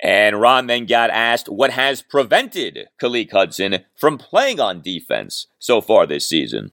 And 0.00 0.40
Ron 0.40 0.66
then 0.66 0.86
got 0.86 1.10
asked 1.10 1.48
what 1.48 1.70
has 1.70 2.02
prevented 2.02 2.88
Khaleke 3.00 3.32
Hudson 3.32 3.84
from 3.96 4.18
playing 4.18 4.60
on 4.60 4.80
defense 4.80 5.46
so 5.58 5.80
far 5.80 6.06
this 6.06 6.28
season. 6.28 6.72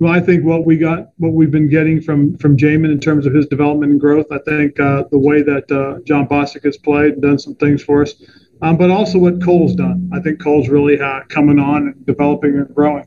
Well, 0.00 0.12
I 0.12 0.20
think 0.20 0.44
what 0.44 0.66
we 0.66 0.76
got, 0.76 1.10
what 1.18 1.34
we've 1.34 1.50
been 1.50 1.70
getting 1.70 2.00
from 2.00 2.36
from 2.38 2.56
Jamin 2.56 2.90
in 2.90 2.98
terms 2.98 3.26
of 3.26 3.34
his 3.34 3.46
development 3.46 3.92
and 3.92 4.00
growth. 4.00 4.26
I 4.32 4.38
think 4.38 4.78
uh, 4.80 5.04
the 5.10 5.18
way 5.18 5.42
that 5.42 5.70
uh, 5.70 6.02
Jon 6.04 6.26
Bostic 6.26 6.64
has 6.64 6.76
played 6.76 7.14
and 7.14 7.22
done 7.22 7.38
some 7.38 7.54
things 7.54 7.82
for 7.82 8.02
us, 8.02 8.14
um, 8.60 8.76
but 8.76 8.90
also 8.90 9.18
what 9.18 9.42
Cole's 9.42 9.74
done. 9.76 10.10
I 10.12 10.20
think 10.20 10.42
Cole's 10.42 10.68
really 10.68 11.00
uh, 11.00 11.20
coming 11.28 11.60
on 11.60 11.82
and 11.88 12.06
developing 12.06 12.54
and 12.54 12.74
growing. 12.74 13.06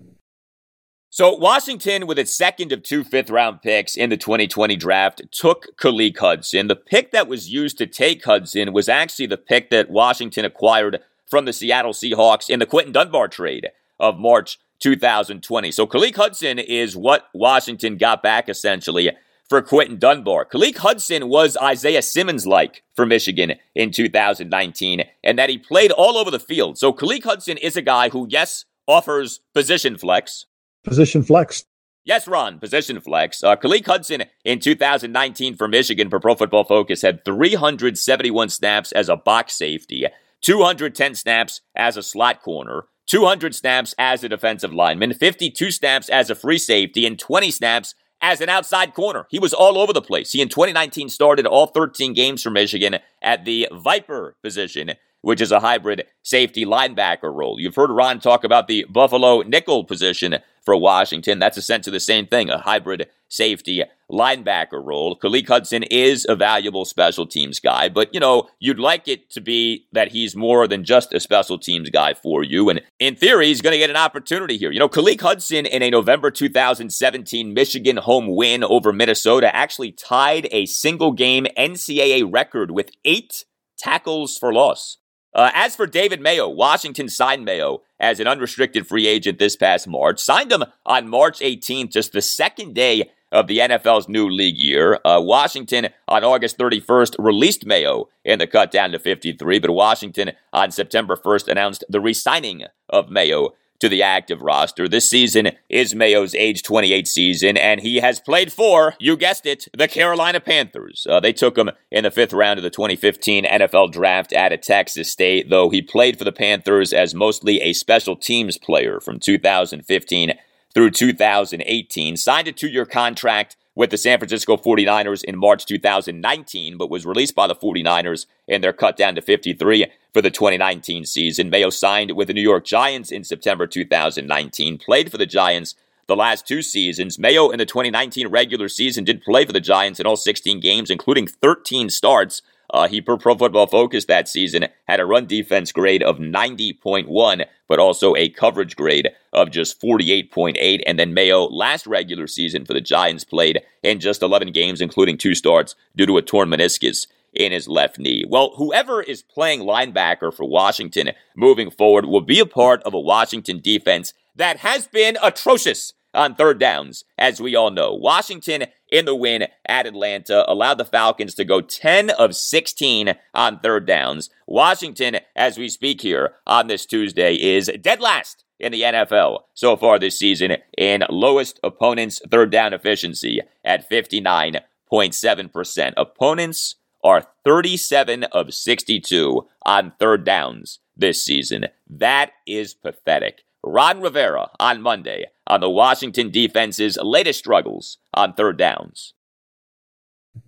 So, 1.09 1.35
Washington, 1.35 2.05
with 2.05 2.19
its 2.19 2.37
second 2.37 2.71
of 2.71 2.83
two 2.83 3.03
fifth 3.03 3.29
round 3.29 3.61
picks 3.61 3.97
in 3.97 4.09
the 4.09 4.17
2020 4.17 4.75
draft, 4.75 5.21
took 5.31 5.67
Khaleke 5.77 6.17
Hudson. 6.17 6.67
The 6.67 6.75
pick 6.75 7.11
that 7.11 7.27
was 7.27 7.49
used 7.49 7.77
to 7.79 7.87
take 7.87 8.23
Hudson 8.23 8.71
was 8.71 8.87
actually 8.87 9.25
the 9.25 9.37
pick 9.37 9.69
that 9.71 9.89
Washington 9.89 10.45
acquired 10.45 10.99
from 11.29 11.45
the 11.45 11.53
Seattle 11.53 11.93
Seahawks 11.93 12.49
in 12.49 12.59
the 12.59 12.65
Quinton 12.65 12.93
Dunbar 12.93 13.27
trade 13.27 13.69
of 13.99 14.17
March 14.17 14.59
2020. 14.79 15.71
So, 15.71 15.87
Khaleke 15.87 16.15
Hudson 16.15 16.59
is 16.59 16.95
what 16.95 17.27
Washington 17.33 17.97
got 17.97 18.23
back 18.23 18.49
essentially 18.49 19.11
for 19.49 19.61
Quinton 19.61 19.97
Dunbar. 19.97 20.45
Khaleke 20.45 20.77
Hudson 20.77 21.29
was 21.29 21.57
Isaiah 21.57 22.01
Simmons 22.01 22.45
like 22.45 22.83
for 22.95 23.05
Michigan 23.05 23.53
in 23.75 23.91
2019, 23.91 25.03
and 25.23 25.39
that 25.39 25.49
he 25.49 25.57
played 25.57 25.91
all 25.91 26.17
over 26.17 26.31
the 26.31 26.39
field. 26.39 26.77
So, 26.77 26.93
Khaleke 26.93 27.23
Hudson 27.23 27.57
is 27.57 27.77
a 27.77 27.81
guy 27.81 28.09
who, 28.09 28.27
yes, 28.29 28.65
offers 28.87 29.41
position 29.53 29.97
flex, 29.97 30.45
position 30.83 31.23
flex. 31.23 31.65
Yes, 32.07 32.25
Ron, 32.25 32.57
position 32.59 33.01
flex. 33.01 33.43
Uh, 33.43 33.57
Khaleke 33.57 33.85
Hudson 33.85 34.23
in 34.45 34.59
2019 34.59 35.57
for 35.57 35.67
Michigan 35.67 36.09
for 36.09 36.21
Pro 36.21 36.35
Football 36.35 36.63
Focus 36.63 37.01
had 37.01 37.25
371 37.25 38.47
snaps 38.47 38.93
as 38.93 39.09
a 39.09 39.17
box 39.17 39.57
safety, 39.57 40.05
210 40.39 41.15
snaps 41.15 41.59
as 41.75 41.97
a 41.97 42.01
slot 42.01 42.41
corner, 42.41 42.85
200 43.07 43.55
snaps 43.55 43.95
as 43.97 44.23
a 44.23 44.29
defensive 44.29 44.73
lineman, 44.73 45.13
52 45.13 45.71
snaps 45.71 46.09
as 46.09 46.29
a 46.29 46.35
free 46.35 46.57
safety, 46.57 47.05
and 47.05 47.17
20 47.17 47.51
snaps 47.51 47.95
as 48.21 48.41
an 48.41 48.49
outside 48.49 48.93
corner. 48.93 49.27
He 49.29 49.39
was 49.39 49.53
all 49.53 49.77
over 49.77 49.93
the 49.93 50.01
place. 50.01 50.31
He 50.31 50.41
in 50.41 50.49
2019 50.49 51.09
started 51.09 51.45
all 51.45 51.67
13 51.67 52.13
games 52.13 52.43
for 52.43 52.49
Michigan 52.49 52.97
at 53.21 53.45
the 53.45 53.67
Viper 53.71 54.35
position 54.43 54.93
which 55.21 55.41
is 55.41 55.51
a 55.51 55.59
hybrid 55.59 56.05
safety 56.23 56.65
linebacker 56.65 57.33
role. 57.33 57.59
You've 57.59 57.75
heard 57.75 57.91
Ron 57.91 58.19
talk 58.19 58.43
about 58.43 58.67
the 58.67 58.85
Buffalo 58.89 59.41
nickel 59.41 59.83
position 59.83 60.37
for 60.63 60.75
Washington. 60.75 61.39
That's 61.39 61.57
essentially 61.57 61.93
the 61.93 62.01
same 62.01 62.27
thing, 62.27 62.49
a 62.49 62.57
hybrid 62.57 63.07
safety 63.29 63.83
linebacker 64.11 64.83
role. 64.83 65.17
Khaleke 65.17 65.47
Hudson 65.47 65.83
is 65.83 66.25
a 66.27 66.35
valuable 66.35 66.83
special 66.85 67.25
teams 67.25 67.59
guy, 67.59 67.89
but 67.89 68.13
you 68.13 68.19
know, 68.19 68.49
you'd 68.59 68.79
like 68.79 69.07
it 69.07 69.29
to 69.31 69.41
be 69.41 69.87
that 69.93 70.11
he's 70.11 70.35
more 70.35 70.67
than 70.67 70.83
just 70.83 71.13
a 71.13 71.19
special 71.19 71.57
teams 71.57 71.89
guy 71.89 72.13
for 72.13 72.43
you. 72.43 72.69
And 72.69 72.81
in 72.99 73.15
theory, 73.15 73.47
he's 73.47 73.61
going 73.61 73.73
to 73.73 73.77
get 73.77 73.89
an 73.89 73.95
opportunity 73.95 74.57
here. 74.57 74.71
You 74.71 74.79
know, 74.79 74.89
Khaleke 74.89 75.21
Hudson 75.21 75.65
in 75.65 75.81
a 75.81 75.89
November 75.89 76.31
2017 76.31 77.53
Michigan 77.53 77.97
home 77.97 78.35
win 78.35 78.63
over 78.63 78.91
Minnesota 78.91 79.53
actually 79.55 79.93
tied 79.93 80.47
a 80.51 80.65
single 80.65 81.13
game 81.13 81.47
NCAA 81.57 82.29
record 82.29 82.71
with 82.71 82.91
eight 83.05 83.45
tackles 83.77 84.37
for 84.37 84.53
loss. 84.53 84.97
Uh, 85.37 85.51
as 85.53 85.75
for 85.75 85.85
David 85.85 86.19
Mayo, 86.19 86.49
Washington 86.49 87.07
signed 87.07 87.45
Mayo 87.45 87.83
as 87.99 88.19
an 88.19 88.25
unrestricted 88.25 88.87
free 88.87 89.05
agent 89.05 89.37
this 89.37 89.55
past 89.55 89.87
March. 89.87 90.19
Signed 90.19 90.51
him 90.51 90.63
on 90.83 91.07
March 91.07 91.39
18th, 91.39 91.91
just 91.91 92.11
the 92.11 92.23
second 92.23 92.73
day 92.73 93.11
of 93.31 93.45
the 93.45 93.59
NFL's 93.59 94.09
new 94.09 94.27
league 94.27 94.57
year. 94.57 94.99
Uh, 95.05 95.21
Washington 95.21 95.89
on 96.07 96.23
August 96.23 96.57
31st 96.57 97.17
released 97.19 97.67
Mayo 97.67 98.09
in 98.25 98.39
the 98.39 98.47
cut 98.47 98.71
down 98.71 98.91
to 98.93 98.99
53, 98.99 99.59
but 99.59 99.69
Washington 99.69 100.31
on 100.51 100.71
September 100.71 101.15
1st 101.15 101.47
announced 101.49 101.83
the 101.87 102.01
re 102.01 102.13
signing 102.13 102.63
of 102.89 103.11
Mayo 103.11 103.53
to 103.79 103.89
the 103.89 104.01
active 104.01 104.41
roster. 104.41 104.87
This 104.87 105.09
season 105.09 105.51
is 105.69 105.93
Mayo's 105.93 106.33
age 106.35 106.63
28 106.63 107.07
season, 107.07 107.57
and 107.57 107.81
he 107.81 107.97
has 107.97 108.19
played 108.19 108.51
for, 108.51 108.95
you 108.99 109.15
guessed 109.15 109.45
it, 109.45 109.67
the 109.75 109.87
Carolina 109.87 110.39
Panthers. 110.39 111.05
Uh, 111.09 111.19
they 111.19 111.33
took 111.33 111.57
him 111.57 111.69
in 111.91 112.03
the 112.03 112.11
fifth 112.11 112.33
round 112.33 112.59
of 112.59 112.63
the 112.63 112.69
2015 112.69 113.45
NFL 113.45 113.91
draft 113.91 114.33
out 114.33 114.53
of 114.53 114.61
Texas 114.61 115.11
State, 115.11 115.49
though 115.49 115.69
he 115.69 115.81
played 115.81 116.17
for 116.17 116.23
the 116.23 116.31
Panthers 116.31 116.93
as 116.93 117.13
mostly 117.13 117.61
a 117.61 117.73
special 117.73 118.15
teams 118.15 118.57
player 118.57 118.99
from 118.99 119.19
2015 119.19 120.33
through 120.73 120.91
2018. 120.91 122.17
Signed 122.17 122.47
a 122.47 122.51
two 122.51 122.67
year 122.67 122.85
contract 122.85 123.55
with 123.77 123.91
the 123.91 123.97
San 123.97 124.17
Francisco 124.17 124.57
49ers 124.57 125.23
in 125.23 125.37
March 125.37 125.65
2019, 125.67 126.77
but 126.77 126.89
was 126.89 127.05
released 127.05 127.35
by 127.35 127.45
the 127.45 127.55
49ers 127.55 128.25
in 128.47 128.61
their 128.61 128.73
cut 128.73 128.97
down 128.97 129.13
to 129.13 129.21
53 129.21 129.85
for 130.17 130.21
the 130.23 130.31
2019 130.31 131.05
season. 131.05 131.47
Mayo 131.47 131.69
signed 131.69 132.13
with 132.13 132.27
the 132.27 132.33
New 132.33 132.41
York 132.41 132.65
Giants 132.65 133.11
in 133.11 133.23
September 133.23 133.67
2019, 133.67 134.79
played 134.79 135.11
for 135.11 135.19
the 135.19 135.27
Giants 135.27 135.75
the 136.07 136.15
last 136.15 136.47
two 136.47 136.63
seasons. 136.63 137.19
Mayo 137.19 137.51
in 137.51 137.59
the 137.59 137.67
2019 137.67 138.27
regular 138.29 138.67
season 138.67 139.03
did 139.03 139.21
play 139.21 139.45
for 139.45 139.53
the 139.53 139.59
Giants 139.59 139.99
in 139.99 140.07
all 140.07 140.15
16 140.15 140.59
games, 140.59 140.89
including 140.89 141.27
13 141.27 141.91
starts. 141.91 142.41
Uh, 142.71 142.87
he, 142.87 142.99
per 142.99 143.15
Pro 143.15 143.35
Football 143.35 143.67
Focus 143.67 144.05
that 144.05 144.27
season, 144.27 144.65
had 144.87 144.99
a 144.99 145.05
run 145.05 145.27
defense 145.27 145.71
grade 145.71 146.01
of 146.01 146.17
90.1, 146.17 147.45
but 147.67 147.77
also 147.77 148.15
a 148.15 148.27
coverage 148.27 148.75
grade 148.75 149.11
of 149.33 149.51
just 149.51 149.79
48.8. 149.79 150.81
And 150.87 150.97
then 150.97 151.13
Mayo, 151.13 151.43
last 151.43 151.85
regular 151.85 152.25
season 152.25 152.65
for 152.65 152.73
the 152.73 152.81
Giants, 152.81 153.23
played 153.23 153.61
in 153.83 153.99
just 153.99 154.23
11 154.23 154.51
games, 154.51 154.81
including 154.81 155.19
two 155.19 155.35
starts, 155.35 155.75
due 155.95 156.07
to 156.07 156.17
a 156.17 156.23
torn 156.23 156.49
meniscus 156.49 157.05
in 157.37 157.51
his 157.51 157.67
left 157.67 157.99
knee. 157.99 158.25
Well, 158.27 158.53
whoever 158.57 159.01
is 159.01 159.21
playing 159.21 159.61
linebacker 159.61 160.33
for 160.33 160.45
Washington 160.45 161.11
moving 161.35 161.71
forward 161.71 162.05
will 162.05 162.21
be 162.21 162.39
a 162.39 162.45
part 162.45 162.83
of 162.83 162.93
a 162.93 162.99
Washington 162.99 163.61
defense 163.61 164.13
that 164.35 164.57
has 164.57 164.87
been 164.87 165.17
atrocious 165.23 165.93
on 166.13 166.35
third 166.35 166.59
downs, 166.59 167.05
as 167.17 167.39
we 167.39 167.55
all 167.55 167.71
know. 167.71 167.93
Washington 167.93 168.65
in 168.91 169.05
the 169.05 169.15
win 169.15 169.47
at 169.67 169.85
Atlanta 169.85 170.49
allowed 170.49 170.77
the 170.77 170.85
Falcons 170.85 171.35
to 171.35 171.45
go 171.45 171.61
10 171.61 172.09
of 172.11 172.35
16 172.35 173.13
on 173.33 173.59
third 173.59 173.85
downs. 173.85 174.29
Washington, 174.47 175.17
as 175.35 175.57
we 175.57 175.69
speak 175.69 176.01
here 176.01 176.35
on 176.45 176.67
this 176.67 176.85
Tuesday, 176.85 177.35
is 177.35 177.71
dead 177.81 178.01
last 178.01 178.43
in 178.59 178.71
the 178.71 178.81
NFL 178.81 179.41
so 179.53 179.77
far 179.77 179.99
this 179.99 180.17
season 180.17 180.57
in 180.77 181.03
lowest 181.09 181.59
opponents' 181.63 182.21
third 182.29 182.51
down 182.51 182.73
efficiency 182.73 183.41
at 183.63 183.89
59.7%. 183.89 185.93
Opponents 185.97 186.75
are 187.07 187.25
37 187.45 188.25
of 188.25 188.53
62 188.53 189.47
on 189.65 189.93
third 189.97 190.25
downs 190.25 190.79
this 190.97 191.23
season. 191.23 191.67
That 191.89 192.31
is 192.45 192.73
pathetic. 192.73 193.43
Ron 193.63 194.01
Rivera 194.01 194.49
on 194.59 194.81
Monday 194.81 195.25
on 195.47 195.61
the 195.61 195.69
Washington 195.69 196.29
defense's 196.29 196.97
latest 197.01 197.39
struggles 197.39 197.97
on 198.13 198.33
third 198.33 198.57
downs. 198.57 199.13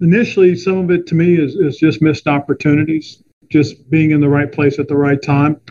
Initially, 0.02 0.56
some 0.58 0.80
of 0.80 0.92
it 0.92 1.08
to 1.08 1.16
me 1.16 1.36
is, 1.36 1.56
is 1.56 1.78
just 1.78 2.02
missed 2.02 2.28
opportunities, 2.28 3.24
just 3.48 3.90
being 3.90 4.12
in 4.12 4.20
the 4.20 4.30
right 4.30 4.52
place 4.52 4.80
at 4.80 4.90
the 4.90 4.98
right 4.98 5.22
time. 5.22 5.62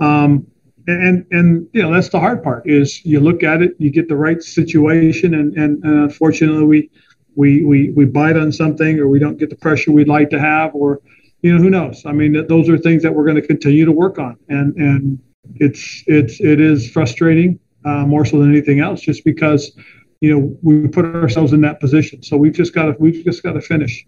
Um, 0.00 0.44
and 0.88 1.24
and 1.30 1.68
you 1.72 1.80
know 1.80 1.92
that's 1.92 2.08
the 2.08 2.18
hard 2.18 2.42
part 2.42 2.68
is 2.68 3.04
you 3.04 3.20
look 3.20 3.44
at 3.44 3.62
it, 3.62 3.76
you 3.78 3.90
get 3.90 4.08
the 4.08 4.16
right 4.16 4.42
situation, 4.42 5.34
and 5.34 5.56
and, 5.56 5.82
and 5.84 6.02
unfortunately 6.02 6.64
we 6.64 6.90
we 7.36 7.64
we 7.64 7.90
we 7.90 8.04
bite 8.04 8.36
on 8.36 8.52
something 8.52 8.98
or 8.98 9.08
we 9.08 9.18
don't 9.18 9.38
get 9.38 9.50
the 9.50 9.56
pressure 9.56 9.92
we'd 9.92 10.08
like 10.08 10.30
to 10.30 10.40
have 10.40 10.74
or 10.74 11.00
you 11.42 11.52
know 11.52 11.62
who 11.62 11.70
knows? 11.70 12.04
I 12.06 12.12
mean 12.12 12.46
those 12.46 12.68
are 12.68 12.78
things 12.78 13.02
that 13.02 13.14
we're 13.14 13.24
going 13.24 13.40
to 13.40 13.46
continue 13.46 13.84
to 13.84 13.92
work 13.92 14.18
on. 14.18 14.36
And 14.48 14.74
and 14.76 15.18
it's 15.56 16.04
it's 16.06 16.40
it 16.40 16.60
is 16.60 16.90
frustrating 16.90 17.58
uh, 17.84 18.06
more 18.06 18.24
so 18.24 18.38
than 18.38 18.50
anything 18.50 18.80
else 18.80 19.00
just 19.00 19.24
because 19.24 19.72
you 20.20 20.32
know 20.32 20.56
we 20.62 20.86
put 20.88 21.04
ourselves 21.04 21.52
in 21.52 21.60
that 21.62 21.80
position. 21.80 22.22
So 22.22 22.36
we've 22.36 22.52
just 22.52 22.74
got 22.74 22.86
to 22.86 22.96
we've 22.98 23.24
just 23.24 23.42
got 23.42 23.52
to 23.52 23.60
finish. 23.60 24.04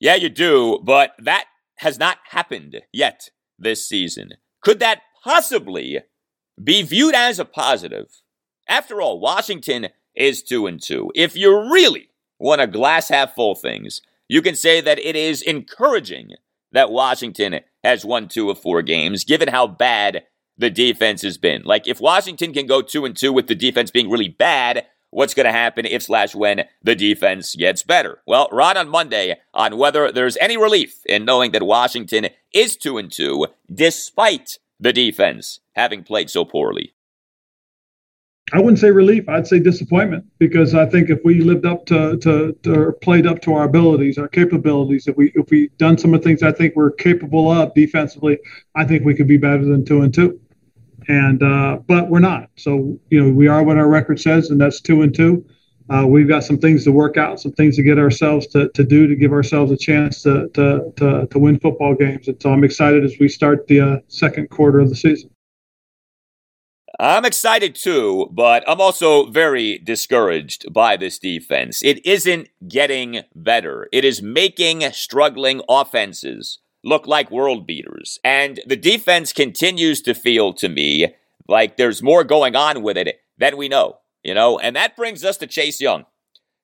Yeah 0.00 0.16
you 0.16 0.28
do 0.28 0.80
but 0.82 1.12
that 1.18 1.46
has 1.76 1.98
not 1.98 2.18
happened 2.30 2.82
yet 2.92 3.30
this 3.58 3.88
season. 3.88 4.34
Could 4.60 4.80
that 4.80 5.02
possibly 5.24 6.00
be 6.62 6.82
viewed 6.82 7.14
as 7.14 7.38
a 7.38 7.44
positive? 7.44 8.06
After 8.68 9.00
all 9.00 9.18
washington 9.18 9.88
is 10.14 10.42
2 10.42 10.66
and 10.66 10.82
2 10.82 11.12
if 11.14 11.36
you 11.36 11.70
really 11.72 12.08
want 12.38 12.60
a 12.60 12.66
glass 12.66 13.08
half 13.08 13.34
full 13.34 13.54
things 13.54 14.00
you 14.28 14.40
can 14.40 14.54
say 14.54 14.80
that 14.80 14.98
it 14.98 15.14
is 15.14 15.42
encouraging 15.42 16.30
that 16.72 16.90
Washington 16.90 17.60
has 17.84 18.04
won 18.04 18.28
two 18.28 18.50
of 18.50 18.58
four 18.58 18.82
games, 18.82 19.24
given 19.24 19.48
how 19.48 19.66
bad 19.66 20.24
the 20.56 20.70
defense 20.70 21.22
has 21.22 21.36
been. 21.38 21.62
Like, 21.64 21.86
if 21.86 22.00
Washington 22.00 22.52
can 22.52 22.66
go 22.66 22.82
two 22.82 23.04
and 23.04 23.16
two 23.16 23.32
with 23.32 23.46
the 23.46 23.54
defense 23.54 23.90
being 23.90 24.10
really 24.10 24.28
bad, 24.28 24.86
what's 25.10 25.34
going 25.34 25.46
to 25.46 25.52
happen 25.52 25.84
if 25.84 26.04
slash 26.04 26.34
when 26.34 26.64
the 26.82 26.94
defense 26.94 27.54
gets 27.54 27.82
better? 27.82 28.22
Well, 28.26 28.48
Ron 28.50 28.76
on 28.76 28.88
Monday 28.88 29.38
on 29.52 29.76
whether 29.76 30.10
there's 30.10 30.38
any 30.38 30.56
relief 30.56 31.04
in 31.04 31.24
knowing 31.24 31.52
that 31.52 31.62
Washington 31.62 32.28
is 32.54 32.76
two 32.76 32.98
and 32.98 33.12
two, 33.12 33.48
despite 33.72 34.58
the 34.80 34.92
defense 34.92 35.60
having 35.74 36.04
played 36.04 36.30
so 36.30 36.44
poorly. 36.44 36.94
I 38.50 38.58
wouldn't 38.58 38.78
say 38.78 38.90
relief. 38.90 39.28
I'd 39.28 39.46
say 39.46 39.60
disappointment 39.60 40.26
because 40.38 40.74
I 40.74 40.84
think 40.84 41.08
if 41.08 41.20
we 41.24 41.40
lived 41.40 41.64
up 41.64 41.86
to, 41.86 42.18
to, 42.18 42.52
to 42.64 42.74
or 42.74 42.92
played 42.92 43.26
up 43.26 43.40
to 43.42 43.54
our 43.54 43.64
abilities, 43.64 44.18
our 44.18 44.28
capabilities, 44.28 45.06
if 45.06 45.16
we 45.16 45.32
if 45.34 45.48
we 45.50 45.68
done 45.78 45.96
some 45.96 46.12
of 46.12 46.20
the 46.20 46.28
things 46.28 46.42
I 46.42 46.52
think 46.52 46.76
we're 46.76 46.90
capable 46.90 47.50
of 47.50 47.72
defensively, 47.74 48.38
I 48.74 48.84
think 48.84 49.04
we 49.04 49.14
could 49.14 49.28
be 49.28 49.38
better 49.38 49.64
than 49.64 49.84
two 49.84 50.02
and 50.02 50.12
two. 50.12 50.40
And 51.08 51.42
uh, 51.42 51.78
but 51.86 52.10
we're 52.10 52.20
not. 52.20 52.50
So 52.56 52.98
you 53.10 53.22
know 53.22 53.32
we 53.32 53.48
are 53.48 53.62
what 53.62 53.78
our 53.78 53.88
record 53.88 54.20
says, 54.20 54.50
and 54.50 54.60
that's 54.60 54.80
two 54.80 55.02
and 55.02 55.14
two. 55.14 55.46
Uh, 55.88 56.06
we've 56.06 56.28
got 56.28 56.44
some 56.44 56.58
things 56.58 56.84
to 56.84 56.92
work 56.92 57.16
out, 57.16 57.40
some 57.40 57.52
things 57.52 57.76
to 57.76 57.82
get 57.82 57.98
ourselves 57.98 58.46
to, 58.46 58.68
to 58.70 58.84
do 58.84 59.06
to 59.06 59.16
give 59.16 59.32
ourselves 59.32 59.72
a 59.72 59.76
chance 59.76 60.22
to, 60.22 60.48
to, 60.54 60.92
to, 60.96 61.26
to 61.26 61.38
win 61.38 61.58
football 61.58 61.94
games. 61.94 62.28
And 62.28 62.40
so 62.40 62.52
I'm 62.52 62.64
excited 62.64 63.04
as 63.04 63.16
we 63.18 63.28
start 63.28 63.66
the 63.66 63.80
uh, 63.80 63.96
second 64.08 64.48
quarter 64.48 64.78
of 64.78 64.88
the 64.88 64.96
season. 64.96 65.31
I'm 67.02 67.24
excited 67.24 67.74
too, 67.74 68.28
but 68.30 68.62
I'm 68.68 68.80
also 68.80 69.26
very 69.26 69.78
discouraged 69.78 70.72
by 70.72 70.96
this 70.96 71.18
defense. 71.18 71.82
It 71.82 72.06
isn't 72.06 72.48
getting 72.68 73.22
better. 73.34 73.88
It 73.90 74.04
is 74.04 74.22
making 74.22 74.82
struggling 74.92 75.62
offenses 75.68 76.60
look 76.84 77.08
like 77.08 77.28
world 77.28 77.66
beaters. 77.66 78.20
And 78.22 78.60
the 78.68 78.76
defense 78.76 79.32
continues 79.32 80.00
to 80.02 80.14
feel 80.14 80.52
to 80.54 80.68
me 80.68 81.12
like 81.48 81.76
there's 81.76 82.04
more 82.04 82.22
going 82.22 82.54
on 82.54 82.84
with 82.84 82.96
it 82.96 83.16
than 83.36 83.56
we 83.56 83.68
know, 83.68 83.98
you 84.22 84.32
know? 84.32 84.60
And 84.60 84.76
that 84.76 84.96
brings 84.96 85.24
us 85.24 85.38
to 85.38 85.48
Chase 85.48 85.80
Young. 85.80 86.04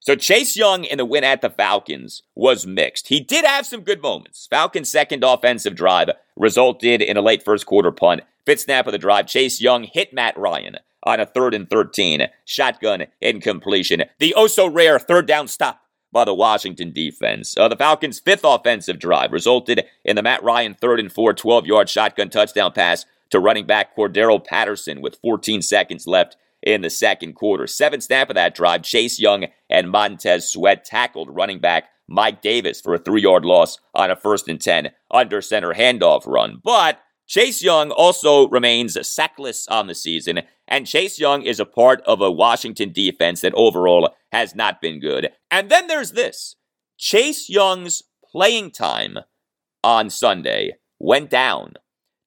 So 0.01 0.15
Chase 0.15 0.57
Young 0.57 0.85
in 0.85 0.99
the 0.99 1.05
win 1.05 1.25
at 1.25 1.41
the 1.41 1.51
Falcons 1.51 2.23
was 2.35 2.67
mixed. 2.67 3.09
He 3.09 3.21
did 3.21 3.45
have 3.45 3.67
some 3.67 3.83
good 3.83 4.01
moments. 4.01 4.47
Falcons' 4.49 4.91
second 4.91 5.25
offensive 5.25 5.75
drive 5.75 6.11
resulted 6.37 7.03
in 7.03 7.17
a 7.17 7.23
late 7.23 7.43
first 7.43 7.67
quarter 7.67 7.91
punt. 7.91 8.23
Fifth 8.47 8.61
snap 8.61 8.87
of 8.87 8.93
the 8.93 8.99
drive, 8.99 9.27
Chase 9.27 9.61
Young 9.61 9.85
hit 9.85 10.13
Matt 10.13 10.39
Ryan 10.39 10.77
on 11.03 11.21
a 11.21 11.27
third 11.27 11.53
and 11.53 11.69
13. 11.69 12.29
Shotgun 12.45 13.07
incompletion. 13.21 14.05
The 14.19 14.35
oh 14.35 14.47
so 14.47 14.69
rare 14.69 14.99
third 14.99 15.27
down 15.27 15.49
stop 15.49 15.81
by 16.13 16.25
the 16.25 16.35
Washington 16.35 16.93
defense. 16.93 17.57
Uh, 17.57 17.69
the 17.69 17.77
Falcons' 17.77 18.21
fifth 18.21 18.45
offensive 18.45 18.99
drive 18.99 19.33
resulted 19.33 19.85
in 20.05 20.17
the 20.17 20.23
Matt 20.23 20.43
Ryan 20.43 20.75
third 20.75 21.01
and 21.01 21.13
four 21.13 21.35
12 21.35 21.67
yard 21.67 21.89
shotgun 21.89 22.31
touchdown 22.31 22.73
pass 22.73 23.05
to 23.31 23.41
running 23.41 23.67
back 23.67 23.95
Cordarrelle 23.95 24.45
Patterson 24.45 25.01
with 25.03 25.19
14 25.21 25.61
seconds 25.61 26.07
left 26.07 26.37
in 26.63 26.83
the 26.83 26.91
second 26.91 27.35
quarter. 27.35 27.67
Seventh 27.67 28.05
snap 28.05 28.31
of 28.31 28.35
that 28.35 28.55
drive, 28.55 28.83
Chase 28.83 29.19
Young 29.19 29.47
and 29.71 29.91
Montez 29.91 30.49
Sweat 30.49 30.85
tackled 30.85 31.35
running 31.35 31.59
back 31.59 31.85
Mike 32.09 32.43
Davis 32.43 32.81
for 32.81 32.95
a 32.95 32.99
three 32.99 33.23
yard 33.23 33.45
loss 33.45 33.79
on 33.95 34.11
a 34.11 34.17
first 34.17 34.49
and 34.49 34.61
10 34.61 34.91
under 35.11 35.41
center 35.41 35.75
handoff 35.75 36.27
run. 36.27 36.61
But 36.63 37.01
Chase 37.27 37.63
Young 37.63 37.91
also 37.91 38.49
remains 38.49 38.97
sackless 39.07 39.69
on 39.69 39.87
the 39.87 39.95
season, 39.95 40.41
and 40.67 40.87
Chase 40.87 41.19
Young 41.19 41.43
is 41.43 41.61
a 41.61 41.67
part 41.67 42.01
of 42.07 42.23
a 42.23 42.33
Washington 42.33 42.91
defense 42.91 43.43
that 43.43 43.53
overall 43.55 44.15
has 44.33 44.55
not 44.55 44.81
been 44.81 44.99
good. 44.99 45.31
And 45.51 45.71
then 45.71 45.87
there's 45.89 46.13
this 46.13 46.57
Chase 46.97 47.51
Young's 47.51 48.03
playing 48.25 48.71
time 48.71 49.19
on 49.85 50.09
Sunday 50.09 50.77
went 50.99 51.29
down. 51.29 51.75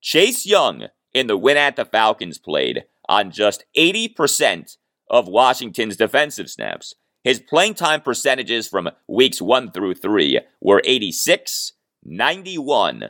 Chase 0.02 0.46
Young 0.46 0.88
in 1.14 1.28
the 1.28 1.38
win 1.38 1.58
at 1.58 1.76
the 1.76 1.86
Falcons 1.86 2.38
played 2.38 2.86
on 3.12 3.30
just 3.30 3.66
80% 3.78 4.78
of 5.10 5.28
Washington's 5.28 5.98
defensive 5.98 6.50
snaps. 6.50 6.96
His 7.26 7.42
playing 7.42 7.74
time 7.74 8.02
percentages 8.02 8.70
from 8.70 8.90
weeks 9.08 9.42
1 9.42 9.74
through 9.74 9.96
3 9.96 10.40
were 10.62 10.82
86, 10.86 11.74
91, 12.06 13.10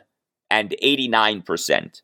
and 0.50 0.74
89%. 0.82 2.02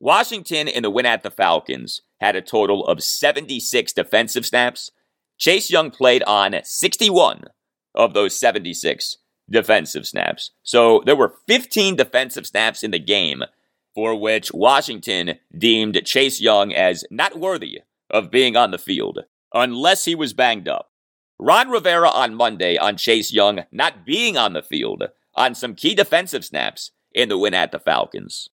Washington 0.00 0.66
in 0.66 0.82
the 0.82 0.90
win 0.90 1.06
at 1.06 1.22
the 1.22 1.30
Falcons 1.30 2.02
had 2.20 2.34
a 2.34 2.42
total 2.42 2.84
of 2.84 3.02
76 3.02 3.92
defensive 3.92 4.44
snaps. 4.44 4.90
Chase 5.38 5.70
Young 5.70 5.92
played 5.92 6.24
on 6.24 6.56
61 6.64 7.44
of 7.94 8.12
those 8.12 8.38
76 8.38 9.18
defensive 9.48 10.04
snaps. 10.04 10.50
So 10.64 11.00
there 11.06 11.16
were 11.16 11.34
15 11.46 11.94
defensive 11.94 12.46
snaps 12.46 12.82
in 12.82 12.90
the 12.90 12.98
game 12.98 13.44
for 13.96 14.14
which 14.14 14.52
Washington 14.52 15.38
deemed 15.56 15.98
Chase 16.04 16.38
Young 16.38 16.70
as 16.70 17.02
not 17.10 17.40
worthy 17.40 17.80
of 18.10 18.30
being 18.30 18.54
on 18.54 18.70
the 18.70 18.78
field 18.78 19.20
unless 19.54 20.04
he 20.04 20.14
was 20.14 20.34
banged 20.34 20.68
up. 20.68 20.90
Ron 21.40 21.70
Rivera 21.70 22.10
on 22.10 22.34
Monday 22.34 22.76
on 22.76 22.98
Chase 22.98 23.32
Young 23.32 23.64
not 23.72 24.04
being 24.04 24.36
on 24.36 24.52
the 24.52 24.62
field 24.62 25.04
on 25.34 25.54
some 25.54 25.74
key 25.74 25.94
defensive 25.94 26.44
snaps 26.44 26.90
in 27.12 27.30
the 27.30 27.38
win 27.38 27.54
at 27.54 27.72
the 27.72 27.78
Falcons. 27.78 28.50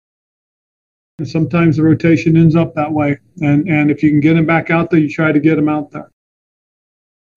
Sometimes 1.23 1.77
the 1.77 1.83
rotation 1.83 2.35
ends 2.35 2.57
up 2.57 2.75
that 2.75 2.91
way. 2.91 3.17
And, 3.39 3.65
and 3.69 3.89
if 3.89 4.03
you 4.03 4.09
can 4.09 4.19
get 4.19 4.35
him 4.35 4.45
back 4.45 4.69
out 4.69 4.91
there, 4.91 4.99
you 4.99 5.09
try 5.09 5.31
to 5.31 5.39
get 5.39 5.57
him 5.57 5.69
out 5.69 5.91
there. 5.91 6.09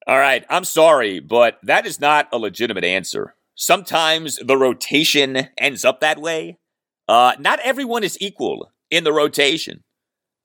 All 0.09 0.18
right. 0.18 0.44
I'm 0.50 0.64
sorry, 0.64 1.20
but 1.20 1.61
that 1.62 1.86
is 1.86 2.00
not 2.00 2.28
a 2.32 2.38
legitimate 2.38 2.84
answer. 2.84 3.36
Sometimes 3.55 4.38
the 4.38 4.57
rotation 4.57 5.48
ends 5.57 5.84
up 5.84 6.00
that 6.00 6.20
way. 6.20 6.59
Uh, 7.12 7.34
not 7.38 7.60
everyone 7.60 8.02
is 8.02 8.16
equal 8.22 8.72
in 8.90 9.04
the 9.04 9.12
rotation. 9.12 9.84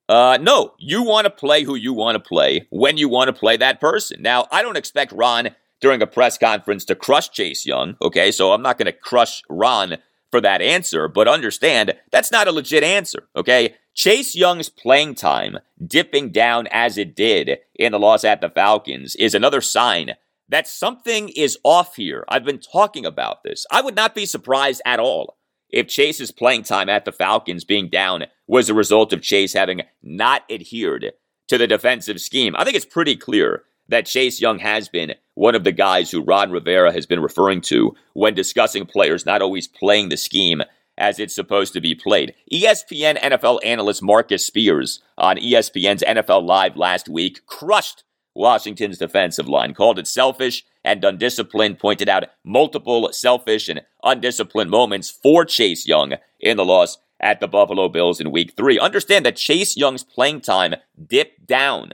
Uh, 0.09 0.37
no, 0.41 0.73
you 0.77 1.01
want 1.01 1.23
to 1.23 1.29
play 1.29 1.63
who 1.63 1.75
you 1.75 1.93
want 1.93 2.15
to 2.15 2.19
play 2.19 2.67
when 2.71 2.97
you 2.97 3.07
want 3.07 3.29
to 3.29 3.33
play 3.33 3.55
that 3.55 3.79
person. 3.79 4.21
Now, 4.21 4.47
I 4.51 4.61
don't 4.61 4.75
expect 4.75 5.13
Ron 5.13 5.55
during 5.79 6.01
a 6.01 6.07
press 6.07 6.37
conference 6.37 6.83
to 6.83 6.95
crush 6.95 7.29
Chase 7.29 7.65
Young, 7.65 7.95
okay? 8.01 8.31
So 8.31 8.51
I'm 8.51 8.61
not 8.61 8.77
going 8.77 8.87
to 8.87 8.91
crush 8.91 9.43
Ron 9.47 9.95
for 10.29 10.41
that 10.41 10.61
answer, 10.61 11.07
but 11.07 11.29
understand 11.29 11.95
that's 12.11 12.33
not 12.33 12.49
a 12.49 12.51
legit 12.51 12.83
answer, 12.83 13.29
okay? 13.33 13.75
Chase 13.93 14.35
Young's 14.35 14.67
playing 14.67 15.15
time 15.15 15.59
dipping 15.81 16.33
down 16.33 16.67
as 16.69 16.97
it 16.97 17.15
did 17.15 17.59
in 17.75 17.93
the 17.93 17.99
loss 17.99 18.25
at 18.25 18.41
the 18.41 18.49
Falcons 18.49 19.15
is 19.15 19.33
another 19.33 19.61
sign 19.61 20.15
that 20.49 20.67
something 20.67 21.29
is 21.29 21.57
off 21.63 21.95
here. 21.95 22.25
I've 22.27 22.43
been 22.43 22.59
talking 22.59 23.05
about 23.05 23.43
this. 23.43 23.65
I 23.71 23.79
would 23.79 23.95
not 23.95 24.13
be 24.13 24.25
surprised 24.25 24.81
at 24.85 24.99
all 24.99 25.36
if 25.69 25.87
Chase's 25.87 26.31
playing 26.31 26.63
time 26.63 26.89
at 26.89 27.05
the 27.05 27.11
Falcons 27.11 27.63
being 27.63 27.89
down 27.89 28.25
was 28.47 28.69
a 28.69 28.73
result 28.73 29.13
of 29.13 29.21
Chase 29.21 29.53
having 29.53 29.81
not 30.01 30.43
adhered 30.49 31.13
to 31.47 31.57
the 31.57 31.67
defensive 31.67 32.21
scheme. 32.21 32.55
I 32.57 32.63
think 32.63 32.75
it's 32.75 32.85
pretty 32.85 33.15
clear 33.15 33.63
that 33.89 34.05
Chase 34.05 34.41
Young 34.41 34.59
has 34.59 34.89
been 34.89 35.13
one 35.35 35.55
of 35.55 35.63
the 35.63 35.71
guys 35.71 36.11
who 36.11 36.21
Ron 36.23 36.51
Rivera 36.51 36.91
has 36.91 37.05
been 37.05 37.21
referring 37.21 37.61
to 37.61 37.95
when 38.13 38.33
discussing 38.33 38.85
players 38.85 39.25
not 39.25 39.41
always 39.41 39.67
playing 39.67 40.09
the 40.09 40.17
scheme 40.17 40.61
as 40.97 41.19
it's 41.19 41.35
supposed 41.35 41.73
to 41.73 41.81
be 41.81 41.93
played. 41.93 42.33
ESPN 42.51 43.19
NFL 43.19 43.59
analyst 43.63 44.01
Marcus 44.01 44.45
Spears 44.45 45.01
on 45.17 45.37
ESPN's 45.37 46.03
NFL 46.03 46.43
Live 46.43 46.75
last 46.75 47.07
week 47.07 47.45
crushed 47.45 48.03
Washington's 48.37 48.99
defensive 48.99 49.49
line, 49.49 49.73
called 49.73 49.99
it 49.99 50.07
selfish 50.07 50.63
and 50.85 51.03
undisciplined, 51.03 51.79
pointed 51.79 52.07
out 52.07 52.25
multiple 52.43 53.09
selfish 53.11 53.67
and 53.67 53.81
undisciplined 54.03 54.69
moments 54.69 55.09
for 55.09 55.43
Chase 55.43 55.87
Young 55.87 56.13
in 56.39 56.55
the 56.55 56.65
loss 56.65 56.99
at 57.19 57.39
the 57.39 57.47
Buffalo 57.47 57.89
Bills 57.89 58.21
in 58.21 58.31
week 58.31 58.53
three. 58.55 58.77
Understand 58.79 59.25
that 59.25 59.35
Chase 59.35 59.75
Young's 59.75 60.03
playing 60.03 60.41
time 60.41 60.75
dipped 61.07 61.45
down 61.47 61.91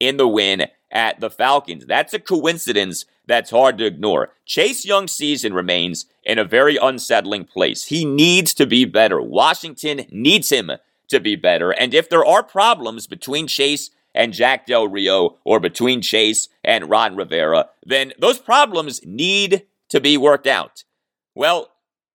in 0.00 0.16
the 0.16 0.28
win 0.28 0.66
at 0.90 1.20
the 1.20 1.30
Falcons. 1.30 1.86
That's 1.86 2.12
a 2.12 2.18
coincidence 2.18 3.04
that's 3.26 3.50
hard 3.50 3.78
to 3.78 3.86
ignore. 3.86 4.32
Chase 4.44 4.84
Young's 4.84 5.12
season 5.12 5.54
remains 5.54 6.06
in 6.24 6.38
a 6.38 6.44
very 6.44 6.76
unsettling 6.76 7.44
place. 7.44 7.84
He 7.84 8.04
needs 8.04 8.52
to 8.54 8.66
be 8.66 8.84
better. 8.84 9.20
Washington 9.20 10.06
needs 10.10 10.50
him 10.50 10.72
to 11.08 11.20
be 11.20 11.36
better. 11.36 11.70
And 11.70 11.94
if 11.94 12.08
there 12.08 12.24
are 12.24 12.42
problems 12.42 13.06
between 13.06 13.46
Chase 13.46 13.90
and 14.14 14.32
Jack 14.32 14.66
Del 14.66 14.88
Rio 14.88 15.38
or 15.44 15.60
between 15.60 16.00
Chase 16.00 16.48
and 16.62 16.88
Ron 16.88 17.16
Rivera, 17.16 17.70
then 17.84 18.12
those 18.18 18.38
problems 18.38 19.00
need 19.04 19.64
to 19.90 20.00
be 20.00 20.16
worked 20.16 20.46
out. 20.46 20.84
Well, 21.34 21.70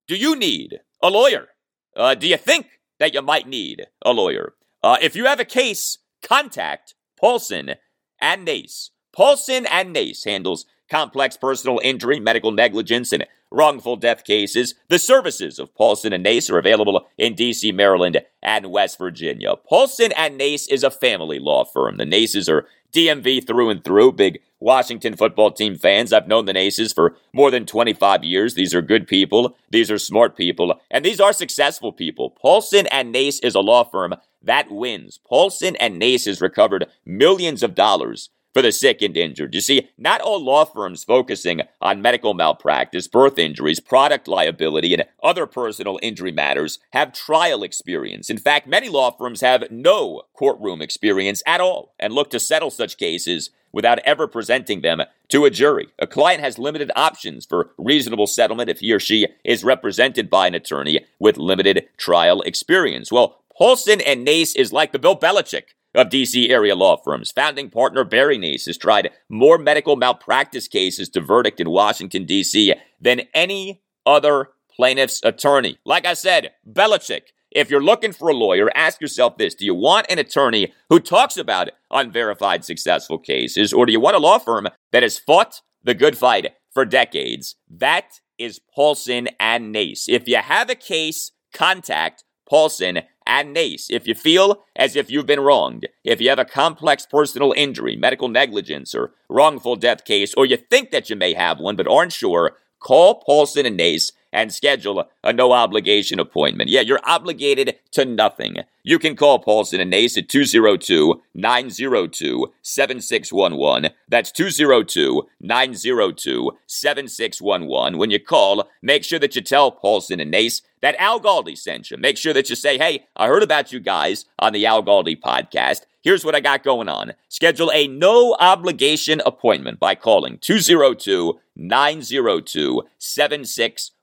do 0.08 0.16
you 0.16 0.36
need 0.36 0.80
a 1.04 1.10
lawyer? 1.10 1.50
Uh, 1.96 2.16
do 2.16 2.28
you 2.28 2.38
think 2.38 2.68
that 3.00 3.14
you 3.14 3.22
might 3.22 3.48
need 3.48 3.88
a 4.04 4.12
lawyer? 4.12 4.54
Uh, 4.82 4.98
if 5.02 5.16
you 5.16 5.26
have 5.26 5.40
a 5.40 5.46
case, 5.46 5.98
contact 6.24 6.96
Paulson 7.20 7.76
and 8.22 8.46
Nace. 8.46 8.92
Paulson 9.14 9.66
and 9.66 9.92
Nace 9.92 10.24
handles 10.24 10.66
complex 10.90 11.38
personal 11.38 11.80
injury, 11.84 12.20
medical 12.20 12.52
negligence, 12.52 13.12
and 13.12 13.26
wrongful 13.52 13.96
death 13.96 14.24
cases. 14.24 14.76
The 14.90 15.00
services 15.00 15.60
of 15.60 15.74
Paulson 15.76 16.14
and 16.14 16.24
Nace 16.24 16.50
are 16.50 16.58
available 16.58 17.08
in 17.18 17.36
D.C., 17.36 17.72
Maryland, 17.72 18.22
and 18.42 18.72
West 18.72 18.98
Virginia. 18.98 19.56
Paulson 19.56 20.12
and 20.14 20.38
Nace 20.38 20.68
is 20.68 20.84
a 20.84 20.92
family 20.92 21.40
law 21.40 21.66
firm. 21.66 21.98
The 21.98 22.06
Naces 22.06 22.48
are 22.50 22.66
DMV 22.94 23.46
through 23.46 23.70
and 23.70 23.84
through, 23.84 24.14
big 24.14 24.40
Washington 24.60 25.16
football 25.16 25.52
team 25.52 25.76
fans. 25.76 26.12
I've 26.12 26.28
known 26.28 26.46
the 26.46 26.54
Naces 26.54 26.92
for 26.92 27.16
more 27.34 27.52
than 27.52 27.66
25 27.66 28.24
years. 28.24 28.56
These 28.56 28.76
are 28.76 28.82
good 28.82 29.08
people. 29.08 29.56
These 29.70 29.92
are 29.92 29.98
smart 29.98 30.36
people. 30.36 30.80
And 30.92 31.06
these 31.06 31.20
are 31.20 31.34
successful 31.34 31.94
people. 31.94 32.32
Paulson 32.32 32.88
and 32.88 33.12
Nace 33.12 33.40
is 33.40 33.56
a 33.56 33.62
law 33.62 33.84
firm 33.84 34.16
that 34.42 34.72
wins. 34.72 35.20
Paulson 35.28 35.76
and 35.78 36.00
Nace 36.00 36.26
has 36.26 36.42
recovered 36.42 36.88
millions 37.06 37.64
of 37.64 37.76
dollars 37.76 38.30
for 38.54 38.62
the 38.62 38.72
sick 38.72 39.02
and 39.02 39.16
injured. 39.16 39.54
You 39.54 39.62
see, 39.62 39.90
not 39.98 40.22
all 40.22 40.44
law 40.44 40.66
firms 40.66 41.04
focusing 41.04 41.62
on 41.82 42.02
medical 42.02 42.34
malpractice, 42.34 43.08
birth 43.08 43.38
injuries, 43.38 43.80
product 43.80 44.28
liability, 44.28 44.94
and 44.94 45.06
other 45.22 45.46
personal 45.46 46.00
injury 46.02 46.32
matters 46.32 46.80
have 46.92 47.14
trial 47.14 47.64
experience. 47.64 48.30
In 48.30 48.38
fact, 48.38 48.68
many 48.68 48.90
law 48.90 49.12
firms 49.12 49.42
have 49.42 49.70
no 49.70 50.24
courtroom 50.34 50.82
experience 50.82 51.44
at 51.46 51.62
all 51.62 51.94
and 52.00 52.14
look 52.14 52.30
to 52.32 52.40
settle 52.40 52.72
such 52.72 52.98
cases 52.98 53.52
without 53.72 54.00
ever 54.00 54.28
presenting 54.28 54.82
them 54.82 55.02
to 55.28 55.46
a 55.46 55.50
jury. 55.50 55.88
A 56.00 56.08
client 56.08 56.42
has 56.42 56.58
limited 56.58 56.92
options 56.96 57.46
for 57.46 57.72
reasonable 57.78 58.28
settlement 58.28 58.70
if 58.70 58.80
he 58.80 58.92
or 58.92 59.00
she 59.00 59.28
is 59.44 59.64
represented 59.64 60.30
by 60.30 60.48
an 60.48 60.56
attorney 60.56 61.06
with 61.20 61.38
limited 61.38 61.88
trial 61.98 62.42
experience. 62.42 63.12
Well, 63.12 63.40
Paulson 63.56 64.02
and 64.02 64.24
Nace 64.24 64.56
is 64.56 64.74
like 64.74 64.92
the 64.92 65.00
Bill 65.00 65.18
Belichick 65.18 65.76
of 65.96 66.10
DC 66.10 66.50
area 66.50 66.76
law 66.76 66.98
firms. 66.98 67.32
Founding 67.32 67.70
partner 67.70 68.04
Barry 68.04 68.38
Nace 68.38 68.66
has 68.66 68.78
tried 68.78 69.12
more 69.28 69.58
medical 69.58 69.96
malpractice 69.96 70.68
cases 70.68 71.10
to 71.10 71.22
verdict 71.22 71.60
in 71.60 71.70
Washington, 71.70 72.26
D.C. 72.26 72.74
than 73.02 73.22
any 73.34 73.82
other 74.06 74.50
plaintiff's 74.76 75.22
attorney. 75.24 75.78
Like 75.86 76.06
I 76.06 76.14
said, 76.14 76.52
Belichick. 76.70 77.24
If 77.52 77.72
you're 77.72 77.82
looking 77.82 78.14
for 78.14 78.30
a 78.30 78.34
lawyer, 78.34 78.70
ask 78.76 79.02
yourself 79.02 79.38
this 79.38 79.56
Do 79.56 79.66
you 79.66 79.74
want 79.74 80.06
an 80.10 80.20
attorney 80.20 80.72
who 80.90 81.00
talks 81.00 81.36
about 81.36 81.70
unverified 81.90 82.64
successful 82.64 83.18
cases, 83.18 83.74
or 83.74 83.86
do 83.86 83.92
you 83.92 84.00
want 84.00 84.16
a 84.16 84.20
law 84.20 84.38
firm 84.38 84.68
that 84.92 85.04
has 85.04 85.18
fought 85.18 85.62
the 85.84 85.96
good 85.96 86.18
fight 86.18 86.54
for 86.72 86.86
decades? 86.86 87.56
That 87.68 88.20
is 88.38 88.62
Paulson 88.74 89.30
and 89.40 89.72
Nace. 89.72 90.08
If 90.08 90.28
you 90.28 90.38
have 90.38 90.70
a 90.70 90.76
case, 90.76 91.32
contact 91.54 92.24
Paulson 92.48 93.02
and 93.30 93.54
Nace. 93.54 93.90
If 93.92 94.08
you 94.08 94.16
feel 94.16 94.66
as 94.76 94.96
if 94.96 95.12
you've 95.12 95.28
been 95.28 95.40
wronged, 95.40 95.88
if 96.04 96.20
you 96.20 96.30
have 96.30 96.40
a 96.40 96.46
complex 96.46 97.06
personal 97.06 97.54
injury, 97.56 97.96
medical 97.96 98.28
negligence, 98.28 98.96
or 98.96 99.14
wrongful 99.30 99.76
death 99.76 100.04
case, 100.04 100.34
or 100.34 100.48
you 100.48 100.58
think 100.58 100.90
that 100.90 101.10
you 101.10 101.16
may 101.16 101.36
have 101.36 101.60
one 101.60 101.76
but 101.76 101.88
aren't 101.88 102.12
sure, 102.12 102.58
call 102.80 103.22
Paulson 103.24 103.68
and 103.68 103.78
Nace 103.78 104.12
and 104.32 104.54
schedule 104.54 105.06
a 105.24 105.34
no 105.34 105.52
obligation 105.52 106.20
appointment. 106.20 106.70
Yeah, 106.70 106.82
you're 106.82 107.00
obligated 107.04 107.78
to 107.92 108.06
nothing. 108.06 108.58
You 108.84 109.00
can 109.00 109.16
call 109.16 109.40
Paulson 109.40 109.80
and 109.80 109.90
Nace 109.90 110.18
at 110.18 110.30
202 110.30 111.22
902 111.34 112.54
7611. 112.62 113.92
That's 114.08 114.32
202 114.32 115.28
902 115.42 116.52
7611. 116.68 117.98
When 117.98 118.12
you 118.12 118.20
call, 118.20 118.70
make 118.82 119.04
sure 119.04 119.20
that 119.20 119.36
you 119.36 119.42
tell 119.42 119.72
Paulson 119.72 120.20
and 120.20 120.32
Nace 120.32 120.62
that 120.82 120.96
Al 120.98 121.20
Galdi 121.20 121.58
sent 121.58 121.92
you. 121.92 121.98
Make 121.98 122.18
sure 122.18 122.34
that 122.34 122.50
you 122.50 122.56
say, 122.56 122.78
hey, 122.78 123.06
I 123.16 123.28
heard 123.28 123.44
about 123.44 123.72
you 123.72 123.80
guys 123.80 124.26
on 124.40 124.54
the 124.54 124.66
Al 124.66 124.84
Galdi 124.84 125.20
podcast. 125.20 125.82
Here's 126.02 126.24
what 126.24 126.36
I 126.36 126.40
got 126.40 126.64
going 126.64 126.88
on. 126.88 127.14
Schedule 127.28 127.72
a 127.74 127.88
no 127.88 128.36
obligation 128.40 129.22
appointment 129.26 129.80
by 129.80 129.96
calling 129.96 130.38
202 130.38 131.40
902 131.58 132.84
7611. 132.98 133.99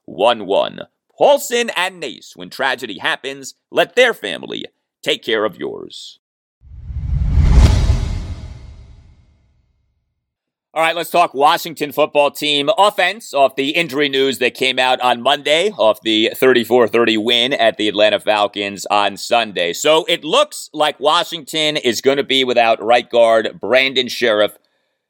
Paulson 1.17 1.71
and 1.75 1.99
Nace, 1.99 2.35
when 2.35 2.49
tragedy 2.49 2.99
happens, 2.99 3.55
let 3.71 3.95
their 3.95 4.13
family 4.13 4.65
take 5.01 5.23
care 5.23 5.45
of 5.45 5.57
yours. 5.57 6.19
All 10.77 10.83
right, 10.83 10.95
let's 10.95 11.09
talk 11.09 11.33
Washington 11.33 11.91
football 11.91 12.29
team 12.29 12.69
offense 12.77 13.33
off 13.33 13.55
the 13.55 13.71
injury 13.71 14.09
news 14.09 14.37
that 14.37 14.53
came 14.53 14.77
out 14.77 15.01
on 15.01 15.23
Monday, 15.23 15.71
off 15.71 16.01
the 16.01 16.31
34 16.35 16.87
30 16.87 17.17
win 17.17 17.53
at 17.53 17.77
the 17.77 17.87
Atlanta 17.87 18.19
Falcons 18.19 18.85
on 18.91 19.17
Sunday. 19.17 19.73
So 19.73 20.05
it 20.07 20.23
looks 20.23 20.69
like 20.73 20.99
Washington 20.99 21.77
is 21.77 21.99
going 21.99 22.17
to 22.17 22.23
be 22.23 22.43
without 22.43 22.79
right 22.83 23.09
guard 23.09 23.59
Brandon 23.59 24.05
Scherff 24.05 24.55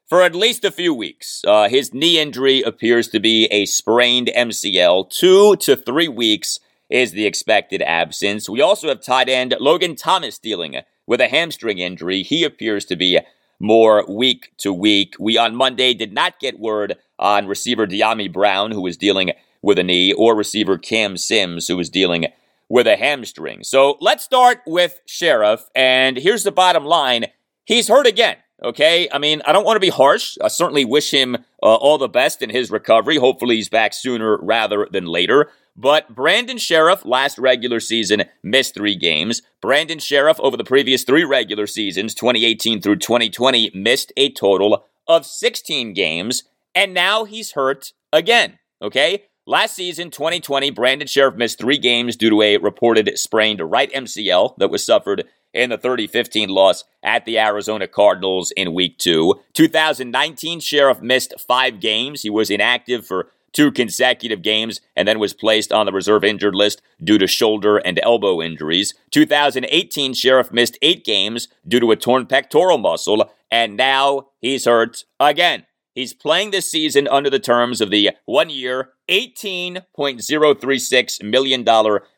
for 0.08 0.22
at 0.22 0.34
least 0.34 0.64
a 0.64 0.70
few 0.70 0.94
weeks. 0.94 1.42
Uh, 1.46 1.68
his 1.68 1.92
knee 1.92 2.18
injury 2.18 2.62
appears 2.62 3.08
to 3.08 3.20
be 3.20 3.46
a 3.46 3.66
sprained 3.66 4.30
MCL. 4.34 5.10
Two 5.10 5.56
to 5.56 5.76
three 5.76 6.08
weeks 6.08 6.58
is 6.88 7.12
the 7.12 7.26
expected 7.26 7.82
absence. 7.82 8.48
We 8.48 8.62
also 8.62 8.88
have 8.88 9.02
tight 9.02 9.28
end 9.28 9.54
Logan 9.60 9.96
Thomas 9.96 10.38
dealing 10.38 10.76
with 11.06 11.20
a 11.20 11.28
hamstring 11.28 11.78
injury. 11.78 12.22
He 12.22 12.44
appears 12.44 12.84
to 12.86 12.96
be 12.96 13.20
more 13.60 14.04
week 14.08 14.52
to 14.58 14.72
week. 14.72 15.14
We 15.18 15.36
on 15.36 15.54
Monday 15.54 15.92
did 15.92 16.12
not 16.12 16.40
get 16.40 16.58
word 16.58 16.96
on 17.18 17.46
receiver 17.46 17.86
Dyami 17.86 18.32
Brown, 18.32 18.70
who 18.70 18.80
was 18.80 18.96
dealing 18.96 19.32
with 19.60 19.78
a 19.78 19.82
knee, 19.82 20.12
or 20.12 20.34
receiver 20.36 20.78
Cam 20.78 21.16
Sims, 21.16 21.68
who 21.68 21.76
was 21.76 21.90
dealing 21.90 22.26
with 22.68 22.86
a 22.86 22.96
hamstring. 22.96 23.64
So 23.64 23.98
let's 24.00 24.24
start 24.24 24.60
with 24.66 25.00
Scherff. 25.06 25.64
And 25.74 26.16
here's 26.16 26.44
the 26.44 26.52
bottom 26.52 26.84
line 26.84 27.26
he's 27.64 27.88
hurt 27.88 28.06
again. 28.06 28.36
Okay. 28.62 29.08
I 29.12 29.18
mean, 29.18 29.42
I 29.46 29.52
don't 29.52 29.64
want 29.64 29.76
to 29.76 29.80
be 29.80 29.88
harsh. 29.88 30.36
I 30.42 30.48
certainly 30.48 30.84
wish 30.84 31.12
him 31.12 31.36
uh, 31.62 31.74
all 31.74 31.98
the 31.98 32.08
best 32.08 32.42
in 32.42 32.50
his 32.50 32.70
recovery. 32.70 33.16
Hopefully, 33.16 33.56
he's 33.56 33.68
back 33.68 33.92
sooner 33.92 34.36
rather 34.38 34.88
than 34.90 35.06
later. 35.06 35.50
But 35.76 36.12
Brandon 36.12 36.56
Scherff 36.56 37.04
last 37.04 37.38
regular 37.38 37.78
season 37.78 38.24
missed 38.42 38.74
three 38.74 38.96
games. 38.96 39.42
Brandon 39.60 39.98
Scherff 39.98 40.40
over 40.40 40.56
the 40.56 40.64
previous 40.64 41.04
three 41.04 41.22
regular 41.22 41.68
seasons, 41.68 42.14
2018 42.14 42.80
through 42.82 42.96
2020, 42.96 43.70
missed 43.74 44.12
a 44.16 44.32
total 44.32 44.84
of 45.06 45.24
16 45.24 45.92
games. 45.94 46.42
And 46.74 46.92
now 46.92 47.24
he's 47.24 47.52
hurt 47.52 47.92
again. 48.12 48.58
Okay? 48.82 49.24
Last 49.46 49.76
season, 49.76 50.10
2020, 50.10 50.72
Brandon 50.72 51.06
Scherff 51.08 51.36
missed 51.36 51.58
three 51.58 51.78
games 51.78 52.16
due 52.16 52.28
to 52.28 52.42
a 52.42 52.56
reported 52.58 53.16
sprained 53.16 53.60
right 53.60 53.90
MCL 53.92 54.58
that 54.58 54.68
was 54.70 54.84
suffered 54.84 55.24
in 55.52 55.70
the 55.70 55.78
30-15 55.78 56.48
loss 56.48 56.84
at 57.02 57.24
the 57.24 57.38
Arizona 57.38 57.86
Cardinals 57.86 58.50
in 58.52 58.74
week 58.74 58.98
two. 58.98 59.40
2019, 59.54 60.60
Scherff 60.60 61.00
missed 61.00 61.34
five 61.40 61.80
games. 61.80 62.22
He 62.22 62.30
was 62.30 62.50
inactive 62.50 63.06
for 63.06 63.30
two 63.52 63.72
consecutive 63.72 64.42
games 64.42 64.80
and 64.94 65.08
then 65.08 65.18
was 65.18 65.34
placed 65.34 65.72
on 65.72 65.86
the 65.86 65.92
reserve 65.92 66.24
injured 66.24 66.54
list 66.54 66.82
due 67.02 67.18
to 67.18 67.26
shoulder 67.26 67.78
and 67.78 67.98
elbow 68.02 68.40
injuries. 68.42 68.94
2018, 69.10 70.12
Scherff 70.12 70.52
missed 70.52 70.78
eight 70.82 71.04
games 71.04 71.48
due 71.66 71.80
to 71.80 71.90
a 71.90 71.96
torn 71.96 72.26
pectoral 72.26 72.78
muscle, 72.78 73.30
and 73.50 73.76
now 73.76 74.28
he's 74.40 74.64
hurt 74.64 75.04
again. 75.18 75.64
He's 75.94 76.14
playing 76.14 76.52
this 76.52 76.70
season 76.70 77.08
under 77.08 77.30
the 77.30 77.40
terms 77.40 77.80
of 77.80 77.90
the 77.90 78.10
one 78.24 78.50
year, 78.50 78.90
$18.036 79.08 81.22
million 81.22 81.64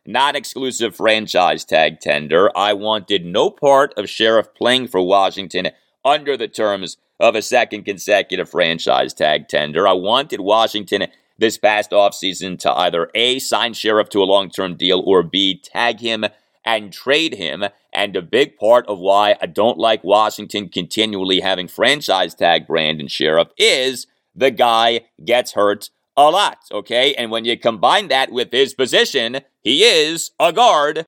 non 0.07 0.37
exclusive 0.37 0.97
franchise 0.97 1.65
tag 1.65 2.01
tender. 2.01 2.51
I 2.57 2.73
wanted 2.73 3.25
no 3.25 3.51
part 3.51 3.95
of 3.97 4.07
Scherff 4.07 4.55
playing 4.55 4.89
for 4.89 5.01
Washington 5.01 5.71
under 6.05 6.37
the 6.37 6.49
terms 6.49 6.97
of 7.19 7.35
a 7.35 7.43
second 7.43 7.85
consecutive 7.85 8.51
franchise 8.51 9.15
tag 9.15 9.49
tender. 9.49 9.87
I 9.87 9.93
wanted 9.93 10.41
Washington 10.41 11.07
this 11.39 11.59
past 11.59 11.91
offseason 11.91 12.59
to 12.61 12.73
either 12.73 13.11
A, 13.15 13.39
sign 13.39 13.73
Scherff 13.73 14.09
to 14.11 14.23
a 14.23 14.25
long 14.25 14.51
term 14.51 14.77
deal, 14.77 15.03
or 15.07 15.23
B, 15.23 15.61
tag 15.63 16.01
him 16.01 16.25
and 16.65 16.93
trade 16.93 17.35
him. 17.35 17.65
And 17.93 18.15
a 18.15 18.23
big 18.23 18.57
part 18.57 18.87
of 18.87 18.99
why 18.99 19.37
I 19.41 19.47
don't 19.47 19.79
like 19.79 20.05
Washington 20.05 20.69
continually 20.69 21.41
having 21.41 21.67
franchise 21.67 22.35
tag 22.35 22.67
Brandon 22.67 23.09
Scherff 23.09 23.49
is 23.59 24.07
the 24.35 24.51
guy 24.51 25.03
gets 25.25 25.53
hurt 25.53 25.91
a 26.17 26.31
lot, 26.31 26.59
okay? 26.73 27.15
And 27.15 27.31
when 27.31 27.45
you 27.45 27.59
combine 27.59 28.09
that 28.09 28.33
with 28.33 28.53
his 28.53 28.75
position, 28.75 29.41
he 29.63 29.85
is 29.85 30.31
a 30.39 30.53
guard. 30.53 30.99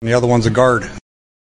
And 0.00 0.08
the 0.08 0.14
other 0.14 0.26
one's 0.26 0.46
a 0.46 0.50
guard. 0.50 0.88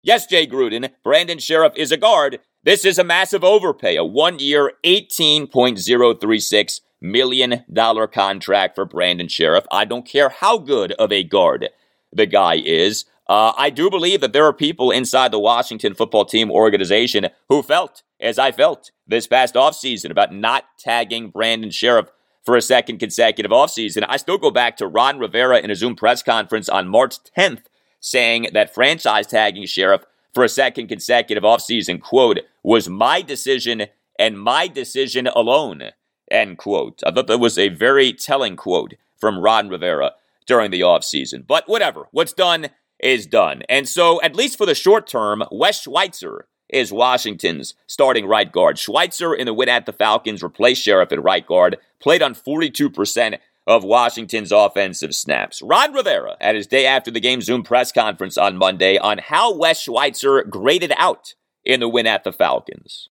Yes, 0.01 0.25
Jay 0.25 0.45
Gruden, 0.45 0.89
Brandon 1.03 1.37
Scherff 1.37 1.75
is 1.77 1.91
a 1.91 1.97
guard. 1.97 2.39
This 2.63 2.85
is 2.85 2.97
a 2.99 3.03
massive 3.03 3.43
overpay, 3.43 3.95
a 3.95 4.03
one 4.03 4.39
year, 4.39 4.73
$18.036 4.85 6.81
million 7.01 7.63
contract 8.11 8.75
for 8.75 8.85
Brandon 8.85 9.27
Scherff. 9.27 9.65
I 9.71 9.85
don't 9.85 10.07
care 10.07 10.29
how 10.29 10.57
good 10.57 10.91
of 10.93 11.11
a 11.11 11.23
guard 11.23 11.69
the 12.11 12.25
guy 12.25 12.55
is. 12.55 13.05
Uh, 13.27 13.53
I 13.57 13.69
do 13.69 13.89
believe 13.89 14.21
that 14.21 14.33
there 14.33 14.45
are 14.45 14.53
people 14.53 14.91
inside 14.91 15.31
the 15.31 15.39
Washington 15.39 15.93
football 15.93 16.25
team 16.25 16.51
organization 16.51 17.29
who 17.47 17.63
felt, 17.63 18.03
as 18.19 18.37
I 18.37 18.51
felt 18.51 18.91
this 19.07 19.27
past 19.27 19.55
offseason, 19.55 20.11
about 20.11 20.33
not 20.33 20.65
tagging 20.77 21.29
Brandon 21.29 21.69
Scherff 21.69 22.09
for 22.43 22.55
a 22.55 22.61
second 22.61 22.99
consecutive 22.99 23.51
offseason. 23.51 24.05
I 24.07 24.17
still 24.17 24.37
go 24.37 24.51
back 24.51 24.77
to 24.77 24.87
Ron 24.87 25.19
Rivera 25.19 25.59
in 25.59 25.71
a 25.71 25.75
Zoom 25.75 25.95
press 25.95 26.21
conference 26.21 26.69
on 26.69 26.87
March 26.87 27.15
10th 27.37 27.63
saying 27.99 28.49
that 28.53 28.73
franchise 28.73 29.27
tagging 29.27 29.63
Scherff 29.63 30.03
for 30.33 30.43
a 30.43 30.49
second 30.49 30.87
consecutive 30.87 31.43
offseason, 31.43 32.01
quote, 32.01 32.39
was 32.63 32.89
my 32.89 33.21
decision 33.21 33.87
and 34.19 34.39
my 34.39 34.67
decision 34.67 35.27
alone, 35.27 35.91
end 36.29 36.57
quote. 36.57 37.01
I 37.05 37.11
thought 37.11 37.27
that 37.27 37.39
was 37.39 37.57
a 37.57 37.69
very 37.69 38.13
telling 38.13 38.55
quote 38.55 38.95
from 39.17 39.39
Ron 39.39 39.69
Rivera 39.69 40.11
during 40.45 40.71
the 40.71 40.81
offseason. 40.81 41.47
But 41.47 41.69
whatever, 41.69 42.07
what's 42.11 42.33
done 42.33 42.69
is 42.99 43.25
done. 43.25 43.63
And 43.69 43.87
so, 43.87 44.21
at 44.21 44.35
least 44.35 44.57
for 44.57 44.65
the 44.65 44.75
short 44.75 45.07
term, 45.07 45.43
Wes 45.51 45.81
Schweitzer 45.81 46.47
is 46.73 46.91
Washington's 46.91 47.75
starting 47.87 48.25
right 48.25 48.51
guard. 48.51 48.77
Schweitzer 48.77 49.33
in 49.33 49.45
the 49.45 49.53
win 49.53 49.69
at 49.69 49.85
the 49.85 49.93
Falcons 49.93 50.43
replaced 50.43 50.85
Scherff 50.85 51.11
at 51.11 51.23
right 51.23 51.45
guard, 51.45 51.77
played 51.99 52.21
on 52.21 52.33
42% 52.33 53.37
of 53.65 53.83
Washington's 53.83 54.51
offensive 54.51 55.15
snaps. 55.15 55.61
Ron 55.61 55.93
Rivera 55.93 56.35
at 56.41 56.55
his 56.55 56.67
day 56.67 56.85
after 56.85 57.11
the 57.11 57.19
game 57.19 57.41
Zoom 57.41 57.63
press 57.63 57.91
conference 57.91 58.37
on 58.37 58.57
Monday 58.57 58.97
on 58.97 59.19
how 59.19 59.53
Wes 59.53 59.81
Schweitzer 59.81 60.43
graded 60.43 60.91
out 60.97 61.35
in 61.63 61.79
the 61.79 61.87
win 61.87 62.07
at 62.07 62.23
the 62.23 62.33
Falcons. 62.33 63.07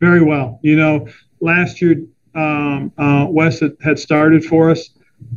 Very 0.00 0.22
well. 0.22 0.60
You 0.62 0.76
know, 0.76 1.08
last 1.40 1.80
year 1.80 1.96
um, 2.34 2.92
uh, 2.98 3.26
Wes 3.30 3.62
had 3.80 3.98
started 3.98 4.44
for 4.44 4.70
us, 4.70 4.90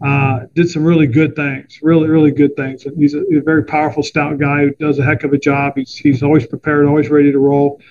uh, 0.03 0.41
did 0.53 0.69
some 0.69 0.83
really 0.83 1.07
good 1.07 1.35
things, 1.35 1.79
really, 1.81 2.07
really 2.07 2.31
good 2.31 2.55
things. 2.55 2.85
And 2.85 2.97
he's 2.97 3.13
a, 3.13 3.23
he's 3.29 3.39
a, 3.39 3.41
very 3.41 3.63
powerful, 3.63 4.03
stout 4.03 4.37
guy 4.37 4.63
who 4.63 4.71
does 4.75 4.99
a 4.99 5.03
heck 5.03 5.23
of 5.23 5.33
a 5.33 5.37
job. 5.37 5.73
He's, 5.75 5.95
he's 5.95 6.23
always 6.23 6.45
prepared, 6.47 6.85
always 6.85 7.09
ready 7.09 7.31
to 7.31 7.39
roll. 7.39 7.81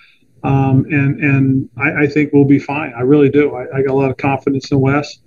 Um, 0.44 0.84
and 0.90 1.20
and 1.20 1.68
I, 1.76 2.04
I, 2.04 2.06
think 2.06 2.32
we'll 2.32 2.44
be 2.44 2.60
fine. 2.60 2.92
I 2.96 3.00
really 3.00 3.28
do. 3.28 3.56
I, 3.56 3.78
I 3.78 3.82
got 3.82 3.92
a 3.92 3.94
lot 3.94 4.10
of 4.10 4.16
confidence 4.18 4.70
in 4.70 4.80
Wes. 4.80 5.18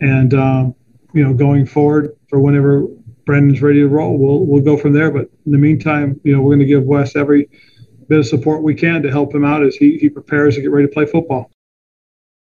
And 0.00 0.32
um, 0.32 0.74
you 1.12 1.22
know, 1.22 1.34
going 1.34 1.66
forward 1.66 2.16
for 2.28 2.40
whenever 2.40 2.86
Brandon's 3.26 3.60
ready 3.60 3.80
to 3.80 3.88
roll, 3.88 4.16
we'll 4.16 4.46
we'll 4.46 4.62
go 4.62 4.78
from 4.78 4.94
there. 4.94 5.10
But 5.10 5.28
in 5.44 5.52
the 5.52 5.58
meantime, 5.58 6.18
you 6.24 6.34
know, 6.34 6.40
we're 6.40 6.50
going 6.50 6.60
to 6.60 6.66
give 6.66 6.84
Wes 6.84 7.14
every 7.14 7.48
bit 8.08 8.18
of 8.18 8.26
support 8.26 8.62
we 8.62 8.74
can 8.74 9.02
to 9.02 9.10
help 9.10 9.34
him 9.34 9.44
out 9.44 9.62
as 9.62 9.76
he, 9.76 9.98
he 9.98 10.08
prepares 10.08 10.54
to 10.54 10.62
get 10.62 10.70
ready 10.70 10.86
to 10.86 10.92
play 10.92 11.06
football. 11.06 11.50